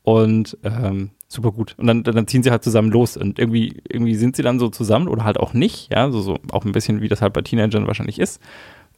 [0.03, 1.75] Und ähm, super gut.
[1.79, 3.17] Und dann, dann ziehen sie halt zusammen los.
[3.17, 5.91] Und irgendwie, irgendwie sind sie dann so zusammen oder halt auch nicht.
[5.93, 8.41] Ja, so, so auch ein bisschen, wie das halt bei Teenagern wahrscheinlich ist.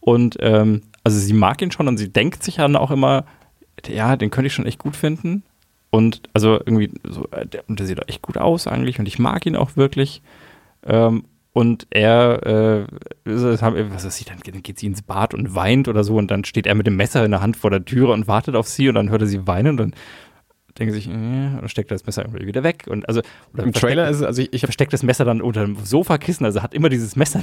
[0.00, 3.24] Und ähm, also sie mag ihn schon und sie denkt sich dann auch immer,
[3.88, 5.42] ja, den könnte ich schon echt gut finden.
[5.90, 9.46] Und also irgendwie so, äh, der, der sieht echt gut aus eigentlich und ich mag
[9.46, 10.22] ihn auch wirklich.
[10.84, 11.24] Ähm,
[11.56, 12.86] und er, äh,
[13.24, 16.66] was weiß ich, dann geht sie ins Bad und weint oder so und dann steht
[16.66, 18.94] er mit dem Messer in der Hand vor der Türe und wartet auf sie und
[18.94, 19.94] dann hört er sie weinen und dann
[20.78, 21.12] denkt sich, äh,
[21.58, 23.22] und steckt das Messer irgendwie wieder weg und also
[23.56, 26.74] im Trailer ist also ich, ich versteckt das Messer dann unter dem Sofakissen, also hat
[26.74, 27.40] immer dieses Messer.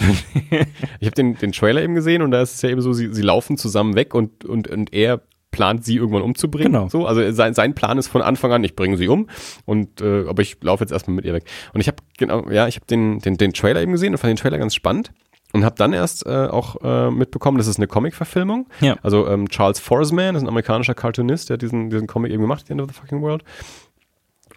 [0.99, 3.11] ich habe den, den Trailer eben gesehen und da ist es ja eben so, sie,
[3.11, 5.21] sie laufen zusammen weg und und und er
[5.53, 6.73] plant, sie irgendwann umzubringen.
[6.73, 6.89] Genau.
[6.89, 9.29] So, also sein, sein Plan ist von Anfang an, ich bringe sie um
[9.63, 11.45] und äh, aber ich laufe jetzt erstmal mit ihr weg.
[11.73, 14.31] Und ich habe genau, ja, ich habe den, den, den Trailer eben gesehen und fand
[14.31, 15.13] den Trailer ganz spannend
[15.53, 18.67] und habe dann erst äh, auch äh, mitbekommen, das ist eine Comic-Verfilmung.
[18.81, 18.97] Ja.
[19.03, 22.65] Also ähm, Charles Forsman, ist ein amerikanischer Cartoonist, der hat diesen, diesen Comic eben gemacht,
[22.67, 23.43] The End of the Fucking World.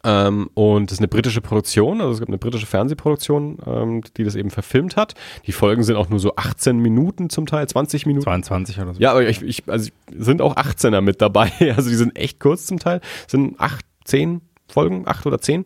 [0.06, 4.22] Ähm, und das ist eine britische Produktion, also es gibt eine britische Fernsehproduktion, ähm, die
[4.22, 5.14] das eben verfilmt hat.
[5.46, 8.22] Die Folgen sind auch nur so 18 Minuten zum Teil, 20 Minuten.
[8.22, 9.00] 22 oder so.
[9.00, 11.50] Ja, aber ich, ich, also sind auch 18er mit dabei.
[11.76, 13.00] Also die sind echt kurz zum Teil.
[13.26, 15.64] Sind 8, 10 Folgen, 8 oder 10.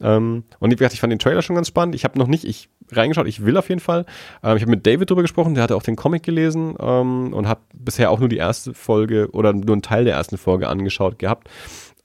[0.00, 1.94] Ähm, und wie gesagt, ich fand den Trailer schon ganz spannend.
[1.94, 4.04] Ich habe noch nicht ich reingeschaut, ich will auf jeden Fall.
[4.42, 7.48] Ähm, ich habe mit David drüber gesprochen, der hatte auch den Comic gelesen ähm, und
[7.48, 11.18] hat bisher auch nur die erste Folge oder nur einen Teil der ersten Folge angeschaut
[11.18, 11.48] gehabt.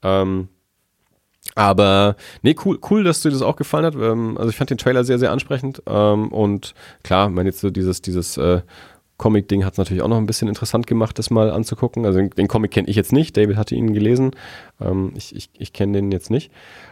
[0.02, 0.48] Ähm,
[1.54, 3.94] aber nee, cool, cool, dass dir das auch gefallen hat.
[3.94, 5.82] Ähm, also ich fand den Trailer sehr, sehr ansprechend.
[5.86, 8.62] Ähm, und klar, meine jetzt so dieses, dieses äh,
[9.18, 12.04] Comic-Ding hat es natürlich auch noch ein bisschen interessant gemacht, das mal anzugucken.
[12.04, 13.36] Also den, den Comic kenne ich jetzt nicht.
[13.36, 14.32] David hatte ihn gelesen.
[14.80, 16.50] Ähm, ich ich, ich kenne den jetzt nicht.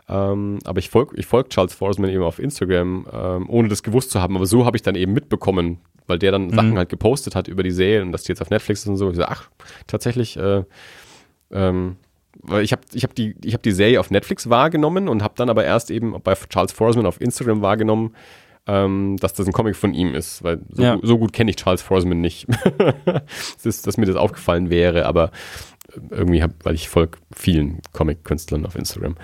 [0.09, 4.12] Ähm, aber ich folge ich folg Charles Forsman eben auf Instagram, ähm, ohne das gewusst
[4.12, 4.36] zu haben.
[4.36, 6.55] Aber so habe ich dann eben mitbekommen, weil der dann mhm.
[6.55, 8.97] Sachen halt gepostet hat über die Serie und dass die jetzt auf Netflix ist und
[8.97, 9.10] so.
[9.10, 9.48] Ich so, ach,
[9.89, 10.62] tatsächlich, äh,
[11.51, 11.97] ähm,
[12.40, 15.50] weil ich habe ich hab die, hab die Serie auf Netflix wahrgenommen und habe dann
[15.50, 18.14] aber erst eben bei Charles Forsman auf Instagram wahrgenommen,
[18.66, 20.98] ähm, dass das ein Comic von ihm ist, weil so, ja.
[21.02, 22.46] so gut kenne ich Charles Forsman nicht,
[23.64, 25.30] das dass mir das aufgefallen wäre, aber
[26.10, 29.16] irgendwie hab, weil ich folge vielen Comic-Künstlern auf Instagram.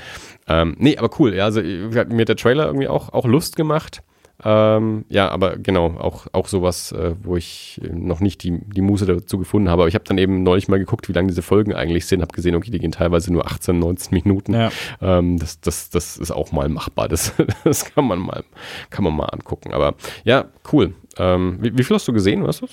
[0.47, 4.02] Ähm, nee, aber cool, ja, also mir hat der Trailer irgendwie auch, auch Lust gemacht.
[4.44, 9.05] Ähm, ja, aber genau, auch, auch sowas, äh, wo ich noch nicht die, die Muße
[9.05, 9.82] dazu gefunden habe.
[9.82, 12.32] Aber ich habe dann eben neulich mal geguckt, wie lange diese Folgen eigentlich sind, habe
[12.32, 14.55] gesehen, okay, die gehen teilweise nur 18, 19 Minuten.
[14.55, 14.70] Ja.
[15.01, 17.09] Ähm, das, das, das ist auch mal machbar.
[17.09, 17.35] Das,
[17.65, 18.44] das kann man mal,
[18.90, 19.73] kann man mal angucken.
[19.73, 19.94] Aber
[20.24, 20.94] ja, cool.
[21.16, 22.66] Ähm, wie, wie viel hast du gesehen, weißt du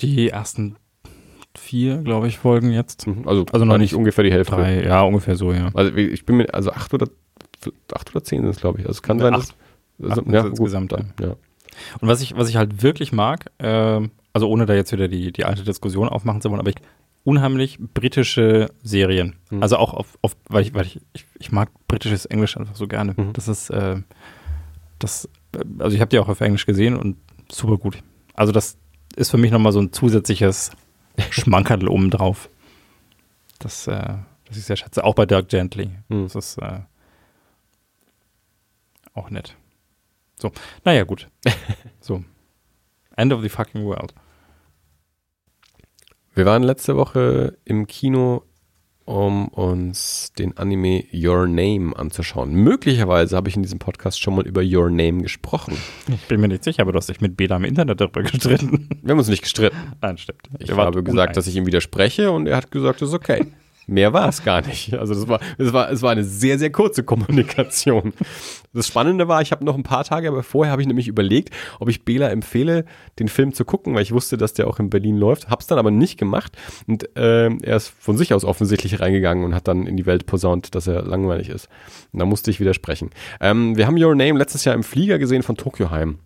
[0.00, 0.76] Die ersten
[1.58, 3.08] vier, glaube ich, Folgen jetzt.
[3.08, 3.26] Mhm.
[3.26, 4.54] Also, Also noch nicht ungefähr die Hälfte.
[4.54, 5.70] Drei, ja, ungefähr so, ja.
[5.74, 7.08] Also ich bin mir, also acht oder
[7.92, 8.86] acht oder zehn sind es, glaube ich.
[8.86, 9.50] Also es kann sein, acht.
[9.50, 9.54] dass.
[10.02, 11.36] Acht Also, sind es insgesamt, dann, ja.
[12.00, 15.32] Und was ich, was ich halt wirklich mag, ähm, also ohne da jetzt wieder die,
[15.32, 16.76] die alte Diskussion aufmachen zu wollen, aber ich
[17.24, 19.36] unheimlich britische Serien.
[19.50, 19.62] Mhm.
[19.62, 22.88] Also auch auf, auf weil ich, weil ich, ich, ich mag britisches Englisch einfach so
[22.88, 23.14] gerne.
[23.16, 23.32] Mhm.
[23.32, 23.96] Das ist, äh,
[24.98, 27.16] das, äh, also ich habe die auch auf Englisch gesehen und
[27.50, 28.02] super gut.
[28.34, 28.78] Also das
[29.16, 30.70] ist für mich nochmal so ein zusätzliches
[31.30, 32.48] Schmankerl obendrauf.
[33.58, 34.14] Das, äh,
[34.46, 35.04] das ich sehr schätze.
[35.04, 35.90] Auch bei Dirk Gently.
[36.08, 36.24] Mhm.
[36.24, 36.80] Das ist äh,
[39.14, 39.56] auch nett.
[40.40, 40.52] So,
[40.84, 41.28] naja, gut.
[42.00, 42.24] so.
[43.16, 44.14] End of the fucking world.
[46.34, 48.44] Wir waren letzte Woche im Kino,
[49.04, 52.54] um uns den Anime Your Name anzuschauen.
[52.54, 55.76] Möglicherweise habe ich in diesem Podcast schon mal über Your Name gesprochen.
[56.08, 58.88] Ich bin mir nicht sicher, aber du hast dich mit Bela im Internet darüber gestritten.
[59.02, 59.76] Wir haben uns nicht gestritten.
[60.00, 60.48] Nein, stimmt.
[60.60, 63.46] Ich habe gesagt, dass ich ihm widerspreche und er hat gesagt, das ist okay.
[63.86, 64.94] Mehr war es gar nicht.
[64.94, 68.12] Also das war, das war, es war eine sehr, sehr kurze Kommunikation.
[68.72, 71.54] Das Spannende war, ich habe noch ein paar Tage, aber vorher habe ich nämlich überlegt,
[71.80, 72.84] ob ich Bela empfehle,
[73.18, 75.50] den Film zu gucken, weil ich wusste, dass der auch in Berlin läuft.
[75.50, 79.54] Hab's dann aber nicht gemacht und ähm, er ist von sich aus offensichtlich reingegangen und
[79.54, 81.68] hat dann in die Welt posaunt, dass er langweilig ist.
[82.12, 83.10] Und da musste ich widersprechen.
[83.40, 86.18] Ähm, wir haben Your Name letztes Jahr im Flieger gesehen von Tokyo Heim.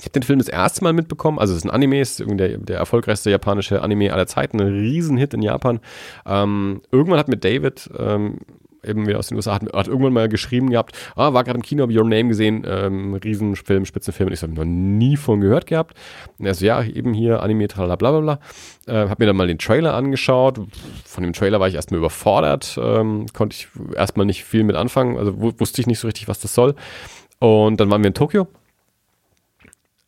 [0.00, 1.38] Ich habe den Film das erste Mal mitbekommen.
[1.38, 5.34] Also, es ist ein Anime, ist der, der erfolgreichste japanische Anime aller Zeiten, ein Riesenhit
[5.34, 5.78] in Japan.
[6.26, 8.38] Ähm, irgendwann hat mit David, ähm,
[8.82, 11.62] eben wieder aus den USA, hat, hat irgendwann mal geschrieben gehabt: Ah, war gerade im
[11.62, 14.28] Kino, habe Your Name gesehen, ähm, Riesenfilm, Spitzenfilm.
[14.28, 15.94] Und ich habe noch nie von gehört gehabt.
[16.38, 18.38] Und er so: Ja, eben hier Anime, tralala, bla bla bla.
[18.86, 20.60] Äh, habe mir dann mal den Trailer angeschaut.
[21.04, 25.18] Von dem Trailer war ich erstmal überfordert, ähm, konnte ich erstmal nicht viel mit anfangen.
[25.18, 26.74] Also, wu- wusste ich nicht so richtig, was das soll.
[27.38, 28.48] Und dann waren wir in Tokio.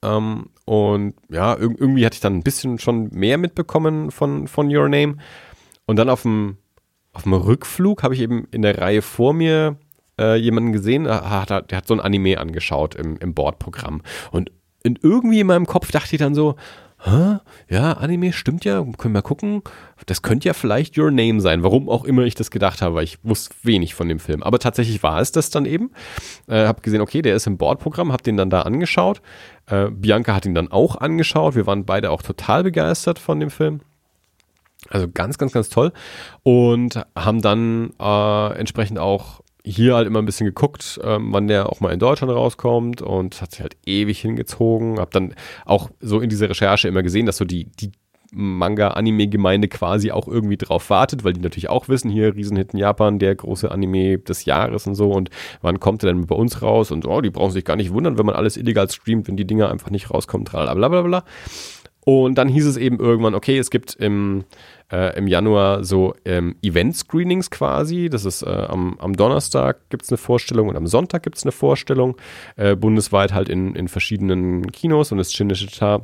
[0.03, 4.75] Ähm, und ja, irg irgendwie hatte ich dann ein bisschen schon mehr mitbekommen von, von
[4.75, 5.17] Your Name.
[5.87, 6.59] Und dann auf dem,
[7.13, 9.77] auf dem Rückflug habe ich eben in der Reihe vor mir
[10.19, 14.03] äh, jemanden gesehen, äh, hat, der hat so ein Anime angeschaut im, im Bordprogramm.
[14.31, 14.51] Und
[14.83, 16.57] in, irgendwie in meinem Kopf dachte ich dann so,
[17.05, 17.39] Hä?
[17.69, 19.63] Ja, Anime stimmt ja, können wir gucken.
[20.07, 23.05] Das könnte ja vielleicht Your Name sein, warum auch immer ich das gedacht habe, weil
[23.05, 24.43] ich wusste wenig von dem Film.
[24.43, 25.91] Aber tatsächlich war es das dann eben.
[26.47, 29.21] Äh, hab gesehen, okay, der ist im Bordprogramm, hab den dann da angeschaut.
[29.67, 31.57] Äh, Bianca hat ihn dann auch angeschaut.
[31.57, 33.81] Wir waren beide auch total begeistert von dem Film.
[34.89, 35.93] Also ganz, ganz, ganz toll.
[36.45, 41.69] Und haben dann äh, entsprechend auch hier halt immer ein bisschen geguckt, ähm, wann der
[41.69, 44.99] auch mal in Deutschland rauskommt und hat sich halt ewig hingezogen.
[44.99, 45.35] Hab dann
[45.65, 47.93] auch so in dieser Recherche immer gesehen, dass so die, die
[48.33, 53.19] Manga-Anime-Gemeinde quasi auch irgendwie drauf wartet, weil die natürlich auch wissen, hier Riesenhit in Japan,
[53.19, 55.29] der große Anime des Jahres und so und
[55.61, 58.19] wann kommt er denn bei uns raus und oh, die brauchen sich gar nicht wundern,
[58.19, 61.25] wenn man alles illegal streamt, wenn die Dinger einfach nicht rauskommen, tralala, bla bla bla.
[62.05, 64.45] Und dann hieß es eben irgendwann, okay, es gibt im,
[64.91, 68.11] äh, im Januar so ähm, Event-Screenings quasi.
[68.11, 71.45] Das ist äh, am, am Donnerstag gibt es eine Vorstellung und am Sonntag gibt es
[71.45, 72.17] eine Vorstellung.
[72.57, 76.03] Äh, bundesweit halt in, in verschiedenen Kinos und das Cinecittà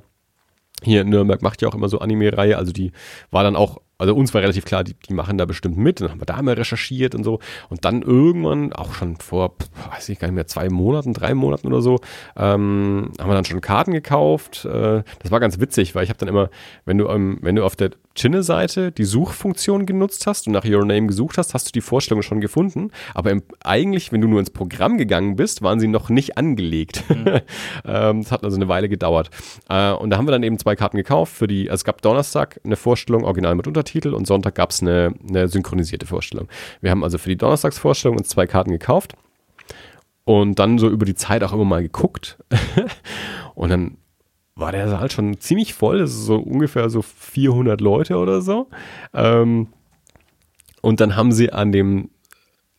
[0.83, 2.57] hier in Nürnberg macht ja auch immer so Anime-Reihe.
[2.57, 2.93] Also die
[3.31, 6.01] war dann auch, also uns war relativ klar, die, die machen da bestimmt mit.
[6.01, 7.41] Dann haben wir da mal recherchiert und so.
[7.69, 9.57] Und dann irgendwann, auch schon vor,
[9.91, 11.99] weiß ich gar nicht mehr, zwei Monaten, drei Monaten oder so,
[12.37, 14.65] ähm, haben wir dann schon Karten gekauft.
[14.65, 16.51] Äh, das war ganz witzig, weil ich habe dann immer,
[16.85, 20.85] wenn du, ähm, wenn du auf der Chinne-Seite die Suchfunktion genutzt hast und nach Your
[20.85, 22.91] Name gesucht hast, hast du die Vorstellung schon gefunden.
[23.15, 27.05] Aber im, eigentlich, wenn du nur ins Programm gegangen bist, waren sie noch nicht angelegt.
[27.85, 29.31] ähm, das hat also eine Weile gedauert.
[29.69, 32.03] Äh, und da haben wir dann eben zwei Karten gekauft für die, also es gab
[32.03, 36.49] Donnerstag eine Vorstellung, original mit Untertitel und Sonntag gab es eine, eine synchronisierte Vorstellung.
[36.81, 39.15] Wir haben also für die Donnerstagsvorstellung uns zwei Karten gekauft
[40.25, 42.39] und dann so über die Zeit auch immer mal geguckt.
[43.55, 43.97] und dann
[44.59, 48.69] war der Saal schon ziemlich voll, das ist so ungefähr so 400 Leute oder so.
[49.15, 49.69] Ähm,
[50.83, 52.11] und dann haben sie an dem,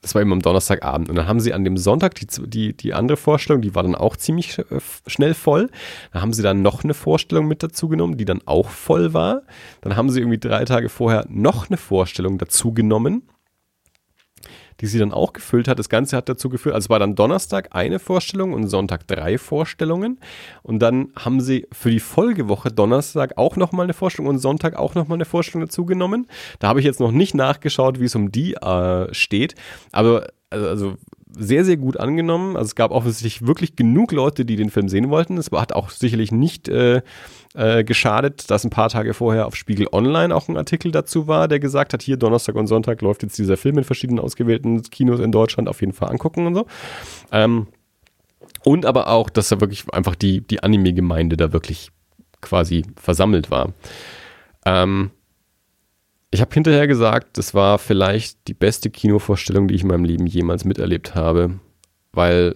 [0.02, 2.94] das war eben am Donnerstagabend, und dann haben sie an dem Sonntag die, die, die
[2.94, 4.64] andere Vorstellung, die war dann auch ziemlich äh,
[5.08, 5.70] schnell voll.
[6.14, 9.44] Da haben sie dann noch eine Vorstellung mit dazu genommen, die dann auch voll war.
[9.82, 13.24] Dann haben sie irgendwie drei Tage vorher noch eine Vorstellung dazu genommen
[14.82, 15.80] die sie dann auch gefüllt hat.
[15.80, 19.38] Das Ganze hat dazu geführt, also es war dann Donnerstag eine Vorstellung und Sonntag drei
[19.38, 20.20] Vorstellungen.
[20.64, 24.96] Und dann haben sie für die Folgewoche Donnerstag auch nochmal eine Vorstellung und Sonntag auch
[24.96, 26.28] nochmal eine Vorstellung dazu genommen.
[26.60, 29.56] Da habe ich jetzt noch nicht nachgeschaut, wie es um die äh, steht.
[29.92, 30.98] Aber also, also
[31.40, 32.56] sehr, sehr gut angenommen.
[32.56, 35.38] Also es gab offensichtlich wirklich genug Leute, die den Film sehen wollten.
[35.38, 37.02] Es hat auch sicherlich nicht äh,
[37.56, 41.48] äh, geschadet, dass ein paar Tage vorher auf Spiegel Online auch ein Artikel dazu war,
[41.48, 45.20] der gesagt hat, hier Donnerstag und Sonntag läuft jetzt dieser Film in verschiedenen ausgewählten Kinos
[45.20, 46.66] in Deutschland auf jeden Fall angucken und so.
[47.32, 47.68] Ähm,
[48.64, 51.90] und aber auch, dass da wirklich einfach die, die Anime-Gemeinde da wirklich
[52.42, 53.74] quasi versammelt war.
[54.66, 55.12] Ähm,
[56.32, 60.28] ich habe hinterher gesagt, das war vielleicht die beste Kinovorstellung, die ich in meinem Leben
[60.28, 61.60] jemals miterlebt habe,
[62.12, 62.56] weil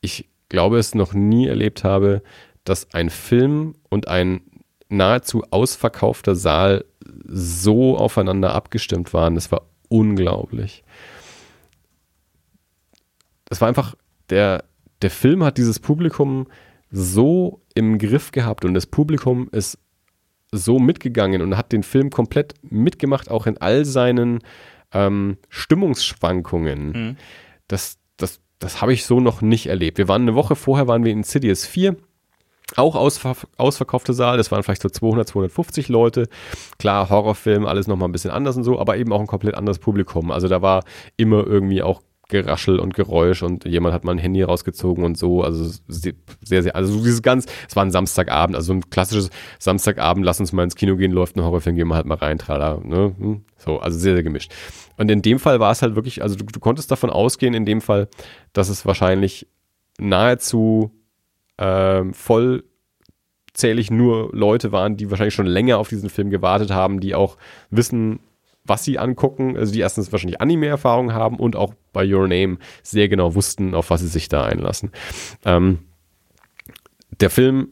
[0.00, 2.22] ich glaube, es noch nie erlebt habe,
[2.64, 4.42] dass ein Film und ein
[4.88, 6.84] nahezu ausverkaufter Saal
[7.26, 9.34] so aufeinander abgestimmt waren.
[9.34, 10.84] Das war unglaublich.
[13.46, 13.94] Das war einfach,
[14.30, 14.64] der,
[15.02, 16.46] der Film hat dieses Publikum
[16.90, 19.78] so im Griff gehabt und das Publikum ist
[20.52, 24.40] so mitgegangen und hat den Film komplett mitgemacht, auch in all seinen
[24.92, 26.90] ähm, Stimmungsschwankungen.
[26.90, 27.16] Mhm.
[27.66, 29.98] Das, das, das habe ich so noch nicht erlebt.
[29.98, 31.96] Wir waren eine Woche vorher, waren wir in Sidious 4
[32.76, 36.28] auch ausver ausverkaufte Saal, das waren vielleicht so 200, 250 Leute.
[36.78, 39.78] Klar, Horrorfilm, alles nochmal ein bisschen anders und so, aber eben auch ein komplett anderes
[39.78, 40.30] Publikum.
[40.30, 40.84] Also da war
[41.16, 45.42] immer irgendwie auch Geraschel und Geräusch und jemand hat mal ein Handy rausgezogen und so.
[45.42, 46.14] Also sehr,
[46.62, 50.64] sehr, also dieses ganz, es war ein Samstagabend, also ein klassisches Samstagabend, lass uns mal
[50.64, 53.14] ins Kino gehen, läuft ein Horrorfilm, gehen wir halt mal rein, trala, ne?
[53.18, 54.52] Hm, so, also sehr, sehr gemischt.
[54.98, 57.64] Und in dem Fall war es halt wirklich, also du, du konntest davon ausgehen, in
[57.64, 58.08] dem Fall,
[58.52, 59.48] dass es wahrscheinlich
[59.98, 60.92] nahezu
[61.56, 67.14] ähm, vollzählig nur Leute waren, die wahrscheinlich schon länger auf diesen Film gewartet haben, die
[67.14, 67.38] auch
[67.70, 68.20] wissen,
[68.68, 73.08] was sie angucken, also die erstens wahrscheinlich Anime-Erfahrung haben und auch bei Your Name sehr
[73.08, 74.92] genau wussten, auf was sie sich da einlassen.
[75.44, 75.80] Ähm,
[77.20, 77.68] der Film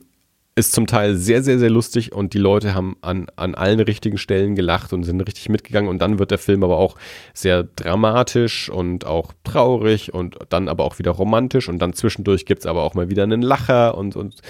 [0.58, 4.16] ist zum Teil sehr, sehr, sehr lustig und die Leute haben an, an allen richtigen
[4.16, 6.96] Stellen gelacht und sind richtig mitgegangen und dann wird der Film aber auch
[7.34, 12.60] sehr dramatisch und auch traurig und dann aber auch wieder romantisch und dann zwischendurch gibt
[12.60, 14.40] es aber auch mal wieder einen Lacher und, und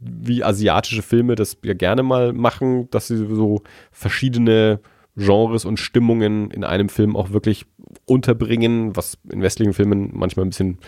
[0.00, 3.62] wie asiatische Filme das ja gerne mal machen, dass sie so
[3.92, 4.80] verschiedene
[5.16, 7.66] Genres und Stimmungen in einem Film auch wirklich
[8.06, 10.78] unterbringen, was in westlichen Filmen manchmal ein bisschen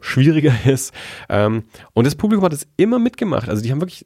[0.00, 0.92] schwieriger ist.
[1.28, 3.48] Ähm, und das Publikum hat es immer mitgemacht.
[3.48, 4.04] Also die haben wirklich,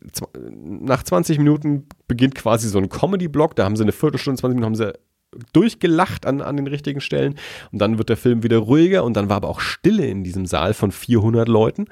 [0.51, 4.67] nach 20 Minuten beginnt quasi so ein Comedy-Block, da haben sie eine Viertelstunde, 20 Minuten
[4.67, 4.93] haben sie
[5.53, 7.37] durchgelacht an, an den richtigen Stellen.
[7.73, 10.47] Und dann wird der Film wieder ruhiger und dann war aber auch Stille in diesem
[10.47, 11.87] Saal von 400 Leuten.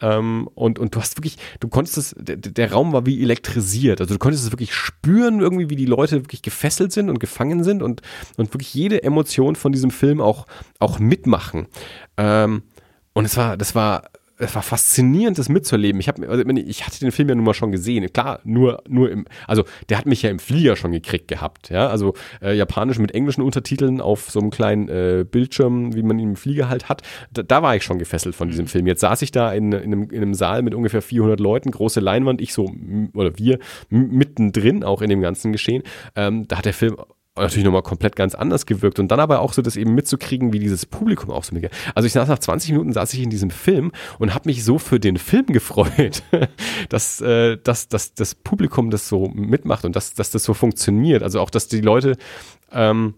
[0.00, 4.00] Ähm, und, und du hast wirklich, du konntest es, der, der, Raum war wie elektrisiert,
[4.00, 7.64] also du konntest es wirklich spüren irgendwie, wie die Leute wirklich gefesselt sind und gefangen
[7.64, 8.02] sind und,
[8.36, 10.46] und wirklich jede Emotion von diesem Film auch,
[10.78, 11.66] auch mitmachen.
[12.16, 12.62] Ähm,
[13.12, 16.00] und es war, das war es war faszinierend, das mitzuerleben.
[16.00, 18.10] Ich, hab, also ich hatte den Film ja nun mal schon gesehen.
[18.12, 21.70] Klar, nur, nur im, also der hat mich ja im Flieger schon gekriegt gehabt.
[21.70, 26.18] Ja, also äh, japanisch mit englischen Untertiteln auf so einem kleinen äh, Bildschirm, wie man
[26.18, 27.02] ihn im Flieger halt hat.
[27.32, 28.68] Da, da, war ich schon gefesselt von diesem mhm.
[28.68, 28.86] Film.
[28.86, 32.00] Jetzt saß ich da in, in, einem, in einem Saal mit ungefähr 400 Leuten, große
[32.00, 32.70] Leinwand, ich so,
[33.14, 33.58] oder wir
[33.90, 35.82] mittendrin auch in dem ganzen Geschehen.
[36.14, 36.96] Ähm, da hat der Film
[37.42, 40.58] natürlich nochmal komplett ganz anders gewirkt und dann aber auch so das eben mitzukriegen, wie
[40.58, 41.72] dieses Publikum auch so mitgeht.
[41.94, 44.78] Also ich saß nach 20 Minuten saß ich in diesem Film und habe mich so
[44.78, 46.22] für den Film gefreut,
[46.88, 51.22] dass, äh, dass, dass das Publikum das so mitmacht und dass, dass das so funktioniert.
[51.22, 52.16] Also auch, dass die Leute
[52.72, 53.14] ähm,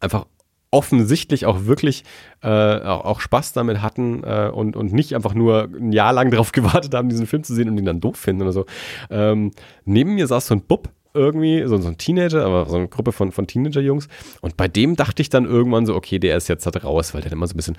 [0.00, 0.26] einfach
[0.74, 2.02] offensichtlich auch wirklich
[2.42, 6.32] äh, auch, auch, Spaß damit hatten äh, und, und nicht einfach nur ein Jahr lang
[6.32, 8.66] darauf gewartet haben, diesen Film zu sehen und ihn dann doof finden oder so.
[9.08, 9.52] Ähm,
[9.84, 13.12] neben mir saß so ein Bub, irgendwie, so, so ein Teenager, aber so eine Gruppe
[13.12, 14.08] von, von Teenager-Jungs.
[14.40, 17.22] Und bei dem dachte ich dann irgendwann so, okay, der ist jetzt halt raus, weil
[17.22, 17.76] der immer so ein bisschen,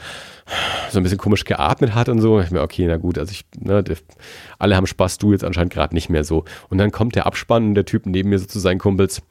[0.89, 2.39] so ein bisschen komisch geatmet hat und so.
[2.39, 3.97] Ich mir, okay, na gut, also ich, ne, der,
[4.57, 6.45] alle haben Spaß, du jetzt anscheinend gerade nicht mehr so.
[6.69, 9.21] Und dann kommt der Abspann und der Typ neben mir so zu seinen Kumpels.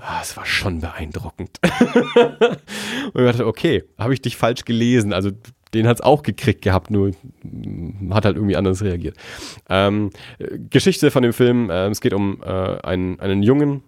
[0.00, 1.58] Ah, es war schon beeindruckend.
[1.64, 5.12] und ich dachte, okay, habe ich dich falsch gelesen.
[5.12, 5.32] Also
[5.74, 7.12] den hat es auch gekriegt gehabt, nur
[8.10, 9.16] hat halt irgendwie anders reagiert.
[9.68, 10.10] Ähm,
[10.70, 13.82] Geschichte von dem Film, äh, es geht um äh, einen, einen Jungen,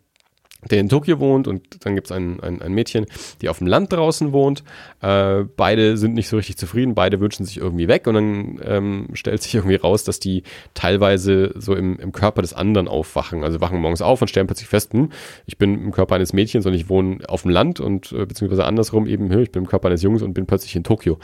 [0.68, 3.06] der in Tokio wohnt und dann gibt es ein, ein, ein, Mädchen,
[3.40, 4.62] die auf dem Land draußen wohnt.
[5.00, 9.08] Äh, beide sind nicht so richtig zufrieden, beide wünschen sich irgendwie weg und dann ähm,
[9.14, 10.42] stellt sich irgendwie raus, dass die
[10.74, 13.42] teilweise so im, im Körper des anderen aufwachen.
[13.42, 15.10] Also wachen morgens auf und stellen plötzlich fest, hm,
[15.46, 18.64] ich bin im Körper eines Mädchens und ich wohne auf dem Land und äh, beziehungsweise
[18.64, 21.18] andersrum eben, ich bin im Körper eines Jungs und bin plötzlich in Tokio.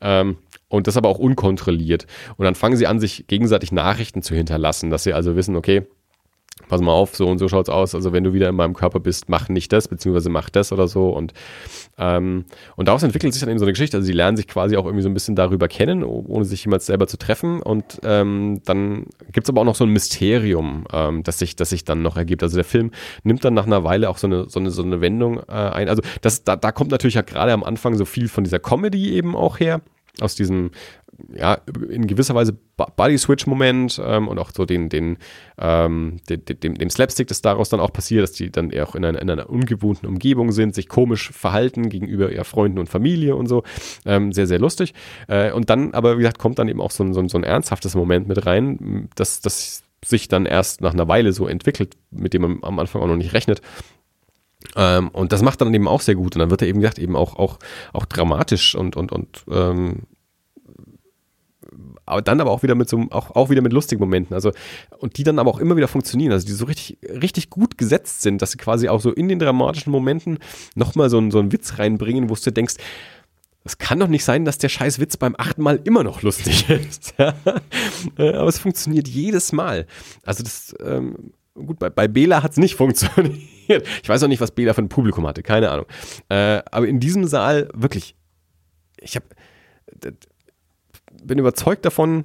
[0.00, 0.36] Ähm,
[0.68, 2.06] und das aber auch unkontrolliert.
[2.36, 5.82] Und dann fangen sie an, sich gegenseitig Nachrichten zu hinterlassen, dass sie also wissen, okay,
[6.68, 7.94] pass mal auf, so und so schaut's aus.
[7.94, 10.88] Also wenn du wieder in meinem Körper bist, mach nicht das, beziehungsweise mach das oder
[10.88, 11.08] so.
[11.10, 11.32] Und,
[11.98, 12.44] ähm,
[12.76, 13.96] und daraus entwickelt sich dann eben so eine Geschichte.
[13.96, 16.86] Also sie lernen sich quasi auch irgendwie so ein bisschen darüber kennen, ohne sich jemals
[16.86, 17.60] selber zu treffen.
[17.60, 21.84] Und ähm, dann gibt's aber auch noch so ein Mysterium, ähm, das, sich, das sich
[21.84, 22.42] dann noch ergibt.
[22.42, 22.90] Also der Film
[23.22, 25.88] nimmt dann nach einer Weile auch so eine, so eine, so eine Wendung äh, ein.
[25.88, 29.12] Also das, da, da kommt natürlich ja gerade am Anfang so viel von dieser Comedy
[29.12, 29.80] eben auch her
[30.20, 30.70] aus diesem
[31.34, 31.58] ja,
[31.88, 35.18] in gewisser Weise Body-Switch-Moment ähm, und auch so den, den,
[35.58, 38.94] ähm, den, dem, dem Slapstick, das daraus dann auch passiert, dass die dann eher auch
[38.94, 43.36] in einer, in einer ungewohnten Umgebung sind, sich komisch verhalten gegenüber ihren Freunden und Familie
[43.36, 43.62] und so.
[44.04, 44.94] Ähm, sehr, sehr lustig.
[45.28, 47.38] Äh, und dann, aber wie gesagt, kommt dann eben auch so ein, so ein, so
[47.38, 51.96] ein ernsthaftes Moment mit rein, dass, dass sich dann erst nach einer Weile so entwickelt,
[52.10, 53.62] mit dem man am Anfang auch noch nicht rechnet.
[54.76, 56.36] Ähm, und das macht dann eben auch sehr gut.
[56.36, 57.58] Und dann wird er eben gesagt, eben auch, auch,
[57.92, 60.02] auch dramatisch und, und, und ähm,
[62.06, 64.34] aber dann aber auch wieder mit so auch, auch wieder mit lustigen Momenten.
[64.34, 64.52] Also,
[64.98, 68.22] und die dann aber auch immer wieder funktionieren, also die so richtig, richtig gut gesetzt
[68.22, 70.38] sind, dass sie quasi auch so in den dramatischen Momenten
[70.74, 72.74] nochmal so, so einen Witz reinbringen, wo du denkst,
[73.64, 76.68] es kann doch nicht sein, dass der scheiß Witz beim achten Mal immer noch lustig
[76.70, 77.14] ist.
[77.18, 77.32] Äh,
[78.18, 79.86] aber es funktioniert jedes Mal.
[80.24, 83.86] Also das, ähm, gut, bei, bei Bela hat es nicht funktioniert.
[84.02, 85.86] Ich weiß auch nicht, was Bela für ein Publikum hatte, keine Ahnung.
[86.28, 88.16] Äh, aber in diesem Saal wirklich,
[89.00, 89.26] ich habe
[91.24, 92.24] bin überzeugt davon,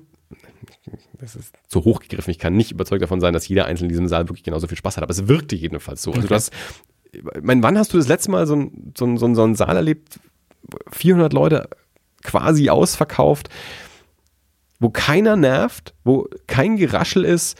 [1.19, 3.90] das ist zu hoch gegriffen, ich kann nicht überzeugt davon sein, dass jeder Einzelne in
[3.90, 6.11] diesem Saal wirklich genauso viel Spaß hat, aber es wirkte jedenfalls so.
[6.11, 6.34] Also okay.
[6.34, 6.56] Also du
[7.15, 9.76] hast, mein, wann hast du das letzte Mal so, ein, so, ein, so einen Saal
[9.76, 10.19] erlebt,
[10.91, 11.69] 400 Leute
[12.24, 13.49] quasi ausverkauft,
[14.80, 17.57] wo keiner nervt, wo kein Geraschel ist,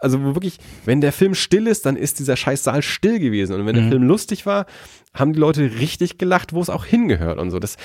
[0.00, 3.54] also wo wirklich, wenn der Film still ist, dann ist dieser scheiß Saal still gewesen.
[3.54, 3.80] Und wenn mhm.
[3.80, 4.66] der Film lustig war,
[5.14, 7.58] haben die Leute richtig gelacht, wo es auch hingehört und so.
[7.58, 7.76] Das,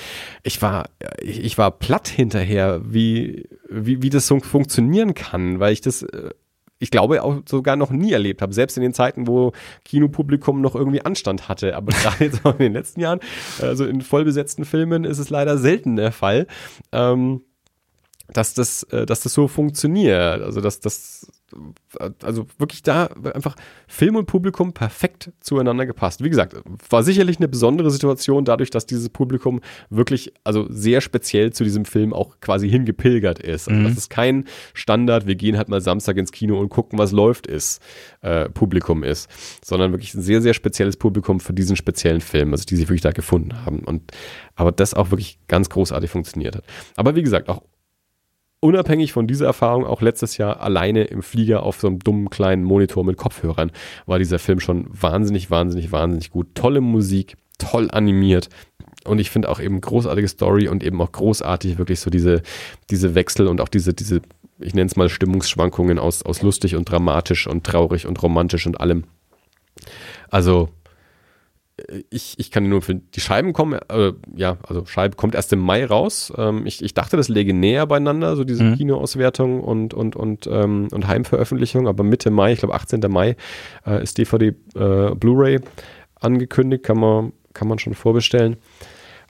[0.42, 0.88] ich war,
[1.20, 6.02] ich, ich war platt hinterher, wie, wie, wie das so funktionieren kann, weil ich das,
[6.02, 6.30] äh,
[6.78, 8.52] ich glaube, auch sogar noch nie erlebt habe.
[8.52, 9.52] Selbst in den Zeiten, wo
[9.84, 11.76] Kinopublikum noch irgendwie Anstand hatte.
[11.76, 13.20] Aber gerade jetzt auch in den letzten Jahren,
[13.60, 16.46] also in vollbesetzten Filmen, ist es leider selten der Fall.
[16.90, 17.42] Ähm,
[18.28, 20.42] dass das, äh, dass das so funktioniert.
[20.42, 21.26] Also, dass das
[22.22, 23.54] also wirklich da einfach
[23.86, 26.22] Film und Publikum perfekt zueinander gepasst.
[26.22, 26.56] Wie gesagt,
[26.88, 29.60] war sicherlich eine besondere Situation, dadurch, dass dieses Publikum
[29.90, 33.68] wirklich, also sehr speziell zu diesem Film auch quasi hingepilgert ist.
[33.68, 33.84] Also, mhm.
[33.84, 37.46] das ist kein Standard, wir gehen halt mal Samstag ins Kino und gucken, was läuft,
[37.46, 37.82] ist,
[38.20, 39.28] äh, Publikum ist,
[39.64, 43.02] sondern wirklich ein sehr, sehr spezielles Publikum für diesen speziellen Film, also die sich wirklich
[43.02, 43.80] da gefunden haben.
[43.80, 44.12] Und
[44.54, 46.64] aber das auch wirklich ganz großartig funktioniert hat.
[46.96, 47.62] Aber wie gesagt, auch
[48.62, 52.62] unabhängig von dieser Erfahrung auch letztes Jahr alleine im Flieger auf so einem dummen kleinen
[52.62, 53.72] Monitor mit Kopfhörern
[54.06, 56.54] war dieser Film schon wahnsinnig, wahnsinnig, wahnsinnig gut.
[56.54, 58.48] Tolle Musik, toll animiert.
[59.04, 62.42] Und ich finde auch eben großartige Story und eben auch großartig wirklich so diese,
[62.88, 64.22] diese Wechsel und auch diese, diese,
[64.60, 68.80] ich nenne es mal Stimmungsschwankungen aus, aus lustig und dramatisch und traurig und romantisch und
[68.80, 69.04] allem.
[70.30, 70.68] Also
[72.10, 75.60] ich, ich kann nur für die Scheiben kommen, äh, ja, also Scheibe kommt erst im
[75.60, 76.32] Mai raus.
[76.36, 78.76] Ähm, ich, ich dachte, das läge näher beieinander, so diese mhm.
[78.76, 83.00] Kinoauswertung und, und, und, ähm, und Heimveröffentlichung, aber Mitte Mai, ich glaube 18.
[83.08, 83.36] Mai,
[83.86, 85.60] äh, ist DVD äh, Blu-ray
[86.20, 88.56] angekündigt, kann man, kann man schon vorbestellen.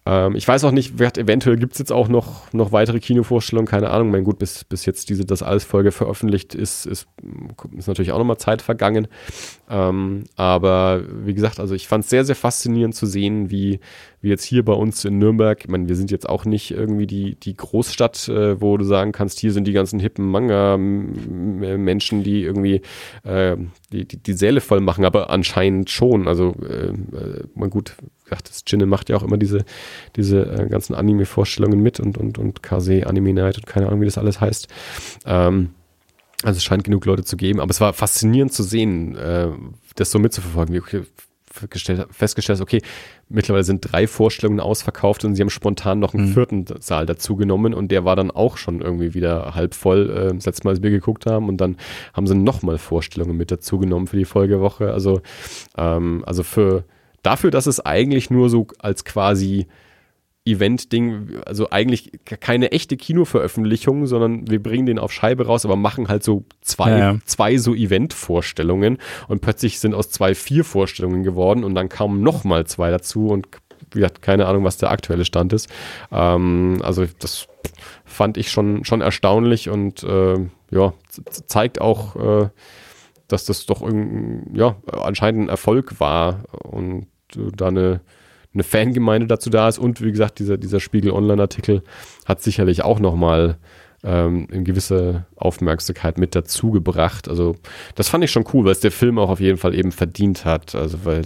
[0.05, 3.91] Ähm, ich weiß auch nicht, eventuell gibt es jetzt auch noch, noch weitere Kinovorstellungen, keine
[3.91, 4.11] Ahnung.
[4.11, 7.07] Mein gut, bis, bis jetzt diese Das alles Folge veröffentlicht ist, ist,
[7.77, 9.07] ist natürlich auch nochmal Zeit vergangen.
[9.71, 13.79] Ähm, aber wie gesagt, also ich fand es sehr, sehr faszinierend zu sehen, wie,
[14.21, 17.07] wie jetzt hier bei uns in Nürnberg, ich meine, wir sind jetzt auch nicht irgendwie
[17.07, 22.43] die, die Großstadt, äh, wo du sagen kannst, hier sind die ganzen hippen Manga-Menschen, die
[22.43, 22.83] irgendwie
[23.23, 23.57] äh,
[23.93, 26.27] die, die, die Säle voll machen, aber anscheinend schon.
[26.27, 27.97] Also, äh, äh mal gut,
[28.33, 29.65] gesagt, das Jinne macht ja auch immer diese,
[30.17, 34.07] diese äh, ganzen Anime-Vorstellungen mit und, und, und Kase Anime Night und keine Ahnung, wie
[34.07, 34.69] das alles heißt.
[35.27, 35.71] Ähm,
[36.43, 39.49] also es scheint genug Leute zu geben, aber es war faszinierend zu sehen, äh,
[39.95, 40.75] das so mitzuverfolgen.
[40.75, 41.03] Wie
[42.11, 42.81] festgestellt, okay,
[43.29, 46.33] mittlerweile sind drei Vorstellungen ausverkauft und sie haben spontan noch einen mhm.
[46.33, 50.35] vierten Saal dazu genommen und der war dann auch schon irgendwie wieder halb voll, äh,
[50.35, 51.77] das letzte Mal, als wir geguckt haben und dann
[52.15, 54.93] haben sie nochmal Vorstellungen mit dazu genommen für die Folgewoche.
[54.93, 55.21] Also,
[55.77, 56.85] ähm, also für
[57.23, 59.67] dafür, dass es eigentlich nur so als quasi
[60.45, 66.09] Event-Ding, also eigentlich keine echte Kinoveröffentlichung, sondern wir bringen den auf Scheibe raus, aber machen
[66.09, 71.63] halt so zwei, ja, zwei so Event-Vorstellungen und plötzlich sind aus zwei vier Vorstellungen geworden
[71.63, 73.47] und dann kamen nochmal zwei dazu und
[73.93, 75.69] wie gesagt, keine Ahnung, was der aktuelle Stand ist.
[76.11, 77.47] Ähm, also das
[78.05, 80.39] fand ich schon, schon erstaunlich und äh,
[80.71, 80.93] ja,
[81.47, 82.49] zeigt auch, äh,
[83.29, 83.89] dass das doch
[84.53, 87.07] ja, anscheinend ein Erfolg war und
[87.57, 88.01] da eine
[88.55, 89.79] eine Fangemeinde dazu da ist.
[89.79, 91.83] Und wie gesagt, dieser, dieser Spiegel-Online-Artikel
[92.27, 93.57] hat sicherlich auch nochmal
[94.05, 97.29] ähm, eine gewisse Aufmerksamkeit mit dazu gebracht.
[97.29, 97.57] Also
[97.95, 100.45] das fand ich schon cool, weil es der Film auch auf jeden Fall eben verdient
[100.45, 100.75] hat.
[100.75, 101.23] Also weil,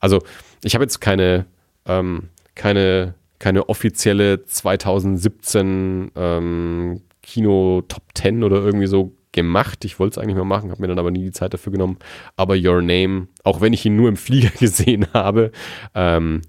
[0.00, 0.20] also
[0.62, 1.46] ich habe jetzt keine,
[1.86, 9.84] ähm, keine, keine offizielle 2017 ähm, Kino Top 10 oder irgendwie so gemacht.
[9.84, 11.98] Ich wollte es eigentlich mal machen, habe mir dann aber nie die Zeit dafür genommen.
[12.36, 15.52] Aber Your Name, auch wenn ich ihn nur im Flieger gesehen habe,
[15.94, 16.42] ähm,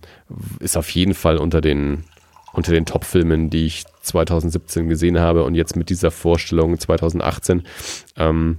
[0.59, 2.05] ist auf jeden Fall unter den,
[2.53, 7.63] unter den Top-Filmen, die ich 2017 gesehen habe und jetzt mit dieser Vorstellung 2018.
[8.17, 8.57] Ähm,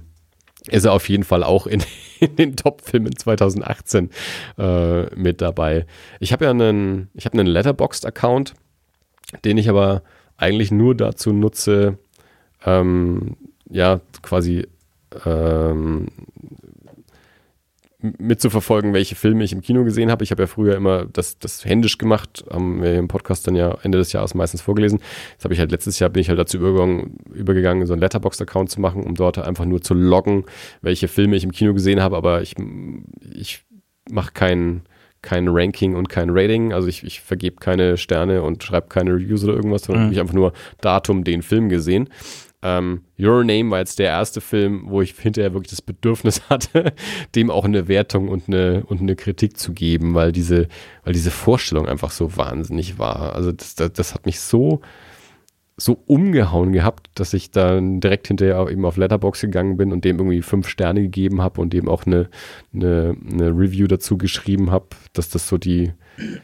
[0.69, 1.83] ist er auf jeden Fall auch in,
[2.19, 4.09] in den Top-Filmen 2018
[4.57, 5.85] äh, mit dabei.
[6.19, 8.53] Ich habe ja einen, ich habe einen Letterboxd-Account,
[9.43, 10.03] den ich aber
[10.37, 11.97] eigentlich nur dazu nutze,
[12.65, 13.35] ähm,
[13.69, 14.67] ja, quasi
[15.25, 16.07] ähm,
[18.17, 20.23] mitzuverfolgen, welche Filme ich im Kino gesehen habe.
[20.23, 23.77] Ich habe ja früher immer das, das händisch gemacht, haben wir im Podcast dann ja
[23.81, 24.99] Ende des Jahres meistens vorgelesen.
[25.31, 28.69] Jetzt habe ich halt letztes Jahr bin ich halt dazu übergegangen, übergegangen so einen Letterboxd-Account
[28.69, 30.43] zu machen, um dort einfach nur zu loggen,
[30.81, 32.55] welche Filme ich im Kino gesehen habe, aber ich,
[33.33, 33.63] ich
[34.11, 34.81] mache kein,
[35.21, 39.45] kein Ranking und kein Rating, also ich, ich vergebe keine Sterne und schreibe keine Reviews
[39.45, 40.11] oder irgendwas, sondern mhm.
[40.11, 42.09] ich einfach nur Datum, den Film gesehen.
[42.63, 46.93] Ähm, Your Name war jetzt der erste Film, wo ich hinterher wirklich das Bedürfnis hatte,
[47.35, 50.69] dem auch eine Wertung und eine, und eine Kritik zu geben, weil diese,
[51.03, 53.35] weil diese Vorstellung einfach so wahnsinnig war.
[53.35, 54.79] Also das, das, das hat mich so,
[55.75, 60.19] so umgehauen gehabt, dass ich dann direkt hinterher eben auf Letterbox gegangen bin und dem
[60.19, 62.29] irgendwie fünf Sterne gegeben habe und dem auch eine,
[62.73, 65.91] eine, eine Review dazu geschrieben habe, dass das so die,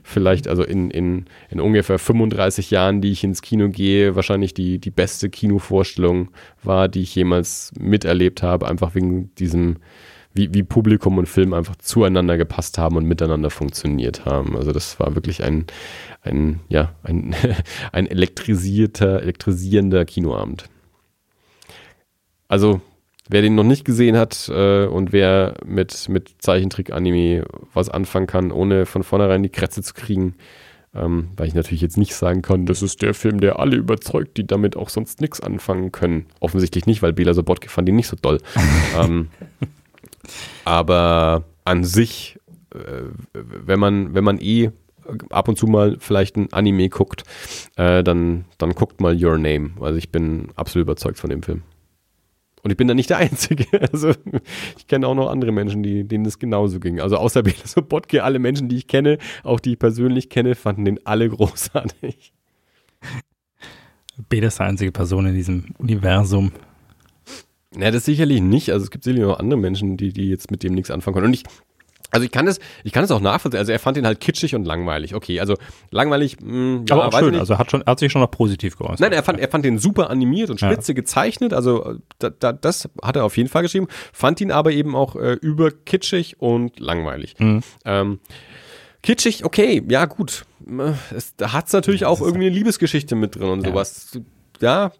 [0.03, 4.79] vielleicht, also in, in, in ungefähr 35 Jahren, die ich ins Kino gehe, wahrscheinlich die,
[4.79, 6.29] die beste Kinovorstellung
[6.63, 9.77] war, die ich jemals miterlebt habe, einfach wegen diesem,
[10.33, 14.55] wie, wie Publikum und Film einfach zueinander gepasst haben und miteinander funktioniert haben.
[14.55, 15.65] Also das war wirklich ein,
[16.21, 17.35] ein, ja, ein,
[17.91, 20.65] ein elektrisierter, elektrisierender Kinoabend.
[22.47, 22.81] Also
[23.29, 28.51] wer den noch nicht gesehen hat äh, und wer mit, mit Zeichentrick-Anime was anfangen kann,
[28.51, 30.35] ohne von vornherein die Krätze zu kriegen,
[30.95, 34.37] ähm, weil ich natürlich jetzt nicht sagen kann, das ist der Film, der alle überzeugt,
[34.37, 36.25] die damit auch sonst nichts anfangen können.
[36.39, 38.39] Offensichtlich nicht, weil Bela Sobotke fand ihn nicht so doll.
[38.99, 39.29] ähm,
[40.65, 42.39] aber an sich,
[42.73, 43.03] äh,
[43.33, 44.71] wenn man, wenn man eh
[45.29, 47.23] ab und zu mal vielleicht ein Anime guckt,
[47.75, 49.71] äh, dann, dann guckt mal Your Name.
[49.79, 51.63] Also ich bin absolut überzeugt von dem Film.
[52.61, 53.65] Und ich bin da nicht der Einzige.
[53.91, 54.11] Also
[54.77, 56.99] ich kenne auch noch andere Menschen, die, denen das genauso ging.
[56.99, 60.85] Also außer Bela Botke, alle Menschen, die ich kenne, auch die ich persönlich kenne, fanden
[60.85, 62.33] den alle großartig.
[64.27, 66.51] Bela ist die einzige Person in diesem Universum.
[67.77, 68.71] Ja, das sicherlich nicht.
[68.71, 71.27] Also es gibt sicherlich noch andere Menschen, die, die jetzt mit dem nichts anfangen können.
[71.27, 71.43] Und ich
[72.11, 73.59] also ich kann es, ich kann es auch nachvollziehen.
[73.59, 75.15] Also er fand ihn halt kitschig und langweilig.
[75.15, 75.55] Okay, also
[75.91, 76.37] langweilig.
[76.41, 77.35] Mh, hm, ja, aber auch schön.
[77.35, 78.99] Also er hat schon, er hat sich schon noch positiv geäußert.
[78.99, 80.95] Nein, er fand, er fand den super animiert und spitze ja.
[80.95, 81.53] gezeichnet.
[81.53, 83.87] Also da, da, das hat er auf jeden Fall geschrieben.
[84.13, 87.35] Fand ihn aber eben auch äh, über kitschig und langweilig.
[87.39, 87.61] Mhm.
[87.85, 88.19] Ähm,
[89.03, 90.45] kitschig, okay, ja gut.
[91.15, 93.69] Es, da hat es natürlich auch irgendwie eine Liebesgeschichte mit drin und ja.
[93.69, 94.19] sowas.
[94.61, 94.91] Ja,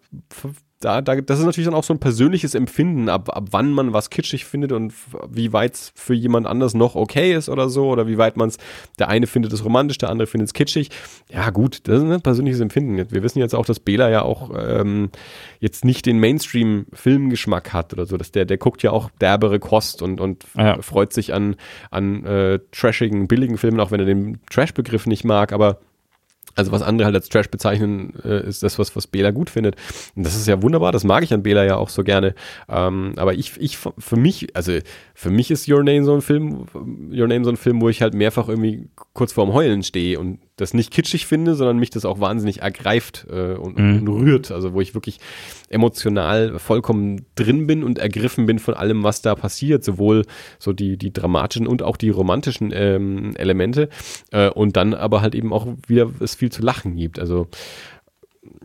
[0.80, 3.92] da, da, das ist natürlich dann auch so ein persönliches Empfinden, ab, ab wann man
[3.92, 4.94] was kitschig findet und
[5.28, 8.48] wie weit es für jemand anders noch okay ist oder so, oder wie weit man
[8.48, 8.56] es,
[8.98, 10.88] der eine findet es romantisch, der andere findet es kitschig.
[11.30, 12.96] Ja, gut, das ist ein persönliches Empfinden.
[13.10, 15.10] Wir wissen jetzt auch, dass Bela ja auch ähm,
[15.58, 20.00] jetzt nicht den Mainstream-Filmgeschmack hat oder so, dass der, der guckt ja auch derbere Kost
[20.00, 20.80] und, und ja.
[20.80, 21.56] freut sich an,
[21.90, 25.78] an äh, trashigen, billigen Filmen, auch wenn er den Trash-Begriff nicht mag, aber
[26.60, 29.76] also was andere halt als Trash bezeichnen, äh, ist das, was, was Bela gut findet.
[30.14, 32.34] Und das ist ja wunderbar, das mag ich an Bela ja auch so gerne.
[32.68, 34.78] Ähm, aber ich, ich, für mich, also
[35.14, 36.66] für mich ist Your Name so ein Film,
[37.12, 40.38] Your Name so ein Film, wo ich halt mehrfach irgendwie kurz vorm Heulen stehe und
[40.60, 43.98] das nicht kitschig finde, sondern mich das auch wahnsinnig ergreift äh, und, mhm.
[44.00, 44.50] und, rührt.
[44.50, 45.18] Also wo ich wirklich
[45.68, 50.24] emotional vollkommen drin bin und ergriffen bin von allem, was da passiert, sowohl
[50.58, 53.88] so die, die dramatischen und auch die romantischen ähm, Elemente
[54.32, 57.18] äh, und dann aber halt eben auch wieder es viel zu lachen gibt.
[57.18, 57.48] Also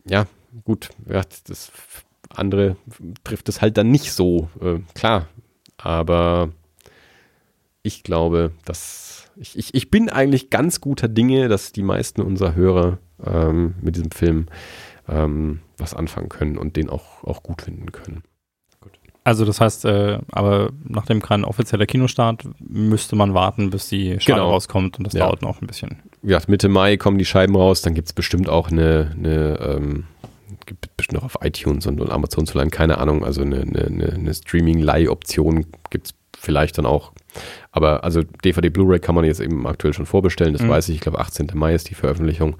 [0.07, 0.25] ja,
[0.63, 1.71] gut, ja, das
[2.29, 2.75] andere
[3.23, 5.27] trifft es halt dann nicht so, äh, klar.
[5.77, 6.49] Aber
[7.83, 12.55] ich glaube, dass ich, ich, ich bin eigentlich ganz guter Dinge, dass die meisten unserer
[12.55, 14.47] Hörer ähm, mit diesem Film
[15.07, 18.23] ähm, was anfangen können und den auch, auch gut finden können.
[19.23, 24.39] Also das heißt, äh, aber nachdem kein offizieller Kinostart, müsste man warten, bis die Scheibe
[24.39, 24.51] genau.
[24.51, 25.25] rauskommt und das ja.
[25.25, 25.97] dauert noch ein bisschen.
[26.21, 30.03] Ja, Mitte Mai kommen die Scheiben raus, dann gibt es bestimmt auch eine, eine ähm,
[30.67, 34.13] gibt bestimmt noch auf iTunes und, und Amazon zu leihen, keine Ahnung, also eine, eine,
[34.13, 36.13] eine Streaming-Leih-Option gibt es
[36.45, 37.11] vielleicht dann auch.
[37.71, 40.69] Aber also DVD Blu-ray kann man jetzt eben aktuell schon vorbestellen, das mhm.
[40.69, 40.95] weiß ich.
[40.95, 41.51] Ich glaube, 18.
[41.53, 42.55] Mai ist die Veröffentlichung.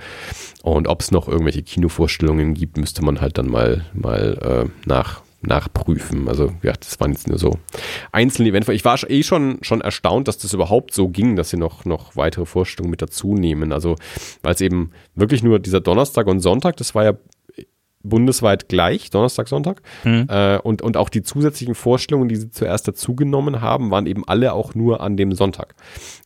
[0.61, 5.21] Und ob es noch irgendwelche Kinovorstellungen gibt, müsste man halt dann mal, mal äh, nach,
[5.41, 6.27] nachprüfen.
[6.27, 7.57] Also ja, das waren jetzt nur so
[8.11, 8.67] einzelne Events.
[8.69, 12.15] Ich war eh schon, schon erstaunt, dass das überhaupt so ging, dass sie noch, noch
[12.15, 13.71] weitere Vorstellungen mit dazu nehmen.
[13.71, 13.95] Also
[14.41, 17.13] weil es eben wirklich nur dieser Donnerstag und Sonntag, das war ja
[18.09, 19.81] bundesweit gleich, Donnerstag, Sonntag.
[20.03, 20.27] Mhm.
[20.29, 24.53] Äh, und, und auch die zusätzlichen Vorstellungen, die sie zuerst dazugenommen haben, waren eben alle
[24.53, 25.75] auch nur an dem Sonntag.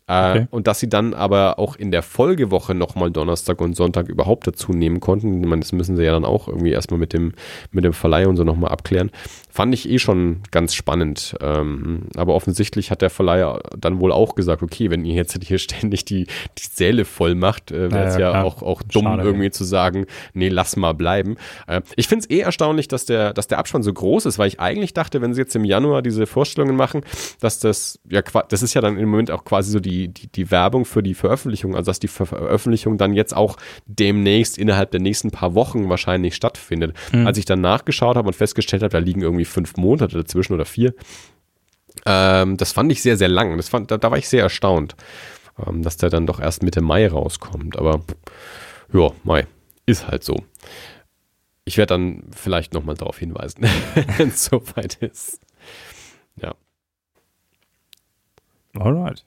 [0.10, 0.48] Äh, okay.
[0.50, 4.72] Und dass sie dann aber auch in der Folgewoche nochmal Donnerstag und Sonntag überhaupt dazu
[4.72, 5.42] nehmen konnten.
[5.42, 7.34] Ich meine, das müssen sie ja dann auch irgendwie erstmal mit dem,
[7.72, 9.12] mit dem Verleih und so nochmal abklären.
[9.52, 11.36] Fand ich eh schon ganz spannend.
[11.42, 15.60] Ähm, aber offensichtlich hat der Verleiher dann wohl auch gesagt, okay, wenn ihr jetzt hier
[15.60, 16.26] ständig die,
[16.58, 19.52] die Säle voll macht, äh, wäre es ja, ja auch, auch dumm, Schade, irgendwie ja.
[19.52, 21.36] zu sagen, nee, lass mal bleiben.
[21.68, 24.48] Äh, ich finde es eh erstaunlich, dass der, dass der Abspann so groß ist, weil
[24.48, 27.02] ich eigentlich dachte, wenn sie jetzt im Januar diese Vorstellungen machen,
[27.42, 30.52] dass das, ja, das ist ja dann im Moment auch quasi so die, die, die
[30.52, 35.32] Werbung für die Veröffentlichung, also dass die Veröffentlichung dann jetzt auch demnächst innerhalb der nächsten
[35.32, 36.96] paar Wochen wahrscheinlich stattfindet.
[37.12, 37.28] Mhm.
[37.28, 40.66] Als ich dann nachgeschaut habe und festgestellt habe, da liegen irgendwie fünf Monate dazwischen oder
[40.66, 40.94] vier,
[42.06, 43.56] ähm, das fand ich sehr, sehr lang.
[43.58, 44.96] Das fand, da, da war ich sehr erstaunt,
[45.66, 47.78] ähm, dass der dann doch erst Mitte Mai rauskommt.
[47.78, 48.02] Aber
[48.94, 49.48] ja, Mai,
[49.86, 50.36] ist halt so.
[51.66, 53.64] Ich werde dann vielleicht nochmal darauf hinweisen,
[54.18, 55.40] wenn es soweit ist.
[56.36, 56.56] Ja.
[58.78, 59.26] Alright.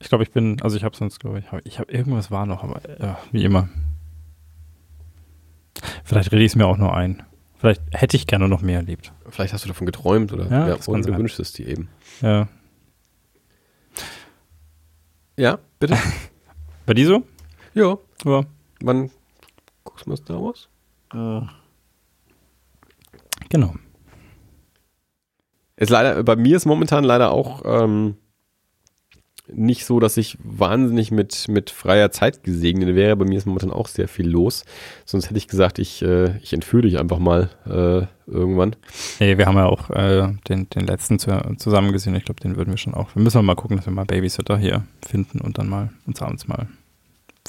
[0.00, 2.62] Ich glaube, ich bin, also ich habe sonst, glaube ich, ich habe irgendwas war noch,
[2.62, 3.68] aber ja, wie immer.
[6.04, 7.22] Vielleicht rede ich es mir auch nur ein.
[7.58, 9.12] Vielleicht hätte ich gerne noch mehr erlebt.
[9.28, 11.88] Vielleicht hast du davon geträumt oder ja, ja und du wünschst es dir eben.
[12.20, 12.48] Ja.
[15.36, 15.96] Ja, bitte.
[16.86, 17.24] Bei dir so?
[17.74, 17.98] Ja.
[18.24, 18.44] ja.
[18.80, 19.10] Wann
[19.84, 20.68] guckst du mal Star Wars?
[21.12, 21.46] Äh.
[23.48, 23.74] Genau.
[25.76, 28.16] Ist leider, bei mir ist momentan leider auch ähm,
[29.52, 33.16] nicht so, dass ich wahnsinnig mit, mit freier Zeit gesegnet wäre.
[33.16, 34.64] Bei mir ist momentan auch sehr viel los.
[35.04, 38.76] Sonst hätte ich gesagt, ich, äh, ich entführe dich einfach mal äh, irgendwann.
[39.20, 42.14] Nee, wir haben ja auch äh, den, den letzten zu, zusammen gesehen.
[42.14, 43.14] Ich glaube, den würden wir schon auch.
[43.14, 46.46] Wir müssen mal gucken, dass wir mal Babysitter hier finden und dann mal uns abends
[46.48, 46.66] mal.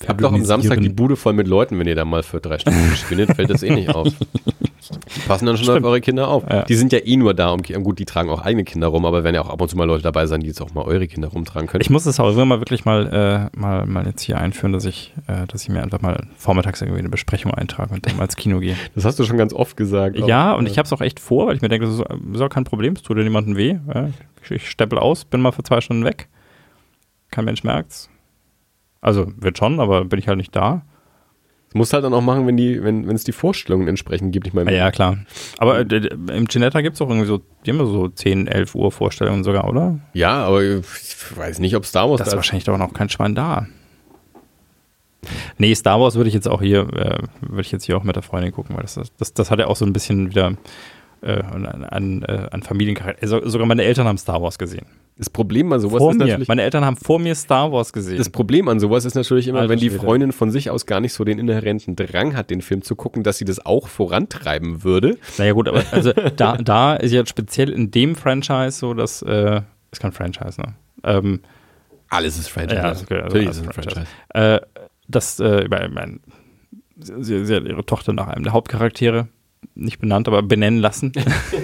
[0.08, 2.58] Habt doch am Samstag die Bude voll mit Leuten, wenn ihr da mal für drei
[2.58, 4.08] Stunden spinnet, fällt das eh nicht auf.
[4.90, 5.80] Die passen dann schon Stimmt.
[5.80, 6.44] auf eure Kinder auf.
[6.50, 6.64] Ja.
[6.64, 9.24] Die sind ja eh nur da, um, gut, die tragen auch eigene Kinder rum, aber
[9.24, 11.08] werden ja auch ab und zu mal Leute dabei sein, die jetzt auch mal eure
[11.08, 11.82] Kinder rumtragen können.
[11.82, 15.14] Ich muss das auch mal wirklich mal, äh, mal, mal jetzt hier einführen, dass ich,
[15.28, 18.36] äh, dass ich mir einfach mal vormittags irgendwie eine Besprechung eintrage und dann mal ins
[18.36, 18.76] Kino gehe.
[18.96, 20.18] Das hast du schon ganz oft gesagt.
[20.18, 21.96] Ja, auch, und äh, ich habe es auch echt vor, weil ich mir denke, das
[21.96, 23.78] ist auch kein Problem, es tut dir niemandem weh.
[23.94, 24.10] Ja?
[24.44, 26.28] Ich, ich steppel aus, bin mal für zwei Stunden weg.
[27.32, 28.10] Kein Mensch merkt's.
[29.02, 30.82] Also wird schon, aber bin ich halt nicht da.
[31.70, 34.48] Das musst halt dann auch machen, wenn die, wenn es die Vorstellungen entsprechend gibt.
[34.48, 35.20] Ich meine, ja, klar.
[35.60, 38.92] Aber äh, im Ginetta gibt es auch irgendwie so, die haben so 10, 11 Uhr
[38.92, 40.00] Vorstellungen sogar, oder?
[40.14, 42.18] Ja, aber ich weiß nicht, ob Star Wars.
[42.18, 43.68] Das ist wahrscheinlich doch noch kein Schwein da.
[45.60, 48.16] Nee, Star Wars würde ich jetzt auch hier, äh, würde ich jetzt hier auch mit
[48.16, 50.56] der Freundin gucken, weil das, das, das hat ja auch so ein bisschen wieder
[51.22, 53.22] äh, an, an, äh, an Familiencharakter.
[53.22, 54.88] Also sogar meine Eltern haben Star Wars gesehen.
[55.20, 56.28] Das Problem an sowas vor ist mir.
[56.28, 56.48] natürlich.
[56.48, 58.18] Meine Eltern haben vor mir Star Wars gesehen.
[58.18, 61.02] Das Problem an sowas ist natürlich immer, Alter, wenn die Freundin von sich aus gar
[61.02, 64.86] nicht so den inhärenten Drang hat, den Film zu gucken, dass sie das auch vorantreiben
[64.86, 65.18] würde.
[65.38, 69.22] Naja, gut, aber also da, da ist ja speziell in dem Franchise so, dass.
[69.22, 70.76] Äh, ist kein Franchise, ne?
[71.04, 71.42] Ähm,
[72.08, 72.76] alles ist Franchise.
[72.82, 74.06] Ja, okay, also Natürlich ist ein Franchise.
[74.34, 74.62] Franchise.
[74.64, 76.22] Äh, das, äh, ich mein,
[76.98, 79.28] sie, sie hat ihre Tochter nach einem der Hauptcharaktere
[79.76, 81.12] nicht benannt, aber benennen lassen.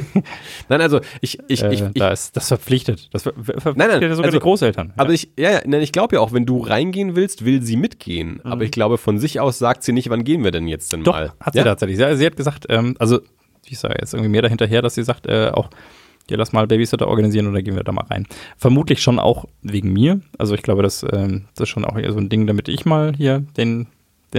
[0.70, 3.10] nein, also ich, ich, äh, ich, da ist das verpflichtet.
[3.14, 4.94] Das verpflichtet nein, nein, ja sogar also, die Großeltern.
[4.98, 7.76] Aber ich, ja, ja, nein, ich glaube ja auch, wenn du reingehen willst, will sie
[7.76, 8.42] mitgehen.
[8.44, 8.52] Mhm.
[8.52, 11.04] Aber ich glaube, von sich aus sagt sie nicht, wann gehen wir denn jetzt denn
[11.04, 11.34] Doch, mal?
[11.40, 11.66] Hat sie ja?
[11.66, 11.98] tatsächlich.
[11.98, 13.20] Sie, sie, hat gesagt, ähm, also
[13.66, 15.70] ich sage jetzt irgendwie mehr dahinterher, dass sie sagt, äh, auch
[16.30, 18.26] ja, lass mal Babysitter organisieren oder gehen wir da mal rein.
[18.58, 20.22] Vermutlich schon auch wegen mir.
[20.40, 22.86] Also ich glaube, das, ähm, das ist schon auch eher so ein Ding, damit ich
[22.86, 23.88] mal hier den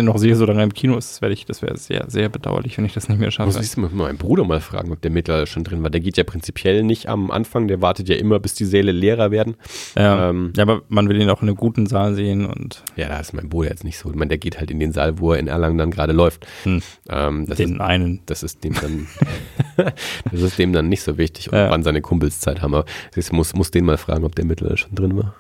[0.02, 2.84] noch sehe, solange er im Kino ist, werde ich, das wäre sehr, sehr bedauerlich, wenn
[2.84, 3.56] ich das nicht mehr schaffe.
[3.56, 5.90] Muss ich meinen Bruder mal fragen, ob der mittlerweile schon drin war.
[5.90, 9.30] Der geht ja prinzipiell nicht am Anfang, der wartet ja immer, bis die Säle leerer
[9.30, 9.56] werden.
[9.96, 12.82] Ja, ähm, ja aber man will ihn auch in einem guten Saal sehen und.
[12.96, 14.10] Ja, da ist mein Bruder jetzt nicht so.
[14.10, 16.46] Ich meine, der geht halt in den Saal, wo er in Erlangen dann gerade läuft.
[16.64, 16.82] Hm.
[17.08, 18.20] Ähm, den ist, einen.
[18.26, 19.06] Das ist dem dann,
[20.30, 21.70] das ist dem dann nicht so wichtig, ja.
[21.70, 22.74] wann seine Kumpels Zeit haben.
[22.74, 25.34] Aber ich muss, muss den mal fragen, ob der mittlerweile schon drin war.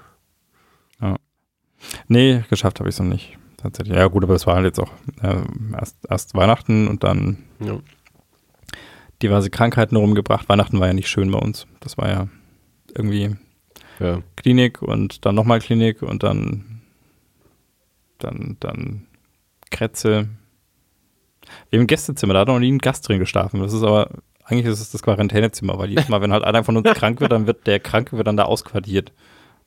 [1.00, 1.16] Ja.
[2.08, 3.96] Nee, geschafft habe ich es noch nicht tatsächlich.
[3.96, 4.90] Ja, gut, aber es war halt jetzt auch
[5.22, 5.42] äh,
[5.72, 7.78] erst, erst Weihnachten und dann ja.
[9.22, 10.48] diverse Krankheiten rumgebracht.
[10.48, 11.66] Weihnachten war ja nicht schön bei uns.
[11.80, 12.28] Das war ja
[12.94, 13.36] irgendwie
[14.00, 14.22] ja.
[14.36, 16.82] Klinik und dann nochmal Klinik und dann,
[18.18, 19.06] dann, dann
[19.70, 20.28] Krätze.
[21.70, 23.60] Wir haben ein Gästezimmer, da hat noch nie ein Gast drin geschlafen.
[23.60, 24.10] Das ist aber,
[24.44, 27.32] eigentlich ist es das Quarantänezimmer, weil jedes Mal, wenn halt einer von uns krank wird,
[27.32, 29.12] dann wird der Kranke wird dann da ausquartiert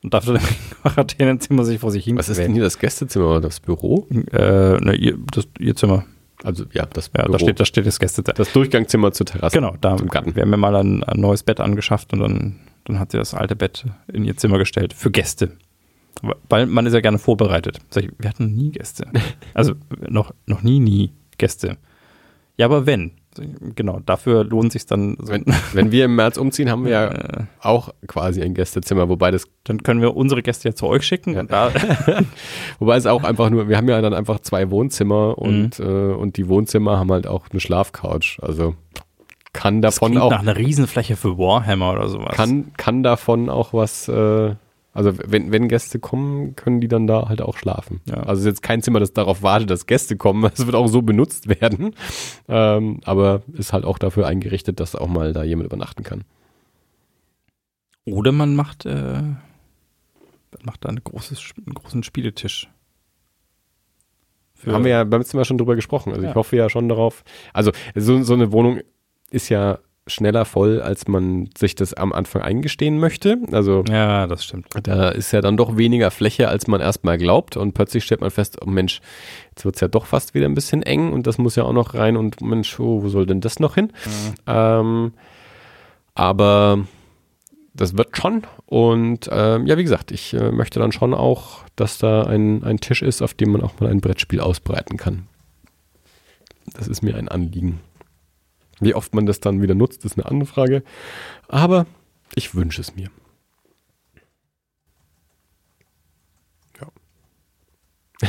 [0.02, 0.42] und darf dann im
[0.82, 2.16] Quarantänezimmer sich vor sich hin.
[2.16, 4.06] Was ist denn hier das Gästezimmer oder das Büro?
[4.32, 6.04] Äh, ne, ihr, das, ihr Zimmer.
[6.42, 7.26] Also ja, das Büro.
[7.26, 8.34] Ja, da steht, da steht das Gästezimmer.
[8.34, 9.56] Das Durchgangszimmer zur Terrasse.
[9.56, 10.34] Genau, da zum Garten.
[10.34, 13.34] Wir haben mir mal ein, ein, neues Bett angeschafft und dann, dann hat sie das
[13.34, 15.56] alte Bett in ihr Zimmer gestellt für Gäste.
[16.48, 17.78] Weil man ist ja gerne vorbereitet.
[17.90, 19.06] Sag ich, wir hatten nie Gäste.
[19.54, 19.74] Also
[20.08, 21.76] noch, noch nie, nie Gäste.
[22.56, 23.12] Ja, aber wenn.
[23.76, 25.16] Genau, dafür lohnt sich dann.
[25.20, 29.08] So wenn, wenn, wir im März umziehen, haben wir ja äh, auch quasi ein Gästezimmer,
[29.08, 29.44] wobei das.
[29.64, 31.34] Dann können wir unsere Gäste ja zu euch schicken.
[31.34, 31.44] Ja.
[31.44, 31.70] Da
[32.80, 35.84] wobei es auch einfach nur, wir haben ja dann einfach zwei Wohnzimmer und, mhm.
[35.84, 38.38] äh, und die Wohnzimmer haben halt auch eine Schlafcouch.
[38.42, 38.74] Also
[39.52, 40.30] kann davon das auch.
[40.30, 42.36] nach einer Riesenfläche für Warhammer oder sowas.
[42.36, 44.08] Kann, kann davon auch was.
[44.08, 44.54] Äh,
[44.92, 48.00] also wenn, wenn Gäste kommen, können die dann da halt auch schlafen.
[48.06, 48.16] Ja.
[48.16, 50.44] Also es ist jetzt kein Zimmer, das darauf wartet, dass Gäste kommen.
[50.54, 51.94] Es wird auch so benutzt werden.
[52.48, 56.24] Ähm, aber ist halt auch dafür eingerichtet, dass auch mal da jemand übernachten kann.
[58.04, 59.22] Oder man macht, äh,
[60.62, 62.68] macht da ein großes, einen großen Spieletisch.
[64.66, 66.12] Haben wir ja beim letzten Mal schon drüber gesprochen.
[66.12, 66.30] Also ja.
[66.30, 67.24] ich hoffe ja schon darauf.
[67.52, 68.80] Also so, so eine Wohnung
[69.30, 73.38] ist ja schneller voll, als man sich das am Anfang eingestehen möchte.
[73.52, 74.66] Also ja, das stimmt.
[74.82, 77.56] Da ist ja dann doch weniger Fläche, als man erstmal glaubt.
[77.56, 79.00] Und plötzlich stellt man fest, oh Mensch,
[79.50, 81.72] jetzt wird es ja doch fast wieder ein bisschen eng und das muss ja auch
[81.72, 83.92] noch rein und Mensch, oh, wo soll denn das noch hin?
[84.04, 84.34] Mhm.
[84.46, 85.12] Ähm,
[86.14, 86.84] aber
[87.74, 88.42] das wird schon.
[88.66, 92.78] Und ähm, ja, wie gesagt, ich äh, möchte dann schon auch, dass da ein, ein
[92.78, 95.26] Tisch ist, auf dem man auch mal ein Brettspiel ausbreiten kann.
[96.74, 97.80] Das ist mir ein Anliegen.
[98.80, 100.82] Wie oft man das dann wieder nutzt, ist eine andere Frage.
[101.48, 101.86] Aber
[102.34, 103.08] ich wünsche es mir.
[106.80, 108.28] Ja.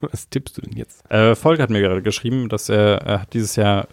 [0.00, 1.10] Was tippst du denn jetzt?
[1.10, 3.88] Äh, Volker hat mir gerade geschrieben, dass er, er hat dieses Jahr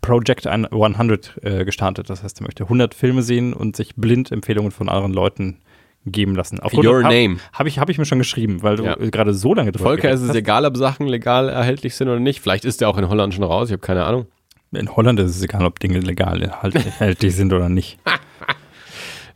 [0.00, 2.08] Project 100 äh, gestartet.
[2.08, 5.58] Das heißt, er möchte 100 Filme sehen und sich blind Empfehlungen von anderen Leuten
[6.06, 6.60] geben lassen.
[6.60, 7.38] Auf Your hab, Name.
[7.52, 8.94] Habe ich, hab ich mir schon geschrieben, weil du ja.
[8.94, 12.40] gerade so lange drüber Volker, ist es egal, ob Sachen legal erhältlich sind oder nicht.
[12.40, 14.26] Vielleicht ist der auch in Holland schon raus, ich habe keine Ahnung.
[14.72, 17.98] In Holland ist es egal, ob Dinge legal erhältlich sind oder nicht.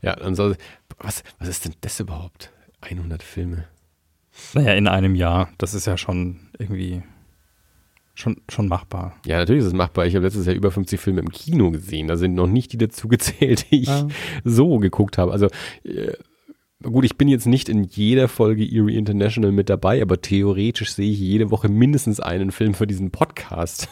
[0.03, 0.57] ja, dann soll,
[0.99, 2.51] was, was ist denn das überhaupt?
[2.83, 3.65] 100 Filme.
[4.55, 5.51] Naja, in einem Jahr.
[5.59, 7.03] Das ist ja schon irgendwie
[8.15, 9.15] schon, schon machbar.
[9.27, 10.07] Ja, natürlich ist es machbar.
[10.07, 12.09] Ich habe letztes Jahr über 50 Filme im Kino gesehen.
[12.09, 14.07] Da sind noch nicht die dazu gezählt, die ich ja.
[14.45, 15.33] so geguckt habe.
[15.33, 15.49] Also
[15.85, 16.13] äh,
[16.83, 21.11] Gut, ich bin jetzt nicht in jeder Folge Erie International mit dabei, aber theoretisch sehe
[21.11, 23.89] ich jede Woche mindestens einen Film für diesen Podcast.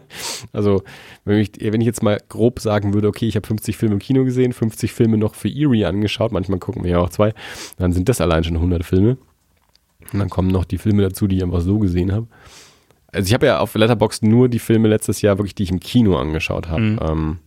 [0.52, 0.82] also,
[1.24, 3.98] wenn ich, wenn ich jetzt mal grob sagen würde, okay, ich habe 50 Filme im
[3.98, 7.34] Kino gesehen, 50 Filme noch für Erie angeschaut, manchmal gucken wir ja auch zwei,
[7.76, 9.18] dann sind das allein schon 100 Filme.
[10.12, 12.26] Und dann kommen noch die Filme dazu, die ich einfach so gesehen habe.
[13.12, 15.80] Also ich habe ja auf Letterboxd nur die Filme letztes Jahr wirklich, die ich im
[15.80, 16.82] Kino angeschaut habe.
[16.82, 16.98] Mhm.
[17.02, 17.38] Ähm,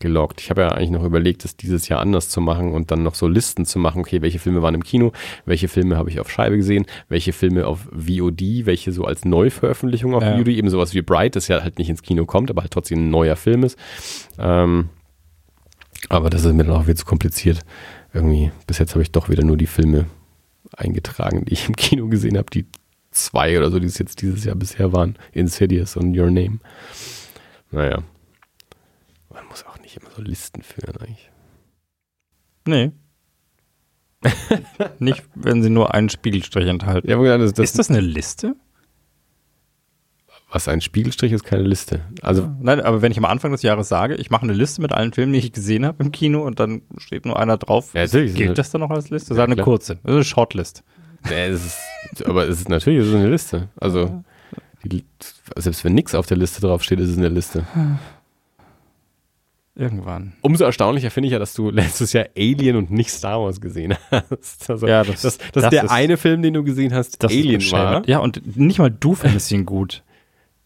[0.00, 0.40] gelockt.
[0.40, 3.14] Ich habe ja eigentlich noch überlegt, das dieses Jahr anders zu machen und dann noch
[3.14, 4.00] so Listen zu machen.
[4.00, 5.12] Okay, welche Filme waren im Kino,
[5.44, 10.14] welche Filme habe ich auf Scheibe gesehen, welche Filme auf VOD, welche so als Neuveröffentlichung
[10.14, 10.36] auf ja.
[10.36, 13.06] VOD, eben sowas wie Bright, das ja halt nicht ins Kino kommt, aber halt trotzdem
[13.06, 13.78] ein neuer Film ist.
[14.38, 14.88] Ähm,
[16.08, 17.60] aber das ist mir dann auch wieder zu kompliziert.
[18.12, 20.06] Irgendwie, bis jetzt habe ich doch wieder nur die Filme
[20.74, 22.64] eingetragen, die ich im Kino gesehen habe, die
[23.10, 25.16] zwei oder so, die es jetzt dieses Jahr bisher waren.
[25.32, 26.58] Insidious und Your Name.
[27.70, 28.02] Naja.
[29.32, 31.30] Man muss auch nicht immer so Listen führen eigentlich.
[32.66, 32.92] Nee.
[34.98, 37.08] nicht, wenn sie nur einen Spiegelstrich enthalten.
[37.08, 38.54] Ja, das, das ist das eine Liste?
[40.52, 42.00] Was ein Spiegelstrich ist keine Liste.
[42.22, 42.56] Also ja.
[42.60, 45.12] nein, aber wenn ich am Anfang des Jahres sage, ich mache eine Liste mit allen
[45.12, 48.58] Filmen, die ich gesehen habe im Kino und dann steht nur einer drauf, ja, gilt
[48.58, 49.28] das dann noch als Liste?
[49.30, 49.64] Das ist eine klar.
[49.64, 50.82] kurze, das ist eine Shortlist.
[51.28, 53.68] Ja, es ist, aber es ist natürlich es ist eine Liste.
[53.76, 54.22] Also
[54.84, 55.04] die,
[55.56, 57.66] selbst wenn nichts auf der Liste draufsteht, ist es eine Liste.
[59.76, 60.34] Irgendwann.
[60.40, 63.94] Umso erstaunlicher finde ich ja, dass du letztes Jahr Alien und nicht Star Wars gesehen
[64.10, 64.68] hast.
[64.68, 67.62] Also, ja, das, das, das, das der ist, eine Film, den du gesehen hast, Alien
[67.70, 68.06] war.
[68.08, 70.02] Ja, und nicht mal du findest ihn gut.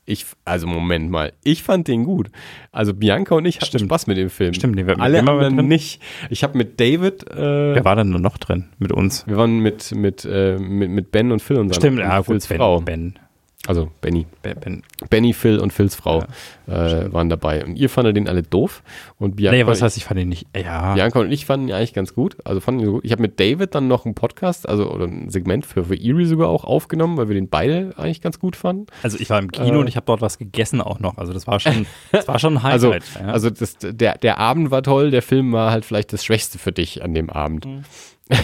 [0.07, 2.31] Ich, also Moment mal, ich fand den gut.
[2.73, 3.85] Also Bianca und ich hatten Stimmt.
[3.85, 4.53] Spaß mit dem Film.
[4.53, 6.03] Stimmt, den wir alle anderen nicht.
[6.29, 7.31] Ich habe mit David.
[7.31, 9.27] Äh, Wer war denn nur noch drin mit uns?
[9.27, 12.47] Wir waren mit mit äh, mit, mit Ben und Phil und seiner Stimmt, ja, gut,
[12.49, 12.81] ben, Frau.
[12.81, 13.19] Ben.
[13.67, 14.27] Also Benny.
[14.43, 14.83] Ben.
[15.09, 16.25] Benny, Phil und Phils Frau
[16.67, 17.65] ja, äh, waren dabei.
[17.65, 18.83] Und ihr fandet den alle doof.
[19.19, 19.57] Und Bianca.
[19.57, 20.47] Nee, was heißt, ich fand ihn nicht.
[20.55, 20.95] Ja.
[20.95, 22.37] Bianca und ich fanden ihn eigentlich ganz gut.
[22.45, 23.05] Also fanden ihn so gut.
[23.05, 26.27] Ich habe mit David dann noch einen Podcast, also oder ein Segment für, für Erie
[26.27, 28.87] sogar auch aufgenommen, weil wir den beide eigentlich ganz gut fanden.
[29.03, 31.17] Also ich war im Kino äh, und ich habe dort was gegessen auch noch.
[31.17, 33.05] Also das war schon, das war schon ein also, Highlight.
[33.15, 33.33] Also, ja.
[33.33, 36.73] also das, der, der Abend war toll, der Film war halt vielleicht das Schwächste für
[36.73, 37.65] dich an dem Abend.
[37.65, 37.85] Mhm.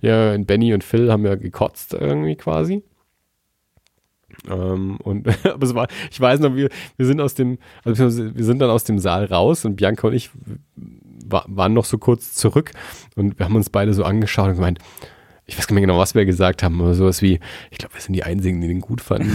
[0.00, 2.82] ja, Benny und Phil haben ja gekotzt irgendwie quasi.
[4.48, 8.44] Ähm, und aber es war, ich weiß noch, wir, wir sind aus dem, also wir
[8.44, 10.30] sind dann aus dem Saal raus und Bianca und ich
[11.26, 12.72] war, waren noch so kurz zurück
[13.16, 14.78] und wir haben uns beide so angeschaut und gemeint,
[15.44, 17.40] ich weiß gar nicht genau, was wir gesagt haben, aber sowas wie,
[17.70, 19.30] ich glaube, wir sind die Einzigen, die den gut fanden.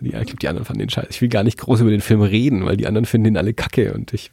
[0.00, 1.08] die, ich glaube, die anderen fanden den scheiße.
[1.10, 3.52] Ich will gar nicht groß über den Film reden, weil die anderen finden den alle
[3.52, 4.32] kacke und ich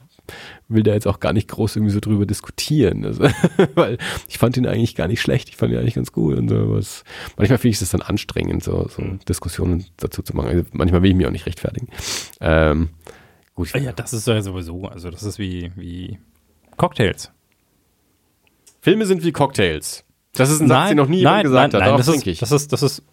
[0.67, 3.05] will da jetzt auch gar nicht groß irgendwie so drüber diskutieren.
[3.05, 3.23] Also,
[3.75, 3.97] weil
[4.27, 6.73] ich fand ihn eigentlich gar nicht schlecht, ich fand ihn eigentlich ganz gut und so.
[6.73, 7.03] Was.
[7.37, 10.49] Manchmal finde ich es dann anstrengend, so, so Diskussionen dazu zu machen.
[10.49, 11.87] Also manchmal will ich mich auch nicht rechtfertigen.
[12.41, 12.89] Ähm,
[13.55, 13.73] gut.
[13.73, 16.19] Ja, das ist ja sowieso, also das ist wie, wie
[16.77, 17.31] Cocktails.
[18.81, 20.05] Filme sind wie Cocktails.
[20.33, 21.89] Das ist ein Satz, den noch nie jemand nein, gesagt nein, hat.
[21.89, 22.39] nein, das ist, ich.
[22.39, 23.03] das ist, das ist,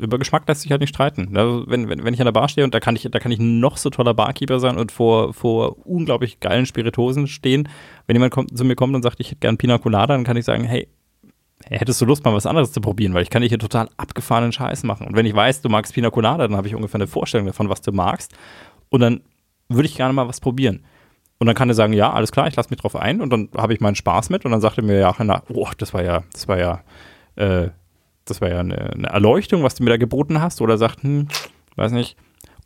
[0.00, 1.36] über Geschmack lässt sich halt nicht streiten.
[1.36, 3.32] Also wenn, wenn, wenn ich an der Bar stehe und da kann ich, da kann
[3.32, 7.68] ich noch so toller Barkeeper sein und vor, vor unglaublich geilen Spiritosen stehen.
[8.06, 10.36] Wenn jemand kommt, zu mir kommt und sagt, ich hätte gern Pina Colada, dann kann
[10.36, 10.88] ich sagen, hey,
[11.64, 14.52] hättest du Lust, mal was anderes zu probieren, weil ich kann dich hier total abgefahrenen
[14.52, 15.06] Scheiß machen.
[15.06, 17.68] Und wenn ich weiß, du magst Pina Colada, dann habe ich ungefähr eine Vorstellung davon,
[17.68, 18.34] was du magst.
[18.88, 19.22] Und dann
[19.68, 20.84] würde ich gerne mal was probieren.
[21.38, 23.50] Und dann kann er sagen, ja, alles klar, ich lasse mich drauf ein und dann
[23.56, 26.02] habe ich meinen Spaß mit und dann sagt er mir ja, na, oh, das war
[26.02, 26.80] ja, das war ja,
[27.36, 27.68] äh,
[28.26, 30.60] das war ja eine, eine Erleuchtung, was du mir da geboten hast.
[30.60, 31.28] Oder sagt, hm,
[31.76, 32.16] weiß nicht.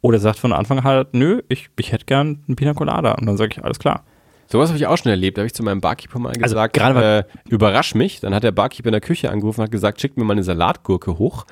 [0.03, 3.13] Oder sagt von Anfang halt, nö, ich, ich hätte gern einen Pina Colada.
[3.13, 4.05] Und dann sage ich, alles klar.
[4.47, 5.37] Sowas habe ich auch schon erlebt.
[5.39, 8.19] Da habe ich zu meinem Barkeeper mal Also gesagt, gerade weil- äh, überrasch mich.
[8.21, 10.43] Dann hat der Barkeeper in der Küche angerufen und hat gesagt, schickt mir mal eine
[10.43, 11.45] Salatgurke hoch.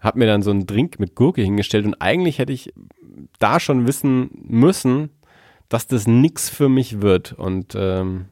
[0.00, 2.72] Hat mir dann so einen Drink mit Gurke hingestellt und eigentlich hätte ich
[3.38, 5.10] da schon wissen müssen,
[5.68, 7.34] dass das nix für mich wird.
[7.34, 8.24] Und ähm,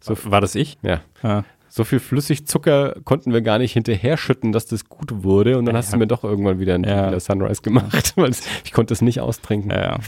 [0.00, 0.78] so, War das ich?
[0.82, 1.44] ja, Ja.
[1.74, 5.56] So viel Flüssigzucker konnten wir gar nicht hinterher schütten, dass das gut wurde.
[5.56, 5.78] Und dann Ja.
[5.78, 7.18] hast du mir doch irgendwann wieder einen Ja.
[7.18, 8.32] Sunrise gemacht, weil
[8.64, 9.70] ich konnte es nicht austrinken.
[9.70, 9.98] Ja, ja.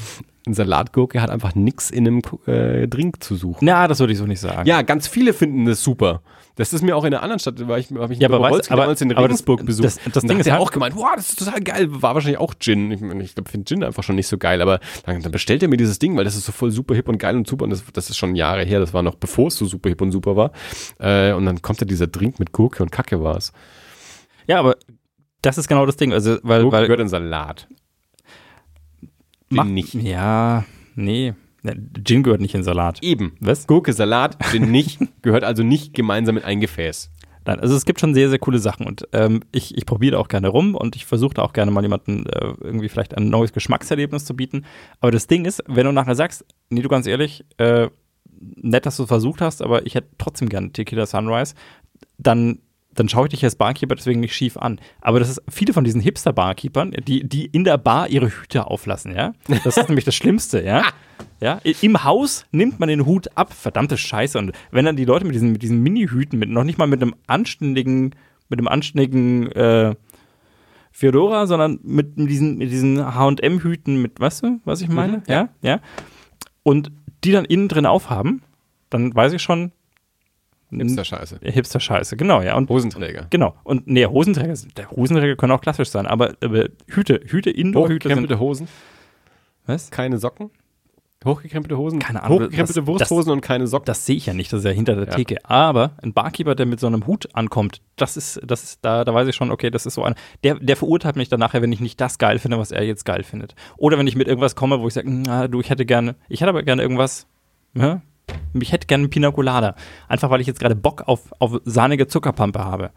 [0.47, 3.65] Eine Salatgurke hat einfach nix in einem äh, Drink zu suchen.
[3.65, 4.69] Na, das würde ich so nicht sagen.
[4.69, 6.20] Ja, ganz viele finden das super.
[6.56, 8.70] Das ist mir auch in einer anderen Stadt, weil ich, habe ich Ja, aber weißt-
[8.70, 9.85] aber- damals in aber das- Regensburg besucht.
[9.86, 11.89] das- das Ding ist er halt- auch gemeint, wow, das ist total geil.
[11.90, 12.93] War wahrscheinlich auch Gin.
[12.93, 15.68] Ich, ich glaube, finde Gin einfach schon nicht so geil, aber dann, dann bestellt er
[15.68, 17.70] mir dieses Ding, weil das ist so voll super hip und geil und super und
[17.70, 20.12] das, das ist schon Jahre her, das war noch bevor es so super hip und
[20.12, 20.52] super war.
[21.01, 23.52] Äh, und dann kommt da dieser Drink mit Gurke und Kacke war es.
[24.47, 24.76] Ja, aber
[25.43, 26.12] das ist genau das Ding.
[26.12, 27.66] Also, weil, Gurke weil gehört in Salat.
[29.01, 29.94] Gin macht- nicht.
[29.94, 30.64] Ja,
[30.94, 31.35] nee.
[32.05, 33.03] Gin gehört nicht in Salat.
[33.03, 33.36] Eben.
[33.41, 33.66] Was?
[33.66, 37.11] Gurke, Salat, Gin nicht, gehört also nicht gemeinsam in ein Gefäß.
[37.47, 40.19] Nein, also es gibt schon sehr, sehr coole Sachen und ähm, ich, ich probiere da
[40.19, 43.28] auch gerne rum und ich versuche da auch gerne mal jemanden äh, irgendwie vielleicht ein
[43.28, 44.65] neues Geschmackserlebnis zu bieten.
[45.01, 47.89] Aber das Ding ist, wenn du nachher sagst, nee, du ganz ehrlich, äh,
[48.57, 51.55] nett, dass du es versucht hast, aber ich hätte trotzdem gerne Tequila Sunrise,
[52.16, 52.61] dann,
[52.95, 54.81] dann schaue ich dich als Barkeeper deswegen nicht schief an.
[55.01, 59.15] Aber das ist viele von diesen Hipster-Barkeepern, die, die in der Bar ihre Hüte auflassen,
[59.15, 59.33] ja.
[59.65, 60.85] Das ist nämlich das Schlimmste, ja.
[61.41, 64.39] Ja, im Haus nimmt man den Hut ab, verdammte Scheiße.
[64.39, 67.03] Und wenn dann die Leute mit diesen, mit diesen Mini-Hüten, mit, noch nicht mal mit
[67.03, 68.15] einem anständigen,
[68.49, 69.95] mit einem anständigen äh,
[70.91, 75.23] Feodora, sondern mit diesen, mit diesen H&M-Hüten, mit, weißt du, was ich meine?
[75.29, 75.49] ja.
[75.61, 75.81] ja,
[76.62, 76.93] Und
[77.25, 78.43] die dann innen drin aufhaben,
[78.91, 79.73] dann weiß ich schon,
[80.81, 81.39] Hipster-Scheiße.
[81.43, 82.57] Hipster-Scheiße, genau, ja.
[82.57, 83.27] Und Hosenträger.
[83.31, 83.55] Genau.
[83.65, 84.55] Und nee, Hosenträger,
[84.91, 88.17] Hosenträger können auch klassisch sein, aber, aber Hüte, Hüte, Indoor-Hüte sind.
[88.19, 88.69] Hochgekrempelte Hosen,
[89.67, 89.91] Was?
[89.91, 90.51] keine Socken.
[91.25, 93.87] Hochgekrempelte Hosen, Keine Ahnung, hochgekrempelte das- Wursthosen und keine Socken.
[93.87, 95.15] Das sehe ich ja nicht, das ist ja hinter der Ja.
[95.15, 95.39] Theke.
[95.49, 99.15] Aber ein Barkeeper, der mit so einem Hut ankommt, das ist, das ist, da, da
[99.15, 101.73] weiß ich schon, okay, das ist so ein, der, der verurteilt mich dann nachher, wenn
[101.73, 103.55] ich nicht das geil finde, was er jetzt geil findet.
[103.79, 106.43] Oder wenn ich mit irgendwas komme, wo ich sage, na, du, ich hätte gerne, ich
[106.43, 107.27] hätte aber gerne irgendwas,
[107.75, 108.03] ja,
[108.55, 109.75] ich hätte gerne einen Pina Colada.
[110.09, 112.91] Einfach, weil ich jetzt gerade Bock auf, auf sahnige Zuckerpampe habe.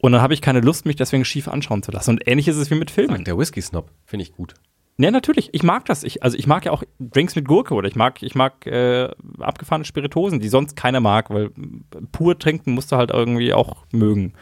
[0.00, 2.10] Und dann habe ich keine Lust, mich deswegen schief anschauen zu lassen.
[2.10, 3.24] Und ähnlich ist es wie mit Filmen.
[3.24, 4.54] Der Whisky-Snob, finde ich gut.
[5.00, 5.50] Ja, natürlich.
[5.52, 6.02] Ich mag das.
[6.02, 9.08] Ich, also ich mag ja auch Drinks mit Gurke oder ich mag, ich mag äh,
[9.38, 11.50] abgefahrene Spiritosen, die sonst keiner mag, weil
[12.10, 14.34] pur trinken musst du halt irgendwie auch mögen.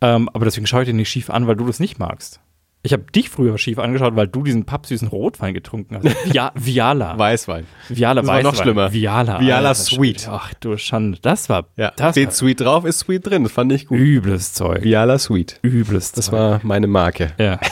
[0.00, 2.40] Ähm, aber deswegen schaue ich dir nicht schief an, weil du das nicht magst.
[2.88, 6.04] Ich habe dich früher schief angeschaut, weil du diesen pappsüßen Rotwein getrunken hast.
[6.32, 7.18] Via, Viala.
[7.18, 7.66] Weißwein.
[7.90, 8.62] Viala Das war noch Weißwein.
[8.64, 8.92] schlimmer.
[8.94, 9.40] Viala.
[9.40, 10.26] Viala Alter Sweet.
[10.30, 11.18] Ach du Schande.
[11.20, 13.42] Das war, Ja, das steht war Sweet drauf, ist Sweet drin.
[13.42, 13.98] Das fand ich gut.
[13.98, 14.82] übles Zeug.
[14.84, 15.60] Viala Sweet.
[15.62, 16.32] Übles Das Zeug.
[16.34, 17.32] war meine Marke.
[17.38, 17.60] ja.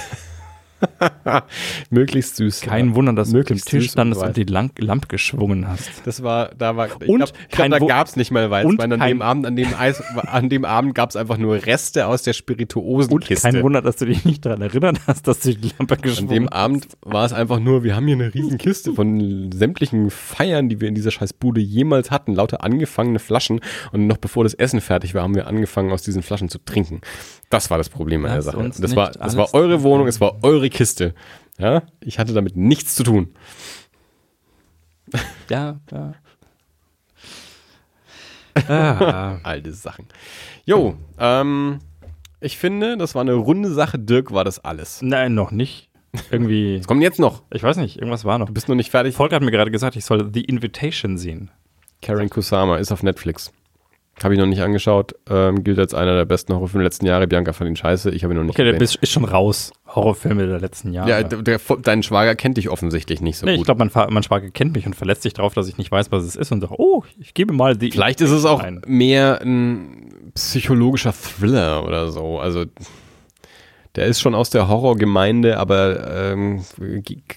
[1.90, 2.60] Möglichst süß.
[2.62, 5.90] Kein Wunder, dass du am Tisch standest und und die Lamp Lampe geschwungen hast.
[6.05, 8.93] Das war, da war, ich Und glaub, ich glaub, da gab's nicht mal Weißwein.
[8.93, 12.23] und An dem Abend, an dem Eis, an dem Abend gab's einfach nur Reste aus
[12.23, 13.51] der Und Spirituosenkiste.
[13.51, 16.28] kein Wunder, dass du dich nicht daran erinnert hast, dass du die Lampe An geschwungen
[16.31, 16.52] dem hast.
[16.55, 20.81] Abend war es einfach nur, wir haben hier eine riesen Kiste von sämtlichen Feiern, die
[20.81, 22.35] wir in dieser Scheißbude jemals hatten.
[22.35, 23.60] Lauter angefangene Flaschen.
[23.93, 27.01] Und noch bevor das Essen fertig war, haben wir angefangen, aus diesen Flaschen zu trinken.
[27.51, 28.70] Das war das Problem an der Sache.
[28.78, 30.85] Das war, das war eure Wohnung, es war eure Kiste.
[31.58, 33.34] Ja, ich hatte damit nichts zu tun.
[35.48, 36.14] Ja, ja.
[38.68, 40.06] Ah, Alte Sachen.
[40.64, 41.78] Jo, ähm,
[42.40, 43.98] ich finde, das war eine runde Sache.
[43.98, 45.02] Dirk war das alles.
[45.02, 45.88] nein, noch nicht.
[46.30, 47.42] Irgendwie, Was kommt jetzt noch?
[47.52, 48.46] ich weiß nicht, irgendwas war noch.
[48.46, 49.14] Du bist noch nicht fertig.
[49.14, 51.50] Volker hat mir gerade gesagt, ich soll The Invitation sehen.
[52.02, 53.52] Karen Kusama ist auf Netflix.
[54.22, 55.14] Habe ich noch nicht angeschaut.
[55.28, 57.26] Ähm, gilt als einer der besten Horrorfilme der letzten Jahre.
[57.26, 58.10] Bianca fand ihn scheiße.
[58.12, 58.98] Ich habe ihn noch nicht Okay, der gesehen.
[59.02, 59.72] ist schon raus.
[59.94, 61.10] Horrorfilme der letzten Jahre.
[61.10, 63.66] Ja, der, der, dein Schwager kennt dich offensichtlich nicht so nee, ich gut.
[63.66, 66.10] glaube, mein, Fa- mein Schwager kennt mich und verletzt sich darauf, dass ich nicht weiß,
[66.12, 67.90] was es ist und sagt, oh, ich gebe mal die.
[67.90, 68.80] Vielleicht ist es auch ein.
[68.86, 72.38] mehr ein psychologischer Thriller oder so.
[72.40, 72.64] Also
[73.97, 76.62] der ist schon aus der Horrorgemeinde, aber ähm,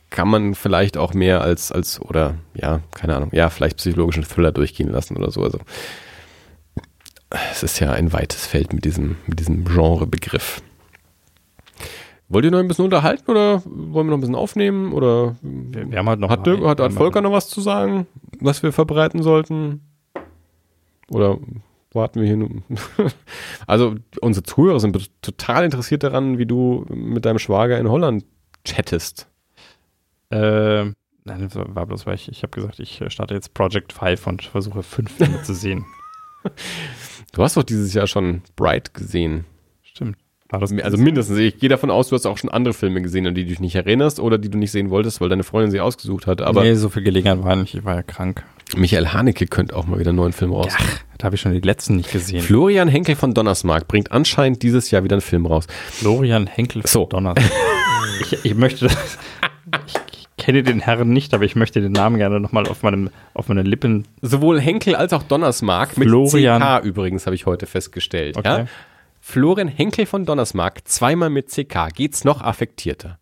[0.10, 4.51] kann man vielleicht auch mehr als, als, oder ja, keine Ahnung, ja, vielleicht psychologischen Thriller
[4.51, 5.41] durchgehen lassen oder so.
[5.43, 5.60] Also
[7.30, 10.61] es ist ja ein weites Feld mit diesem, mit diesem Genrebegriff.
[12.27, 14.93] Wollt ihr noch ein bisschen unterhalten oder wollen wir noch ein bisschen aufnehmen?
[14.93, 16.30] Oder Wir, wir haben halt noch.
[16.30, 18.06] hat, Dirk, hat, hat Volker noch was zu sagen,
[18.39, 19.81] was wir verbreiten sollten?
[21.10, 21.39] Oder
[21.91, 22.49] warten wir hier nur?
[23.68, 28.26] also, unsere Zuhörer sind total interessiert daran, wie du mit deinem Schwager in Holland
[28.64, 29.27] chattest.
[30.30, 30.95] Äh, nein,
[31.26, 34.84] das war bloß, weil ich, ich habe gesagt, ich starte jetzt Project 5 und versuche
[34.84, 35.85] fünf Filme zu sehen.
[37.34, 39.45] Du hast doch dieses Jahr schon Bright gesehen.
[39.84, 40.18] Stimmt.
[40.49, 41.38] War das Also mindestens.
[41.38, 43.60] Ich gehe davon aus, du hast auch schon andere Filme gesehen, an die du dich
[43.60, 46.41] nicht erinnerst oder die du nicht sehen wolltest, weil deine Freundin sie ausgesucht hat.
[46.41, 47.76] Aber nee, so viel Gelegenheit war nicht.
[47.76, 48.43] Ich war ja krank.
[48.76, 50.73] Michael Haneke könnte auch mal wieder einen neuen Film raus.
[51.18, 52.41] Da habe ich schon die letzten nicht gesehen.
[52.41, 55.65] Florian Henkel von Donnersmarck bringt anscheinend dieses Jahr wieder einen Film raus.
[55.91, 57.06] Florian Henkel So.
[57.06, 57.35] Donners.
[58.22, 58.91] ich, ich möchte, ich,
[60.09, 60.09] ich
[60.49, 63.61] kenne den Herrn nicht, aber ich möchte den Namen gerne nochmal auf, meinem, auf meine
[63.61, 64.07] Lippen.
[64.21, 68.35] Sowohl Henkel als auch Donnersmarck mit Florian- CK übrigens, habe ich heute festgestellt.
[68.35, 68.47] Okay.
[68.47, 68.65] Ja?
[69.21, 71.89] Florian Henkel von Donnersmarck, zweimal mit CK.
[71.93, 73.19] Geht's noch affektierter?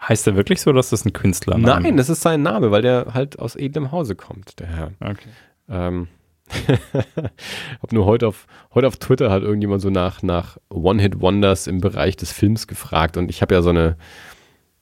[0.00, 3.14] Heißt der wirklich so, dass das ein Künstler Nein, das ist sein Name, weil der
[3.14, 4.90] halt aus edlem Hause kommt, der Herr.
[4.98, 5.28] Okay.
[5.68, 6.08] Ähm,
[7.80, 12.16] hab nur heute auf, heute auf Twitter hat irgendjemand so nach, nach One-Hit-Wonders im Bereich
[12.16, 13.96] des Films gefragt und ich habe ja so eine,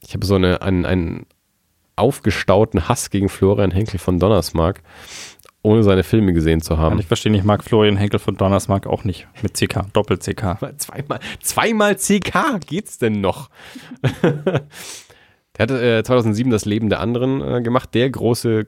[0.00, 1.26] ich habe so eine, einen, einen
[1.98, 4.82] aufgestauten Hass gegen Florian Henkel von Donnersmarck,
[5.62, 6.98] ohne seine Filme gesehen zu Kann haben.
[6.98, 9.26] ich verstehen, ich mag Florian Henkel von Donnersmarck auch nicht.
[9.42, 10.58] Mit CK, Doppel-CK.
[10.78, 13.50] Zweimal, zweimal CK geht's denn noch?
[14.22, 14.68] der
[15.58, 18.66] hat äh, 2007 das Leben der anderen äh, gemacht, der große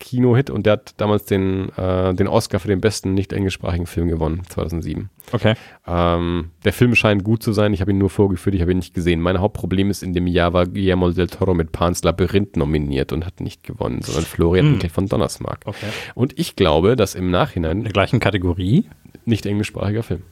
[0.00, 4.08] Kino-Hit und der hat damals den, äh, den Oscar für den besten nicht englischsprachigen Film
[4.08, 5.10] gewonnen, 2007.
[5.30, 5.54] Okay.
[5.86, 8.78] Ähm, der Film scheint gut zu sein, ich habe ihn nur vorgeführt, ich habe ihn
[8.78, 9.20] nicht gesehen.
[9.20, 13.24] Mein Hauptproblem ist, in dem Jahr war Guillermo del Toro mit Pan's Labyrinth nominiert und
[13.26, 14.66] hat nicht gewonnen, sondern Florian.
[14.66, 15.60] Henkel von Donnersmarck.
[15.66, 15.86] Okay.
[16.14, 18.86] Und ich glaube, dass im In Nachhinein der gleichen Kategorie.
[19.26, 20.22] nicht englischsprachiger Film,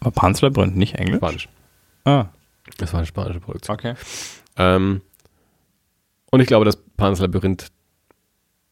[0.00, 1.16] Aber Pan's Labyrinth, nicht Englisch?
[1.16, 1.48] Spanisch.
[2.04, 2.26] Ah,
[2.76, 3.74] Das war eine spanische Produktion.
[3.76, 3.94] okay.
[4.56, 5.00] Ähm,
[6.30, 7.68] und ich glaube, dass Pan's Labyrinth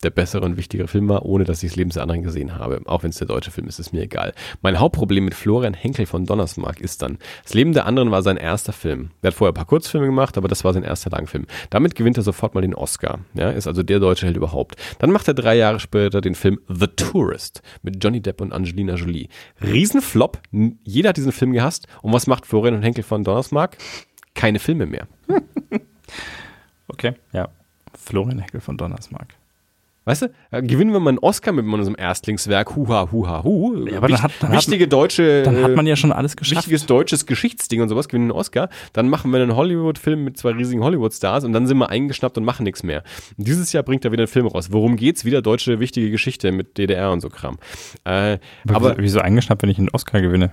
[0.02, 2.80] der bessere und wichtigere Film war, ohne dass ich das Leben der anderen gesehen habe.
[2.86, 4.32] Auch wenn es der deutsche Film ist, ist mir egal.
[4.60, 8.36] Mein Hauptproblem mit Florian Henkel von Donnersmarck ist dann, das Leben der anderen war sein
[8.36, 9.10] erster Film.
[9.22, 11.46] Er hat vorher ein paar Kurzfilme gemacht, aber das war sein erster Langfilm.
[11.70, 13.20] Damit gewinnt er sofort mal den Oscar.
[13.34, 14.76] Ja, ist also der deutsche Held überhaupt.
[14.98, 18.94] Dann macht er drei Jahre später den Film The Tourist mit Johnny Depp und Angelina
[18.94, 19.28] Jolie.
[19.62, 20.40] Riesenflop.
[20.84, 21.86] Jeder hat diesen Film gehasst.
[22.02, 23.76] Und was macht Florian und Henkel von Donnersmarck?
[24.34, 25.06] Keine Filme mehr.
[26.88, 27.48] Okay, ja.
[27.96, 29.34] Florian Henkel von Donnersmarck.
[30.04, 33.86] Weißt du, äh, gewinnen wir mal einen Oscar mit unserem Erstlingswerk, huha, huha, hu.
[33.86, 36.36] Ja, aber dann hat- dann hat- wichtige deutsche, Dann hat äh, man ja schon alles
[36.36, 36.56] geschafft.
[36.62, 38.68] wichtiges deutsches Geschichtsding und sowas, gewinnen einen Oscar.
[38.92, 42.44] Dann machen wir einen Hollywood-Film mit zwei riesigen Hollywood-Stars und dann sind wir eingeschnappt und
[42.44, 43.04] machen nichts mehr.
[43.38, 44.72] Und dieses Jahr bringt er wieder einen Film raus.
[44.72, 45.24] Worum geht's?
[45.24, 47.58] Wieder deutsche wichtige Geschichte mit DDR und so Kram.
[48.04, 50.50] Äh, Aber, aber wieso eingeschnappt, wenn ich einen Oscar gewinne?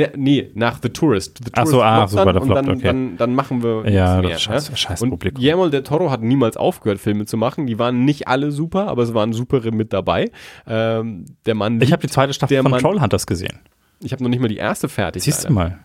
[0.00, 1.38] Ne, nee, nach The Tourist.
[1.44, 2.82] The Ach Tourist so, ah, floppt so dann war der und Flop, dann, okay.
[2.86, 4.58] dann, dann machen wir Ja, nichts das mehr.
[4.60, 5.40] scheiß- scheiß und Publikum.
[5.40, 7.66] Guillermo del Toro hat niemals aufgehört, Filme zu machen.
[7.66, 10.30] Die waren nicht alle super, aber es waren supere mit dabei.
[10.66, 13.58] Ähm, der Mann, Ich habe die zweite Staffel der von Mann- Trollhunters gesehen.
[14.02, 15.22] ich habe noch nicht mal die erste fertig.
[15.24, 15.78] Siehst du mal.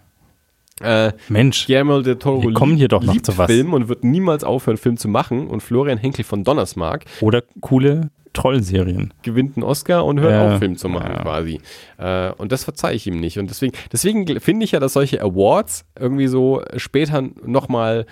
[0.81, 3.47] Äh, Mensch, Guillermo del Toro Wir kommen hier doch noch liebt zu was.
[3.49, 5.47] Film und wird niemals aufhören, Film zu machen.
[5.47, 9.13] Und Florian Henkel von Donnersmarck oder coole Trollserien.
[9.23, 10.53] gewinnt einen Oscar und hört Ja.
[10.53, 11.21] auf, Film zu machen Ja.
[11.23, 11.59] quasi.
[11.97, 13.39] Äh, und das verzeihe ich ihm nicht.
[13.39, 18.05] Und deswegen, deswegen finde ich ja, dass solche Awards irgendwie so später nochmal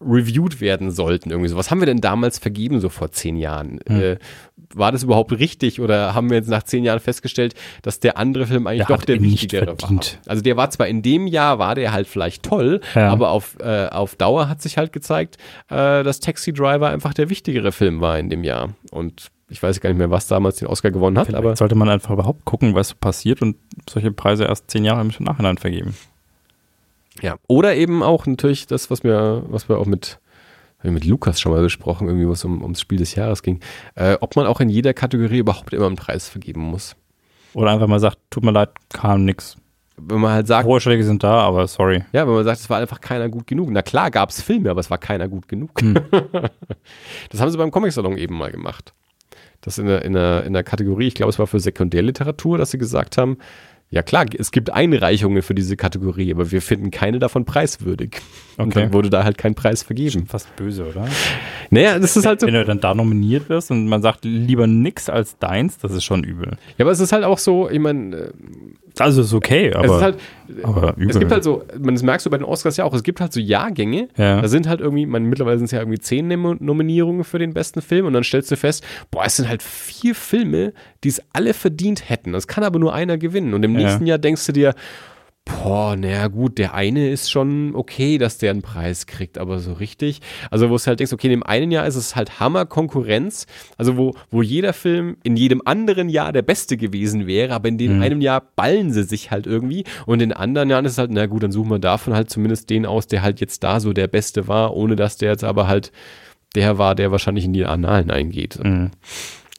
[0.00, 1.30] reviewed werden sollten.
[1.30, 1.56] Irgendwie so.
[1.56, 3.78] Was haben wir denn damals vergeben, so vor zehn Jahren?
[3.86, 4.00] Hm.
[4.00, 4.16] Äh,
[4.74, 8.46] war das überhaupt richtig oder haben wir jetzt nach zehn Jahren festgestellt, dass der andere
[8.46, 10.00] Film eigentlich Der doch der wichtigere war?
[10.26, 13.10] Also der war zwar in dem Jahr, war der halt vielleicht toll, Ja.
[13.10, 15.36] aber auf, äh, auf Dauer hat sich halt gezeigt,
[15.68, 18.70] äh, dass Taxi Driver einfach der wichtigere Film war in dem Jahr.
[18.90, 21.74] Und ich weiß gar nicht mehr, was damals den Oscar gewonnen hat, Vielleicht aber sollte
[21.74, 23.56] man einfach überhaupt gucken, was passiert und
[23.88, 25.94] solche Preise erst zehn Jahre im Nachhinein vergeben.
[27.20, 27.36] ja.
[27.48, 30.18] Oder eben auch natürlich das, was wir, was wir auch mit,
[30.82, 33.60] mit Lukas schon mal besprochen, irgendwie, was um, ums Spiel des Jahres ging,
[33.94, 36.96] äh, ob man auch in jeder Kategorie überhaupt immer einen Preis vergeben muss.
[37.52, 39.58] Oder einfach mal sagt, tut mir leid, kam nix.
[39.98, 42.02] Wenn man halt sagt, Vorschläge sind da, aber sorry.
[42.14, 43.68] ja, wenn man sagt, es war einfach keiner gut genug.
[43.70, 45.78] Na klar gab es Filme, aber es war keiner gut genug.
[45.82, 45.94] Hm.
[47.28, 48.94] das haben sie beim Comic-Salon eben mal gemacht.
[49.62, 52.70] Dass in der, in, der, in der Kategorie, ich glaube, es war für Sekundärliteratur, dass
[52.70, 53.38] sie gesagt haben,
[53.90, 58.22] ja klar, es gibt Einreichungen für diese Kategorie, aber wir finden keine davon preiswürdig.
[58.56, 58.80] Und Okay.
[58.84, 60.24] dann wurde da halt kein Preis vergeben.
[60.26, 61.06] Fast böse, oder?
[61.68, 62.46] Naja, das ist halt so.
[62.46, 66.04] Wenn du dann da nominiert wirst und man sagt lieber nix als deins, das ist
[66.04, 66.56] schon übel.
[66.78, 68.32] Ja, aber es ist halt auch so, ich meine, äh,
[68.98, 70.16] Also ist okay, aber, es ist halt,
[70.64, 73.02] aber es gibt halt so, man, das merkst du bei den Oscars ja auch, es
[73.02, 74.40] gibt halt so Jahrgänge, Ja.
[74.42, 77.54] da sind halt irgendwie, man, mittlerweile sind es ja irgendwie zehn Nom- Nominierungen für den
[77.54, 80.72] besten Film und dann stellst du fest, boah, es sind halt vier Filme,
[81.04, 82.34] die es alle verdient hätten.
[82.34, 83.54] Es kann aber nur einer gewinnen.
[83.54, 83.86] Und im Ja.
[83.86, 84.74] nächsten Jahr denkst du dir,
[85.44, 89.72] boah, naja gut, der eine ist schon okay, dass der einen Preis kriegt, aber so
[89.72, 90.20] richtig.
[90.50, 93.46] Also wo du halt denkst, okay, in dem einen Jahr ist es halt Hammer Konkurrenz,
[93.76, 97.78] also wo, wo jeder Film in jedem anderen Jahr der beste gewesen wäre, aber in
[97.78, 98.02] dem Mhm.
[98.02, 101.26] einem Jahr ballen sie sich halt irgendwie und in anderen Jahren ist es halt, na
[101.26, 104.06] gut, dann suchen wir davon halt zumindest den aus, der halt jetzt da so der
[104.08, 105.92] Beste war, ohne dass der jetzt aber halt
[106.54, 108.58] der war, der wahrscheinlich in die Annalen eingeht.
[108.62, 108.90] Mhm.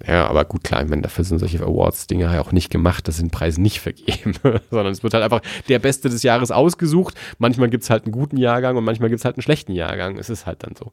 [0.05, 3.17] Ja, aber gut, klar, ich meine, dafür sind solche Awards-Dinger ja auch nicht gemacht, dass
[3.17, 4.33] sie den Preis nicht vergeben,
[4.69, 7.15] sondern es wird halt einfach der Beste des Jahres ausgesucht.
[7.37, 10.17] Manchmal gibt es halt einen guten Jahrgang und manchmal gibt es halt einen schlechten Jahrgang.
[10.17, 10.91] Es ist halt dann so.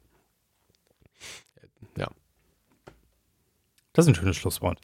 [1.97, 2.07] Ja.
[3.93, 4.79] Das ist ein schönes Schlusswort.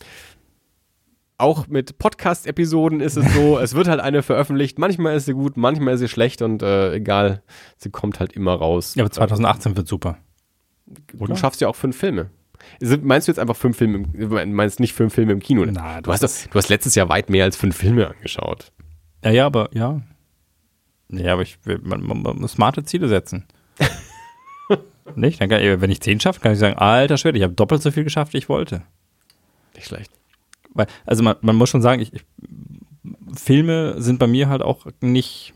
[1.38, 4.80] Auch mit Podcast-Episoden ist es so, es wird halt eine veröffentlicht.
[4.80, 7.44] Manchmal ist sie gut, manchmal ist sie schlecht und äh, egal,
[7.78, 8.96] sie kommt halt immer raus.
[8.96, 10.18] Ja, aber 2018 wird super.
[11.14, 12.32] du schaffst ja auch fünf Filme.
[13.02, 15.66] Meinst du jetzt einfach fünf Filme, im, meinst nicht fünf Filme im Kino?
[15.66, 18.72] Na, du, hast doch, du hast letztes Jahr weit mehr als fünf Filme angeschaut.
[19.24, 20.02] Ja, ja, aber ja.
[21.10, 23.46] Ja, aber ich man, man, man muss smarte Ziele setzen.
[25.16, 25.40] Nicht?
[25.40, 28.04] Kann, wenn ich zehn schaffe, kann ich sagen, alter Schwede, ich habe doppelt so viel
[28.04, 28.84] geschafft, wie ich wollte.
[29.76, 30.12] Nicht schlecht.
[30.74, 32.26] Weil, also man, man muss schon sagen, ich, ich,
[33.36, 35.54] Filme sind bei mir halt auch nicht.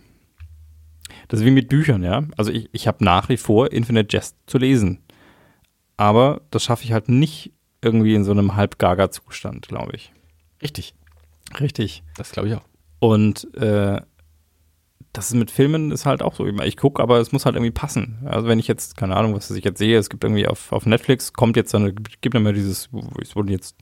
[1.27, 2.23] Das ist wie mit Büchern, ja.
[2.37, 4.99] Also ich, ich habe nach wie vor Infinite Jest zu lesen.
[6.01, 7.51] Aber das schaffe ich halt nicht
[7.83, 10.11] irgendwie in so einem Halbgager-Zustand, glaube ich.
[10.59, 10.95] Richtig.
[11.59, 12.01] Richtig.
[12.17, 12.63] Das glaube ich auch.
[12.97, 14.01] Und äh,
[15.13, 16.47] das ist mit Filmen ist halt auch so.
[16.47, 18.17] Ich gucke, aber es muss halt irgendwie passen.
[18.25, 20.87] Also wenn ich jetzt, keine Ahnung, was ich jetzt sehe, es gibt irgendwie auf, auf
[20.87, 22.89] Netflix, kommt jetzt dann, gibt immer dieses,
[23.21, 23.75] es wurden jetzt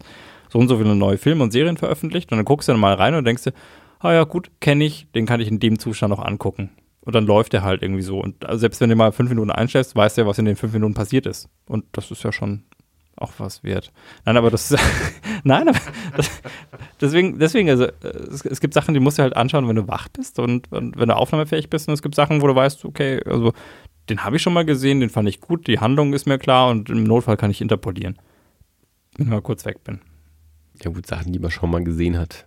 [0.50, 2.96] so und so viele neue Filme und Serien veröffentlicht und dann guckst du dann mal
[2.96, 3.54] rein und denkst dir,
[4.00, 6.72] ah ja, gut, kenne ich, den kann ich in dem Zustand auch angucken.
[7.10, 8.20] Und dann läuft der halt irgendwie so.
[8.20, 10.56] Und also selbst wenn du mal fünf Minuten einstellst, weißt du ja, was in den
[10.56, 11.50] fünf Minuten passiert ist.
[11.66, 12.66] Und das ist ja schon
[13.16, 13.92] auch was wert.
[14.26, 14.80] Nein, aber das ist,
[15.44, 15.80] nein, aber
[16.16, 16.30] das,
[17.02, 17.92] deswegen, deswegen, also äh,
[18.32, 21.00] es, es gibt Sachen, die musst du halt anschauen, wenn du wach bist und, und
[21.00, 21.88] wenn du aufnahmefähig bist.
[21.88, 23.54] Und es gibt Sachen, wo du weißt, okay, also
[24.08, 26.70] den habe ich schon mal gesehen, den fand ich gut, die Handlung ist mir klar
[26.70, 28.20] und im Notfall kann ich interpolieren.
[29.18, 30.00] Wenn ich mal kurz weg bin.
[30.84, 32.46] Ja gut, Sachen, die man schon mal gesehen hat.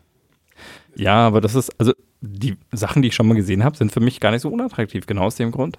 [0.97, 4.01] Ja, aber das ist, also die Sachen, die ich schon mal gesehen habe, sind für
[4.01, 5.79] mich gar nicht so unattraktiv, genau aus dem Grund.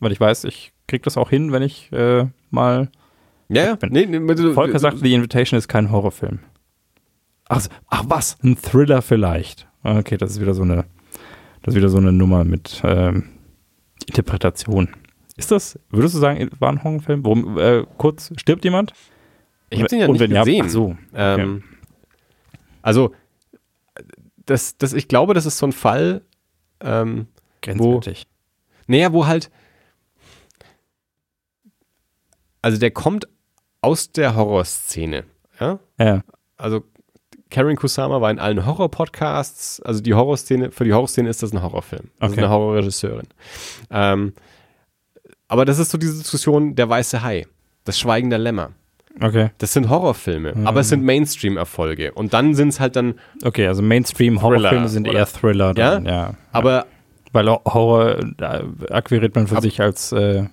[0.00, 2.88] Weil ich weiß, ich krieg das auch hin, wenn ich äh, mal.
[3.48, 3.78] Ja, ja.
[3.88, 6.38] Nee, nee, du, Volker sagt, The Invitation ist kein Horrorfilm.
[7.48, 8.36] Ach, so- ach was?
[8.42, 9.66] Ein Thriller vielleicht.
[9.82, 10.84] Okay, das ist wieder so eine,
[11.62, 13.24] das ist wieder so eine Nummer mit ähm,
[14.06, 14.88] Interpretation.
[15.36, 17.24] Ist das, würdest du sagen, war ein Horrorfilm?
[17.24, 18.92] Worum, äh, kurz, stirbt jemand?
[19.70, 20.64] ich habe den ja nicht gesehen.
[20.66, 20.96] ach so.
[21.14, 21.62] Ähm,
[22.82, 23.12] also,
[24.48, 26.22] das, das, ich glaube, das ist so ein Fall,
[26.80, 27.26] ähm,
[27.62, 28.26] Grenzwertig.
[28.86, 29.50] naja, wo halt,
[32.62, 33.28] also der kommt
[33.80, 35.24] aus der Horrorszene,
[35.60, 35.78] ja?
[35.98, 36.22] Ja.
[36.56, 36.82] Also,
[37.50, 41.62] Karen Kusama war in allen Horror-Podcasts, also die Horrorszene, für die Horrorszene ist das ein
[41.62, 42.10] Horrorfilm.
[42.18, 42.40] Das Okay.
[42.40, 43.26] eine Horrorregisseurin.
[43.90, 44.34] Ähm,
[45.46, 47.46] aber das ist so diese Diskussion, der weiße Hai,
[47.84, 48.72] das Schweigen der Lämmer.
[49.20, 49.50] Okay.
[49.58, 50.66] Das sind Horrorfilme, Mhm.
[50.66, 52.12] aber es sind Mainstream-Erfolge.
[52.12, 55.74] Und dann sind es halt dann, Okay, also Mainstream-Horrorfilme sind eher Thriller.
[55.74, 56.34] Dann, ja?
[56.52, 56.86] aber
[57.32, 58.16] Weil Horror
[58.90, 60.12] akquiriert man für Ab- sich als.
[60.12, 60.44] Äh,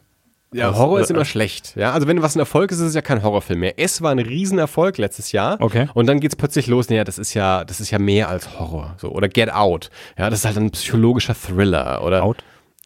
[0.53, 1.73] ja, Horror ist äh, immer schlecht.
[1.75, 3.73] Ja, also wenn was ein Erfolg ist, ist es ja kein Horrorfilm mehr.
[3.77, 5.57] Es war ein Riesenerfolg letztes Jahr.
[5.59, 5.87] okay.
[5.93, 8.95] Und dann geht's plötzlich los, naja, das ist ja, das ist ja mehr als Horror.
[8.97, 9.89] So, oder Get Out.
[10.17, 12.01] Ja, das ist halt ein psychologischer Thriller.
[12.03, 12.37] Oder Out.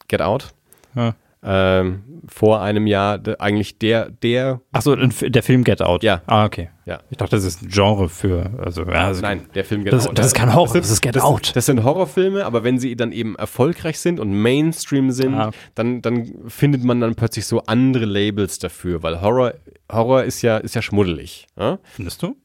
[0.08, 0.48] Get Out.
[0.96, 1.14] Ja.
[1.42, 6.04] Ähm, vor einem Jahr eigentlich der, der, Achso, der Film Get Out.
[6.04, 6.22] Ja.
[6.28, 6.70] Ah, okay.
[6.86, 7.00] Ja.
[7.10, 8.52] Ich dachte, das ist ein Genre für.
[8.60, 10.18] Also, ja, also nein, der Film Get Das, Out.
[10.20, 11.56] das ist kein Horror, sind- das ist Get das, Out.
[11.56, 15.52] Das sind Horrorfilme, aber wenn sie dann eben erfolgreich sind und Mainstream sind, Ah.
[15.76, 19.54] dann, dann findet man dann plötzlich so andere Labels dafür, weil Horror,
[19.92, 21.48] Horror ist ja, ist ja schmuddelig.
[21.58, 22.36] Ja, Findest du?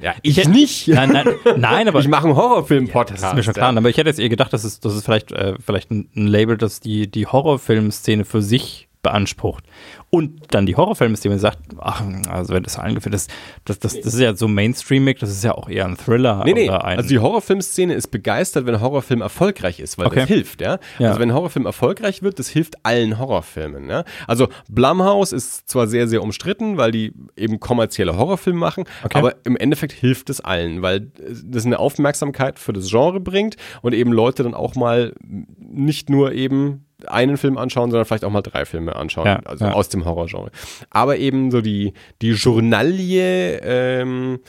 [0.00, 0.88] Ja Ich ich, hätte- nicht.
[0.88, 2.00] Nein, nein, nein, aber.
[2.00, 3.22] ich mache einen Horrorfilm-Podcast.
[3.22, 5.04] das ist mir schon klar, aber ich hätte jetzt eher gedacht, dass es, das ist
[5.04, 9.64] vielleicht, äh, vielleicht ein, ein Label, das die, die Horrorfilmszene für sich beansprucht
[10.10, 13.30] und dann die Horrorfilme, sagt, ach, also wenn das angeführt ist,
[13.64, 16.42] das, das, das ist ja so mainstreamig, das ist ja auch eher ein Thriller.
[16.44, 20.20] Nee, nee, also die Horrorfilmszene ist begeistert, wenn ein Horrorfilm erfolgreich ist, weil okay.
[20.20, 20.78] das hilft, ja?
[20.98, 21.08] ja.
[21.08, 24.04] Also wenn ein Horrorfilm erfolgreich wird, das hilft allen Horrorfilmen, ja?
[24.26, 29.18] Also Blumhouse ist zwar sehr, sehr umstritten, weil die eben kommerzielle Horrorfilme machen, okay.
[29.18, 31.10] aber im Endeffekt hilft es allen, weil
[31.44, 35.14] das eine Aufmerksamkeit für das Genre bringt und eben Leute dann auch mal
[35.58, 39.66] nicht nur eben einen Film anschauen, sondern vielleicht auch mal drei Filme anschauen, ja, also
[39.66, 39.72] ja.
[39.72, 40.50] aus dem Horrorgenre.
[40.90, 41.92] Aber eben so die,
[42.22, 44.40] die Journalie ähm,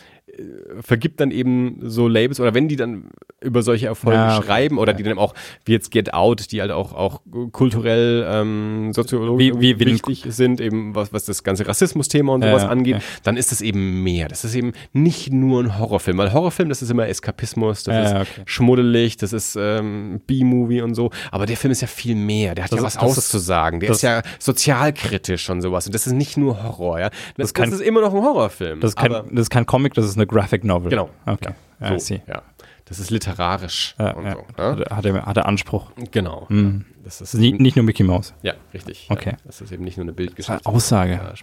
[0.81, 3.09] vergibt dann eben so Labels oder wenn die dann
[3.41, 5.33] über solche Erfolge ja, schreiben oder die dann auch,
[5.65, 10.59] wie jetzt Get Out, die halt auch, auch kulturell, ähm, soziologisch wie, wie, wichtig sind,
[10.59, 14.27] eben was, was das ganze Rassismus-Thema und sowas ja, angeht, dann ist das eben mehr.
[14.27, 18.21] Das ist eben nicht nur ein Horrorfilm, weil Horrorfilm, das ist immer Eskapismus, das ja,
[18.21, 18.41] ist okay.
[18.45, 22.65] schmuddelig, das ist ähm, B-Movie und so, aber der Film ist ja viel mehr, der
[22.65, 26.37] hat das ja was auszusagen, der ist ja sozialkritisch und sowas und das ist nicht
[26.37, 27.09] nur Horror, ja.
[27.09, 28.79] Das, das, kann, das ist immer noch ein Horrorfilm.
[28.79, 30.89] Das ist kein, das ist kein Comic, das ist eine Graphic Novel.
[30.89, 31.09] Genau.
[31.25, 31.53] Okay.
[31.79, 32.41] Ja, so, ja.
[32.85, 34.33] Das ist literarisch ja, und ja.
[34.33, 34.39] so.
[34.61, 34.85] Ne?
[34.89, 35.91] Hat, er, hat er Anspruch.
[36.11, 36.45] Genau.
[36.49, 36.85] Mhm.
[37.03, 38.33] Das ist nicht, nicht nur Mickey Mouse.
[38.41, 39.07] Ja, richtig.
[39.09, 39.35] Okay.
[39.45, 40.65] Das ist eben nicht nur eine Bildgeschichte.
[40.65, 41.13] Aussage.
[41.13, 41.33] Ja,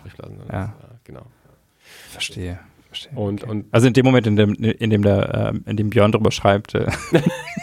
[0.52, 0.74] ja.
[1.04, 1.26] genau.
[2.10, 2.58] Verstehe.
[2.88, 3.12] Verstehe.
[3.14, 3.50] Und, okay.
[3.50, 6.30] und also in dem Moment, in dem, in dem, der, äh, in dem Björn drüber
[6.30, 6.90] schreibt, äh,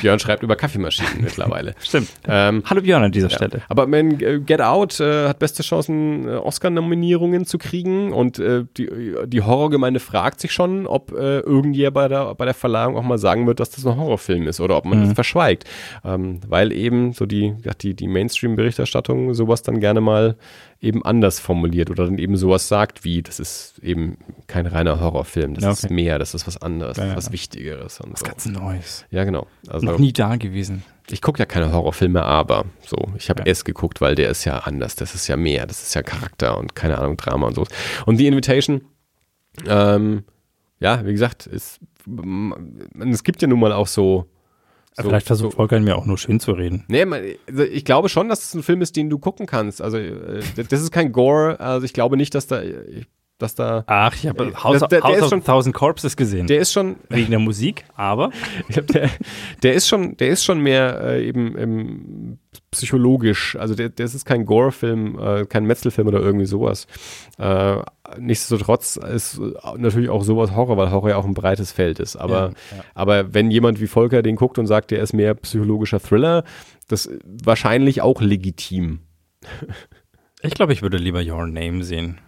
[0.00, 1.74] Björn schreibt über Kaffeemaschinen mittlerweile.
[1.80, 2.08] Stimmt.
[2.26, 3.36] Ähm, Hallo Björn an dieser ja.
[3.36, 3.62] Stelle.
[3.68, 8.64] Aber man, äh, Get Out äh, hat beste Chancen, äh, Oscar-Nominierungen zu kriegen und äh,
[8.76, 8.88] die,
[9.26, 13.18] die Horrorgemeinde fragt sich schon, ob äh, irgendjemand bei der, bei der Verleihung auch mal
[13.18, 15.04] sagen wird, dass das ein Horrorfilm ist oder ob man mhm.
[15.04, 15.64] das verschweigt.
[16.04, 20.36] Ähm, weil eben so die, die, die Mainstream-Berichterstattung sowas dann gerne mal
[20.80, 24.16] eben anders formuliert oder dann eben sowas sagt wie, das ist eben
[24.46, 25.86] kein reiner Horrorfilm, das ja, okay.
[25.86, 28.00] ist mehr, das ist was anderes, ja, was Wichtigeres.
[28.00, 28.26] Und was so.
[28.26, 29.04] ganz Neues.
[29.10, 29.46] Ja, genau.
[29.68, 30.82] Also, Noch nie da gewesen.
[31.10, 33.50] Ich gucke ja keine Horrorfilme, aber so, ich habe ja.
[33.50, 36.56] es geguckt, weil der ist ja anders, das ist ja mehr, das ist ja Charakter
[36.56, 37.66] und keine Ahnung, Drama und so.
[38.06, 38.82] Und die Invitation,
[39.66, 40.24] ähm,
[40.78, 41.78] ja, wie gesagt, es,
[43.10, 44.29] es gibt ja nun mal auch so
[44.96, 45.56] so, Vielleicht versucht so.
[45.56, 46.84] Volker mir auch nur schön zu reden.
[46.88, 49.80] Nee, also ich glaube schon, dass es ein Film ist, den du gucken kannst.
[49.80, 51.60] Also äh, das ist kein Gore.
[51.60, 52.60] Also ich glaube nicht, dass da
[53.40, 53.84] dass da.
[53.86, 56.46] Ach, ich habe House, der, der House of schon, Thousand Corpses gesehen.
[56.46, 58.30] Der ist schon wegen der Musik, aber
[58.68, 59.10] der,
[59.62, 62.38] der ist schon, der ist schon mehr äh, eben ähm,
[62.70, 63.56] psychologisch.
[63.56, 66.86] Also der, der ist kein Gore-Film, äh, kein Metzelfilm oder irgendwie sowas.
[67.38, 67.76] Äh,
[68.18, 69.40] nichtsdestotrotz ist
[69.76, 72.16] natürlich auch sowas Horror, weil Horror ja auch ein breites Feld ist.
[72.16, 72.84] Aber, ja, ja.
[72.94, 76.44] aber wenn jemand wie Volker den guckt und sagt, der ist mehr psychologischer Thriller,
[76.88, 79.00] das ist wahrscheinlich auch legitim.
[80.42, 82.18] Ich glaube, ich würde lieber Your Name sehen.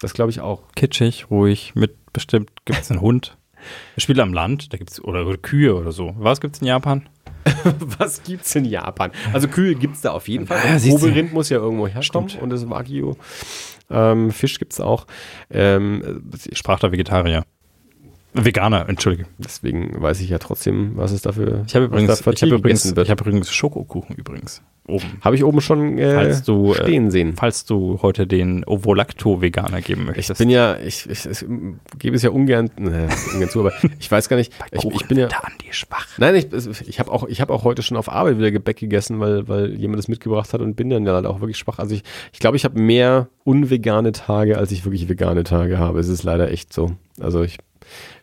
[0.00, 0.62] Das glaube ich auch.
[0.74, 3.36] Kitschig, ruhig, mit bestimmt gibt es einen Hund.
[3.94, 6.14] Er spielt am Land, da gibt's oder, oder Kühe oder so.
[6.16, 7.06] Was gibt es in Japan?
[7.98, 9.12] Was gibt es in Japan?
[9.34, 10.60] Also Kühe gibt es da auf jeden Fall.
[10.64, 12.42] Ja, Oberrind muss ja irgendwo herkommen Stimmt.
[12.42, 13.16] und das Wagyu.
[13.90, 15.06] Ähm, Fisch gibt es auch.
[15.50, 16.22] Ähm,
[16.52, 17.44] Sprach der Vegetarier.
[18.32, 19.26] Veganer, entschuldige.
[19.38, 23.20] Deswegen weiß ich ja trotzdem, was es dafür Ich habe übrigens, ich übrigens, ich hab
[23.20, 25.18] übrigens Schokokuchen übrigens oben.
[25.20, 27.34] Habe ich oben schon äh, falls du, äh, stehen sehen.
[27.36, 30.30] Falls du heute den Ovolacto-Veganer geben möchtest.
[30.30, 31.44] Ich bin ja, ich, ich, ich
[31.98, 34.52] gebe es ja ungern, ne, ungern zu, aber ich weiß gar nicht.
[34.70, 35.28] ich, ich bin ja.
[35.62, 36.06] die schwach.
[36.18, 36.48] Nein, ich,
[36.88, 39.98] ich habe auch, ich auch heute schon auf Arbeit wieder Gebäck gegessen, weil, weil jemand
[39.98, 41.78] das mitgebracht hat und bin dann ja halt auch wirklich schwach.
[41.78, 42.02] Also ich,
[42.32, 46.00] ich glaube, ich habe mehr unvegane Tage, als ich wirklich vegane Tage habe.
[46.00, 46.92] Es ist leider echt so.
[47.18, 47.58] Also ich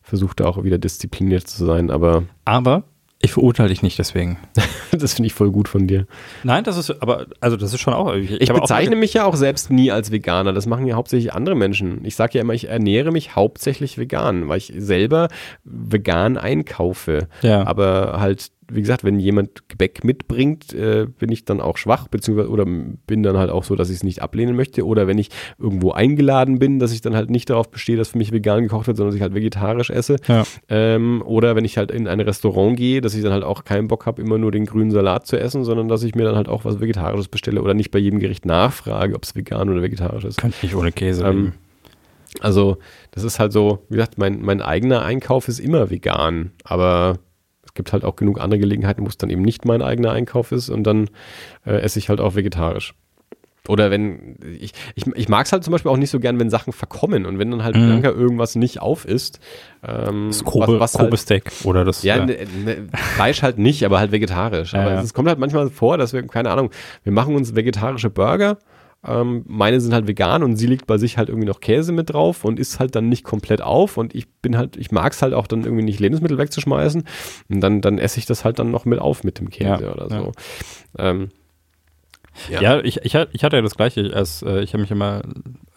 [0.02, 2.24] versuche da auch wieder diszipliniert zu sein, aber.
[2.46, 2.84] Aber
[3.20, 4.38] ich verurteile dich nicht deswegen.
[4.92, 6.06] das finde ich voll gut von dir.
[6.44, 8.14] Nein, das ist, aber, also das ist schon auch.
[8.14, 10.54] Ich, ich bezeichne auch, mich ja auch selbst nie als Veganer.
[10.54, 12.06] Das machen ja hauptsächlich andere Menschen.
[12.06, 15.30] Ich sage ja immer, ich ernähre mich hauptsächlich vegan, weil ich selber
[15.64, 17.28] vegan einkaufe.
[17.42, 17.66] Ja.
[17.66, 22.50] Aber halt wie gesagt, wenn jemand Gebäck mitbringt, äh, bin ich dann auch schwach, beziehungsweise
[22.50, 24.86] oder bin dann halt auch so, dass ich es nicht ablehnen möchte.
[24.86, 28.18] Oder wenn ich irgendwo eingeladen bin, dass ich dann halt nicht darauf bestehe, dass für
[28.18, 30.18] mich vegan gekocht wird, sondern dass ich halt vegetarisch esse.
[30.28, 30.44] Ja.
[30.70, 33.88] Ähm, oder wenn ich halt in ein Restaurant gehe, dass ich dann halt auch keinen
[33.88, 36.50] Bock habe, immer nur den grünen Salat zu essen, sondern dass ich mir dann halt
[36.50, 40.26] auch was Vegetarisches bestelle oder nicht bei jedem Gericht nachfrage, ob es vegan oder vegetarisch
[40.26, 40.38] ist.
[40.38, 41.26] Könnte nicht ohne Käse.
[41.26, 41.54] Ähm,
[42.42, 42.78] also,
[43.12, 47.20] das ist halt so, wie gesagt, mein, mein eigener Einkauf ist immer vegan, aber
[47.78, 50.70] gibt halt auch genug andere Gelegenheiten, wo es dann eben nicht mein eigener Einkauf ist
[50.70, 51.10] und dann
[51.66, 52.94] äh, esse ich halt auch vegetarisch.
[53.68, 56.50] Oder wenn, ich, ich, ich mag es halt zum Beispiel auch nicht so gern, wenn
[56.50, 58.04] Sachen verkommen und wenn dann halt mhm.
[58.04, 59.40] Irgendwas nicht auf ist.
[59.86, 62.04] Ähm, das Kobe, was, was Kobe halt, Steak oder das.
[62.04, 62.26] Ja, ja.
[62.26, 64.74] Ne, ne, Fleisch halt nicht, aber halt vegetarisch.
[64.74, 66.72] Aber ja, es kommt halt manchmal vor, dass wir, keine Ahnung,
[67.04, 68.58] wir machen uns vegetarische Burger
[69.08, 72.12] ähm, meine sind halt vegan und sie legt bei sich halt irgendwie noch Käse mit
[72.12, 75.22] drauf und isst halt dann nicht komplett auf und ich bin halt, ich mag es
[75.22, 77.04] halt auch dann irgendwie nicht Lebensmittel wegzuschmeißen
[77.50, 79.94] und dann, dann esse ich das halt dann noch mit auf mit dem Käse ja,
[79.94, 80.32] oder so.
[80.98, 81.10] Ja.
[81.10, 81.30] Ähm,
[82.50, 84.14] Ja, ja ich, ich, ich, hatte ja das Gleiche.
[84.14, 85.24] Als, äh, ich habe mich immer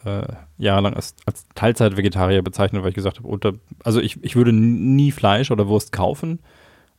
[0.04, 0.26] äh,
[0.58, 3.54] jahrelang als, als Teilzeit-Vegetarier bezeichnet, weil ich gesagt habe, unter,
[3.84, 6.40] also ich, ich würde nie Fleisch oder Wurst kaufen,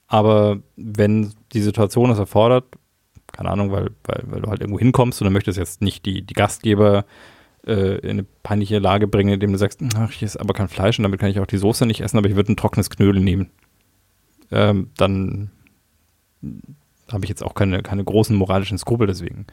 [0.07, 2.65] aber wenn die Situation das erfordert,
[3.31, 6.21] keine Ahnung, weil, weil, weil du halt irgendwo hinkommst und du möchtest jetzt nicht die,
[6.21, 7.05] die Gastgeber
[7.65, 10.99] äh, in eine peinliche Lage bringen, indem du sagst, ach, ich esse aber kein Fleisch
[10.99, 13.21] und damit kann ich auch die Soße nicht essen, aber ich würde ein trockenes Knödel
[13.21, 13.51] nehmen.
[14.51, 15.51] Ähm, dann
[17.11, 19.45] habe ich jetzt auch keine, keine großen moralischen Skrupel deswegen.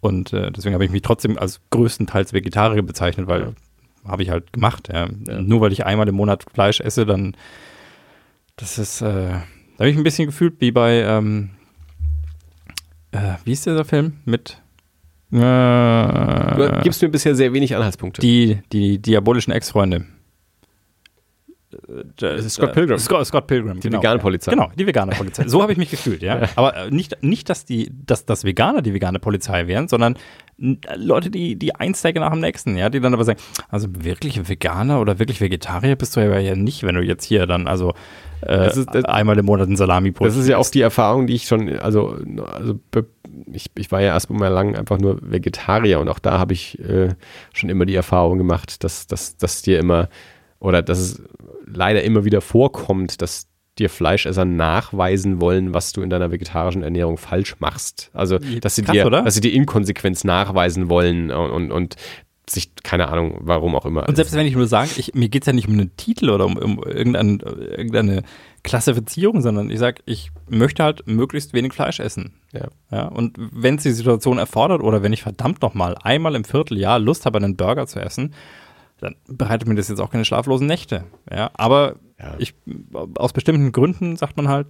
[0.00, 4.10] Und äh, deswegen habe ich mich trotzdem als größtenteils Vegetarier bezeichnet, weil ja.
[4.10, 4.88] habe ich halt gemacht.
[4.92, 5.08] Ja.
[5.26, 5.40] Ja.
[5.40, 7.36] Nur weil ich einmal im Monat Fleisch esse, dann
[8.56, 11.50] das ist, äh, da habe ich ein bisschen gefühlt wie bei, ähm,
[13.16, 14.60] äh, wie ist dieser Film mit
[15.32, 18.20] äh, du gibst mir bisher sehr wenig Anhaltspunkte.
[18.20, 20.06] Die, die diabolischen Ex-Freunde.
[22.20, 22.98] Ist Scott Pilgrim.
[22.98, 23.98] Scott, Scott Pilgrim, die genau.
[23.98, 24.52] vegane Polizei.
[24.52, 25.46] Genau, die vegane Polizei.
[25.48, 26.48] So habe ich mich gefühlt, ja.
[26.54, 30.16] Aber äh, nicht, nicht dass, die, dass, dass Veganer die vegane Polizei wären, sondern
[30.58, 33.38] Leute, die, die ein Steak nach dem nächsten, ja, die dann aber sagen,
[33.68, 37.66] also wirklich Veganer oder wirklich Vegetarier bist du ja nicht, wenn du jetzt hier dann,
[37.66, 37.92] also
[38.40, 41.34] äh, ist, das, einmal im Monat ein salami Das ist ja auch die Erfahrung, die
[41.34, 42.16] ich schon, also,
[42.50, 42.80] also
[43.52, 47.10] ich, ich war ja erstmal lang einfach nur Vegetarier und auch da habe ich äh,
[47.52, 50.08] schon immer die Erfahrung gemacht, dass, dass, dass dir immer
[50.58, 51.22] oder dass es
[51.66, 57.18] leider immer wieder vorkommt, dass dir Fleischesser nachweisen wollen, was du in deiner vegetarischen Ernährung
[57.18, 58.10] falsch machst.
[58.14, 61.96] Also, dass sie, Krass, dir, dass sie dir Inkonsequenz nachweisen wollen und, und, und
[62.48, 64.08] sich, keine Ahnung, warum auch immer.
[64.08, 66.30] Und selbst wenn ich nur sage, ich, mir geht es ja nicht um einen Titel
[66.30, 68.22] oder um, um irgendein, irgendeine
[68.62, 72.34] Klassifizierung, sondern ich sage, ich möchte halt möglichst wenig Fleisch essen.
[72.52, 72.68] Ja.
[72.90, 77.00] ja und wenn es die Situation erfordert oder wenn ich verdammt nochmal einmal im Vierteljahr
[77.00, 78.32] Lust habe, einen Burger zu essen,
[79.00, 81.04] dann bereitet mir das jetzt auch keine schlaflosen Nächte.
[81.30, 82.34] Ja, aber ja.
[82.38, 82.54] ich,
[83.16, 84.68] aus bestimmten Gründen sagt man halt,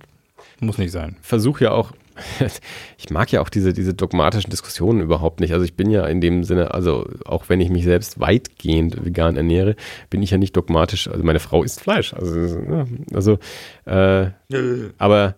[0.60, 1.16] muss nicht sein.
[1.22, 1.92] Versuch ja auch,
[2.98, 5.52] ich mag ja auch diese, diese dogmatischen Diskussionen überhaupt nicht.
[5.52, 9.36] Also ich bin ja in dem Sinne, also auch wenn ich mich selbst weitgehend vegan
[9.36, 9.76] ernähre,
[10.10, 11.08] bin ich ja nicht dogmatisch.
[11.08, 12.14] Also meine Frau isst Fleisch.
[12.14, 13.38] Also, also
[13.84, 14.30] äh,
[14.98, 15.36] aber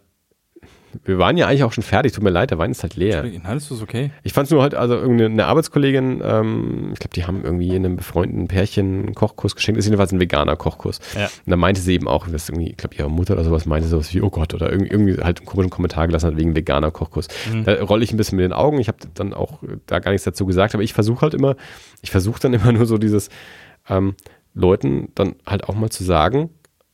[1.05, 2.13] wir waren ja eigentlich auch schon fertig.
[2.13, 3.23] Tut mir leid, der Wein ist halt leer.
[3.23, 4.11] Nein, ist das okay.
[4.23, 7.97] Ich fand es nur halt, also irgendeine Arbeitskollegin, ähm, ich glaube, die haben irgendwie einem
[7.97, 9.79] befreundeten Pärchen einen Kochkurs geschenkt.
[9.79, 11.01] Ist jedenfalls ein veganer Kochkurs.
[11.15, 11.27] Ja.
[11.27, 13.89] Und da meinte sie eben auch, dass irgendwie, ich glaube, ihre Mutter oder sowas meinte
[13.89, 16.91] sowas wie, oh Gott, oder irgendwie, irgendwie halt einen komischen Kommentar gelassen hat wegen veganer
[16.91, 17.29] Kochkurs.
[17.53, 17.65] Mhm.
[17.65, 18.79] Da rolle ich ein bisschen mit den Augen.
[18.79, 21.57] Ich habe dann auch da gar nichts dazu gesagt, aber ich versuche halt immer,
[22.03, 23.29] ich versuche dann immer nur so dieses
[23.89, 24.15] ähm,
[24.55, 26.51] Leuten dann halt auch mal zu sagen,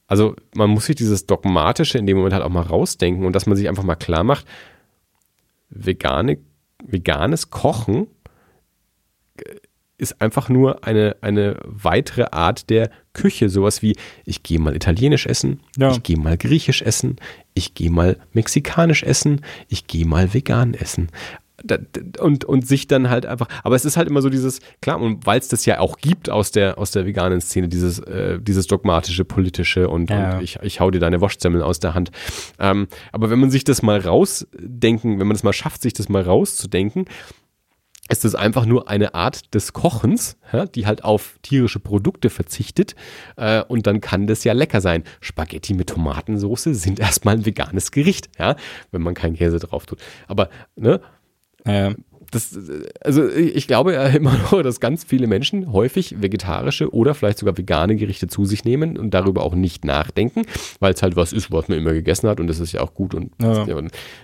[0.07, 3.47] also man muss sich dieses Dogmatische in dem Moment halt auch mal rausdenken und dass
[3.47, 4.47] man sich einfach mal klar macht,
[5.71, 6.39] vegane,
[6.83, 8.07] veganes Kochen
[9.97, 13.49] ist einfach nur eine, eine weitere Art der Küche.
[13.49, 15.93] Sowas wie, ich gehe mal italienisch essen, ja.
[15.93, 17.17] ich gehe mal griechisch essen,
[17.55, 21.11] ich gehe mal mexikanisch essen, ich gehe mal vegan essen
[22.21, 25.27] und, und sich dann halt einfach, aber es ist halt immer so dieses, klar, und
[25.27, 28.67] weil es das ja auch gibt aus der, aus der veganen Szene, dieses, äh, dieses
[28.67, 30.37] dogmatische, politische und, ja.
[30.37, 32.11] und ich, ich hau dir deine Waschsemmel aus der Hand.
[32.59, 36.09] Ähm, aber wenn man sich das mal rausdenken, wenn man es mal schafft, sich das
[36.09, 37.07] mal rauszudenken,
[38.11, 42.95] ist es einfach nur eine Art des Kochens, ja, die halt auf tierische Produkte verzichtet.
[43.37, 45.05] Äh, und dann kann das ja lecker sein.
[45.21, 48.57] Spaghetti mit Tomatensauce sind erstmal ein veganes Gericht, ja,
[48.91, 50.01] wenn man keinen Käse drauf tut.
[50.29, 51.01] Aber ne,
[51.67, 51.95] ja.
[52.31, 52.59] Das,
[53.01, 57.57] also ich glaube ja immer noch, dass ganz viele Menschen häufig vegetarische oder vielleicht sogar
[57.57, 60.43] vegane Gerichte zu sich nehmen und darüber auch nicht nachdenken,
[60.81, 62.93] weil es halt was ist, was man immer gegessen hat und das ist ja auch
[62.93, 63.65] gut und ja.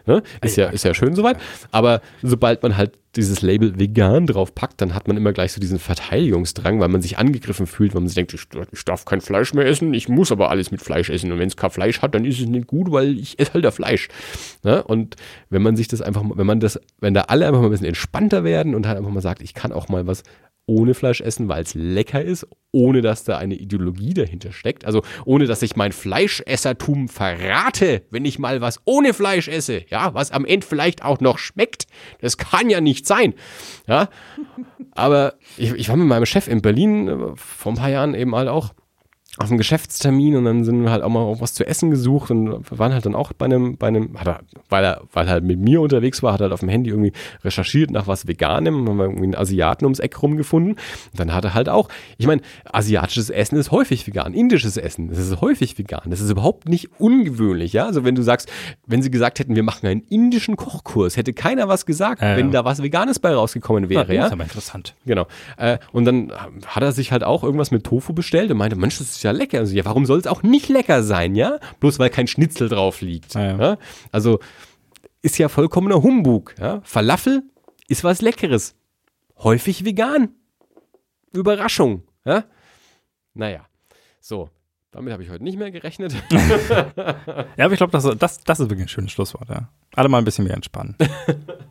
[0.06, 1.36] ne, ist, ja, ist ja schön soweit.
[1.70, 5.60] Aber sobald man halt dieses Label vegan drauf packt, dann hat man immer gleich so
[5.60, 8.42] diesen Verteidigungsdrang, weil man sich angegriffen fühlt, weil man sich denkt, ich,
[8.72, 11.32] ich darf kein Fleisch mehr essen, ich muss aber alles mit Fleisch essen.
[11.32, 13.64] Und wenn es kein Fleisch hat, dann ist es nicht gut, weil ich esse halt
[13.64, 14.08] da Fleisch.
[14.62, 14.82] Ne?
[14.84, 15.16] Und
[15.48, 17.86] wenn man sich das einfach, wenn man das, wenn da alle einfach mal ein bisschen
[17.86, 20.22] entspannter werden und halt einfach mal sagt, ich kann auch mal was
[20.70, 24.84] ohne Fleisch essen, weil es lecker ist, ohne dass da eine Ideologie dahinter steckt.
[24.84, 30.14] Also ohne dass ich mein Fleischessertum verrate, wenn ich mal was ohne Fleisch esse, ja,
[30.14, 31.88] was am Ende vielleicht auch noch schmeckt.
[32.20, 33.34] Das kann ja nicht sein.
[33.88, 34.08] Ja.
[34.92, 38.34] Aber ich, ich war mit meinem Chef in Berlin äh, vor ein paar Jahren eben
[38.36, 38.72] halt auch
[39.40, 42.62] auf einem Geschäftstermin und dann sind wir halt auch mal was zu essen gesucht und
[42.78, 45.58] waren halt dann auch bei einem, bei einem, er, weil er, weil er halt mit
[45.58, 47.12] mir unterwegs war, hat er halt auf dem Handy irgendwie
[47.42, 50.72] recherchiert nach was Veganem, haben wir irgendwie einen Asiaten ums Eck rumgefunden.
[50.72, 51.88] Und dann hat er halt auch,
[52.18, 56.28] ich meine, asiatisches Essen ist häufig vegan, indisches Essen, das ist häufig vegan, das ist
[56.28, 57.86] überhaupt nicht ungewöhnlich, ja.
[57.86, 58.52] Also wenn du sagst,
[58.86, 62.50] wenn sie gesagt hätten, wir machen einen indischen Kochkurs, hätte keiner was gesagt, ja, wenn
[62.50, 64.20] da was Veganes bei rausgekommen wäre, ja.
[64.20, 64.94] Das ist aber interessant.
[65.06, 65.26] Genau.
[65.56, 66.30] Äh, und dann
[66.66, 69.29] hat er sich halt auch irgendwas mit Tofu bestellt und meinte, Mensch, das ist ja
[69.32, 69.58] lecker.
[69.58, 71.58] Also, ja, warum soll es auch nicht lecker sein, ja?
[71.80, 73.36] Bloß weil kein Schnitzel drauf liegt.
[73.36, 73.58] Ah, ja.
[73.58, 73.78] Ja?
[74.12, 74.40] Also
[75.22, 76.54] ist ja vollkommener Humbug.
[76.58, 76.80] Ja?
[76.84, 77.42] Falafel
[77.88, 78.74] ist was Leckeres.
[79.38, 80.30] Häufig vegan.
[81.32, 82.02] Überraschung.
[82.24, 82.44] Ja?
[83.34, 83.66] Naja,
[84.20, 84.50] so.
[84.92, 86.14] Damit habe ich heute nicht mehr gerechnet.
[87.56, 89.48] Ja, aber ich glaube, das, das, das ist wirklich ein schönes Schlusswort.
[89.48, 89.68] Ja.
[89.94, 90.96] Alle mal ein bisschen mehr entspannen.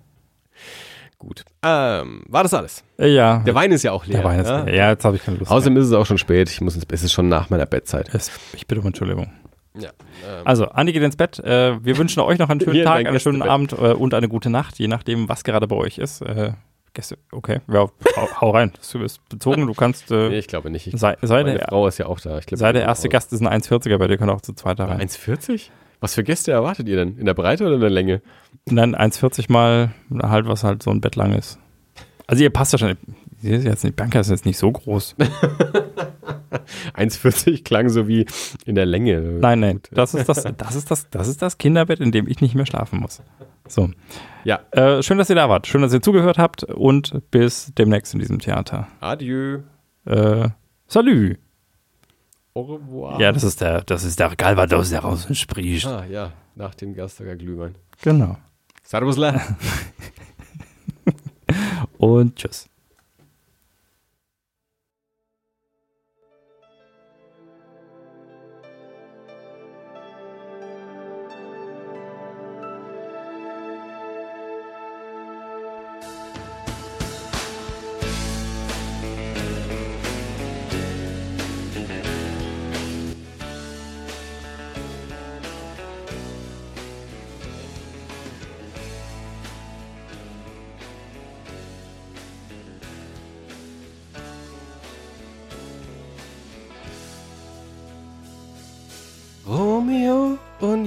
[1.19, 1.43] Gut.
[1.63, 2.83] Ähm, war das alles?
[2.97, 4.21] Äh, ja, Der Wein ist ja auch leer.
[4.21, 4.63] der Wein ist ja?
[4.63, 4.73] leer.
[4.75, 5.57] Ja, jetzt habe ich keine Lust mehr.
[5.57, 6.49] Außerdem ist es auch schon spät.
[6.49, 8.09] Ich muss ins, es ist schon nach meiner Bettzeit.
[8.13, 9.29] Es, ich bitte um Entschuldigung.
[9.77, 9.89] Ja.
[10.25, 11.37] Ähm, Also, Andi geht ins Bett.
[11.39, 13.41] Äh, wir wünschen euch noch einen schönen Tag, einen schönen.
[13.41, 16.21] Abend äh, und eine gute Nacht, je nachdem, was gerade bei euch ist.
[16.21, 16.53] Äh,
[16.93, 17.81] Gäste, okay, ja,
[18.15, 18.71] hau, hau rein.
[18.91, 20.09] Du bist bezogen, du kannst.
[20.09, 20.87] nee, Äh, ich glaube nicht.
[20.87, 22.39] Ich, sei, sei, meine der, Frau ist ja auch da.
[22.39, 24.79] Ich glaube, sei der erste Gast ist ein 1,40er, bei dir können auch zu zweit
[24.79, 24.99] da rein.
[25.01, 25.69] 1,40?
[25.99, 27.17] Was für Gäste erwartet ihr denn?
[27.17, 28.21] In der Breite oder in der Länge?
[28.65, 29.91] Nein, 1,40 mal
[30.21, 31.59] halt, was halt so ein Bett lang ist.
[32.27, 32.97] Also, ihr passt ja schon.
[33.41, 35.15] Jetzt nicht, Bianca ist jetzt nicht so groß.
[36.95, 38.25] 1,40 klang so wie
[38.65, 39.19] in der Länge.
[39.19, 42.41] Nein, nein, das ist das, das ist das, das ist das Kinderbett, in dem ich
[42.41, 43.21] nicht mehr schlafen muss.
[43.67, 43.89] So.
[44.43, 44.59] Ja.
[44.71, 45.67] Äh, schön, dass ihr da wart.
[45.67, 48.87] Schön, dass ihr zugehört habt und bis demnächst in diesem Theater.
[48.99, 49.59] Adieu.
[50.05, 50.49] Äh,
[50.87, 51.37] salü.
[52.53, 53.19] Au revoir.
[53.19, 55.85] Ja, das ist der, das ist der Galvados, der raus spricht.
[55.85, 56.31] Ah, ja.
[56.55, 57.75] Nach dem Gastager Glühwein.
[58.01, 58.37] Genau.
[58.89, 59.39] Servusla.
[61.99, 62.67] Und tschüss.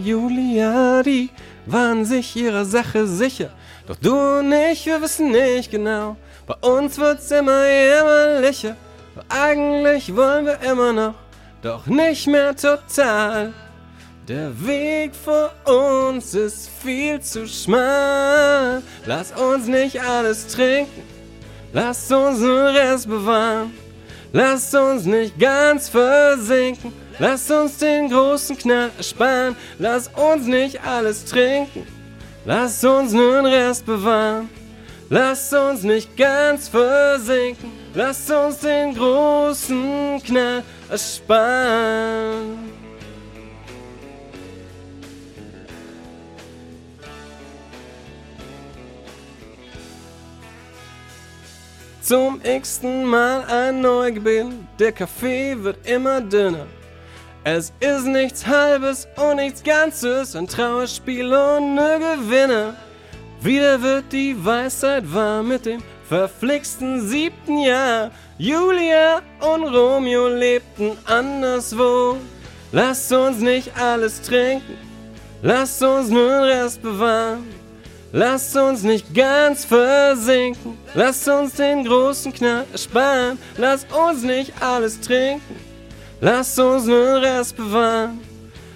[0.04, 1.30] Julia, die
[1.66, 3.50] waren sich ihrer Sache sicher.
[3.86, 6.16] Doch du und ich, wir wissen nicht genau.
[6.46, 8.76] Bei uns wird's immer jämmerlicher.
[9.14, 11.14] Aber eigentlich wollen wir immer noch,
[11.62, 13.52] doch nicht mehr total.
[14.28, 18.82] Der Weg vor uns ist viel zu schmal.
[19.04, 21.02] Lass uns nicht alles trinken.
[21.72, 23.72] Lass uns den Rest bewahren.
[24.32, 26.92] Lass uns nicht ganz versinken.
[27.18, 29.54] Lass uns den großen Knall ersparen.
[29.78, 31.86] Lass uns nicht alles trinken.
[32.44, 34.48] Lass uns nur den Rest bewahren.
[35.08, 37.70] Lass uns nicht ganz versinken.
[37.94, 42.72] Lass uns den großen Knall ersparen.
[52.00, 54.66] Zum x-ten Mal ein Neugewinn.
[54.78, 56.66] Der Kaffee wird immer dünner.
[57.44, 62.76] Es ist nichts Halbes und nichts Ganzes, ein Trauerspiel ohne Gewinner.
[63.40, 68.12] Wieder wird die Weisheit wahr mit dem verflixten siebten Jahr.
[68.38, 72.16] Julia und Romeo lebten anderswo.
[72.70, 74.78] Lass uns nicht alles trinken,
[75.42, 77.44] lass uns nur den Rest bewahren.
[78.12, 83.36] Lass uns nicht ganz versinken, lass uns den großen Knall ersparen.
[83.56, 85.71] Lass uns nicht alles trinken,
[86.22, 88.20] lass uns nur Rest bewahren.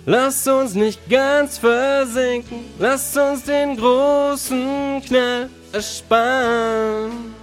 [0.05, 7.36] Lass uns nicht ganz versinken, lass uns den großen Knall ersparen.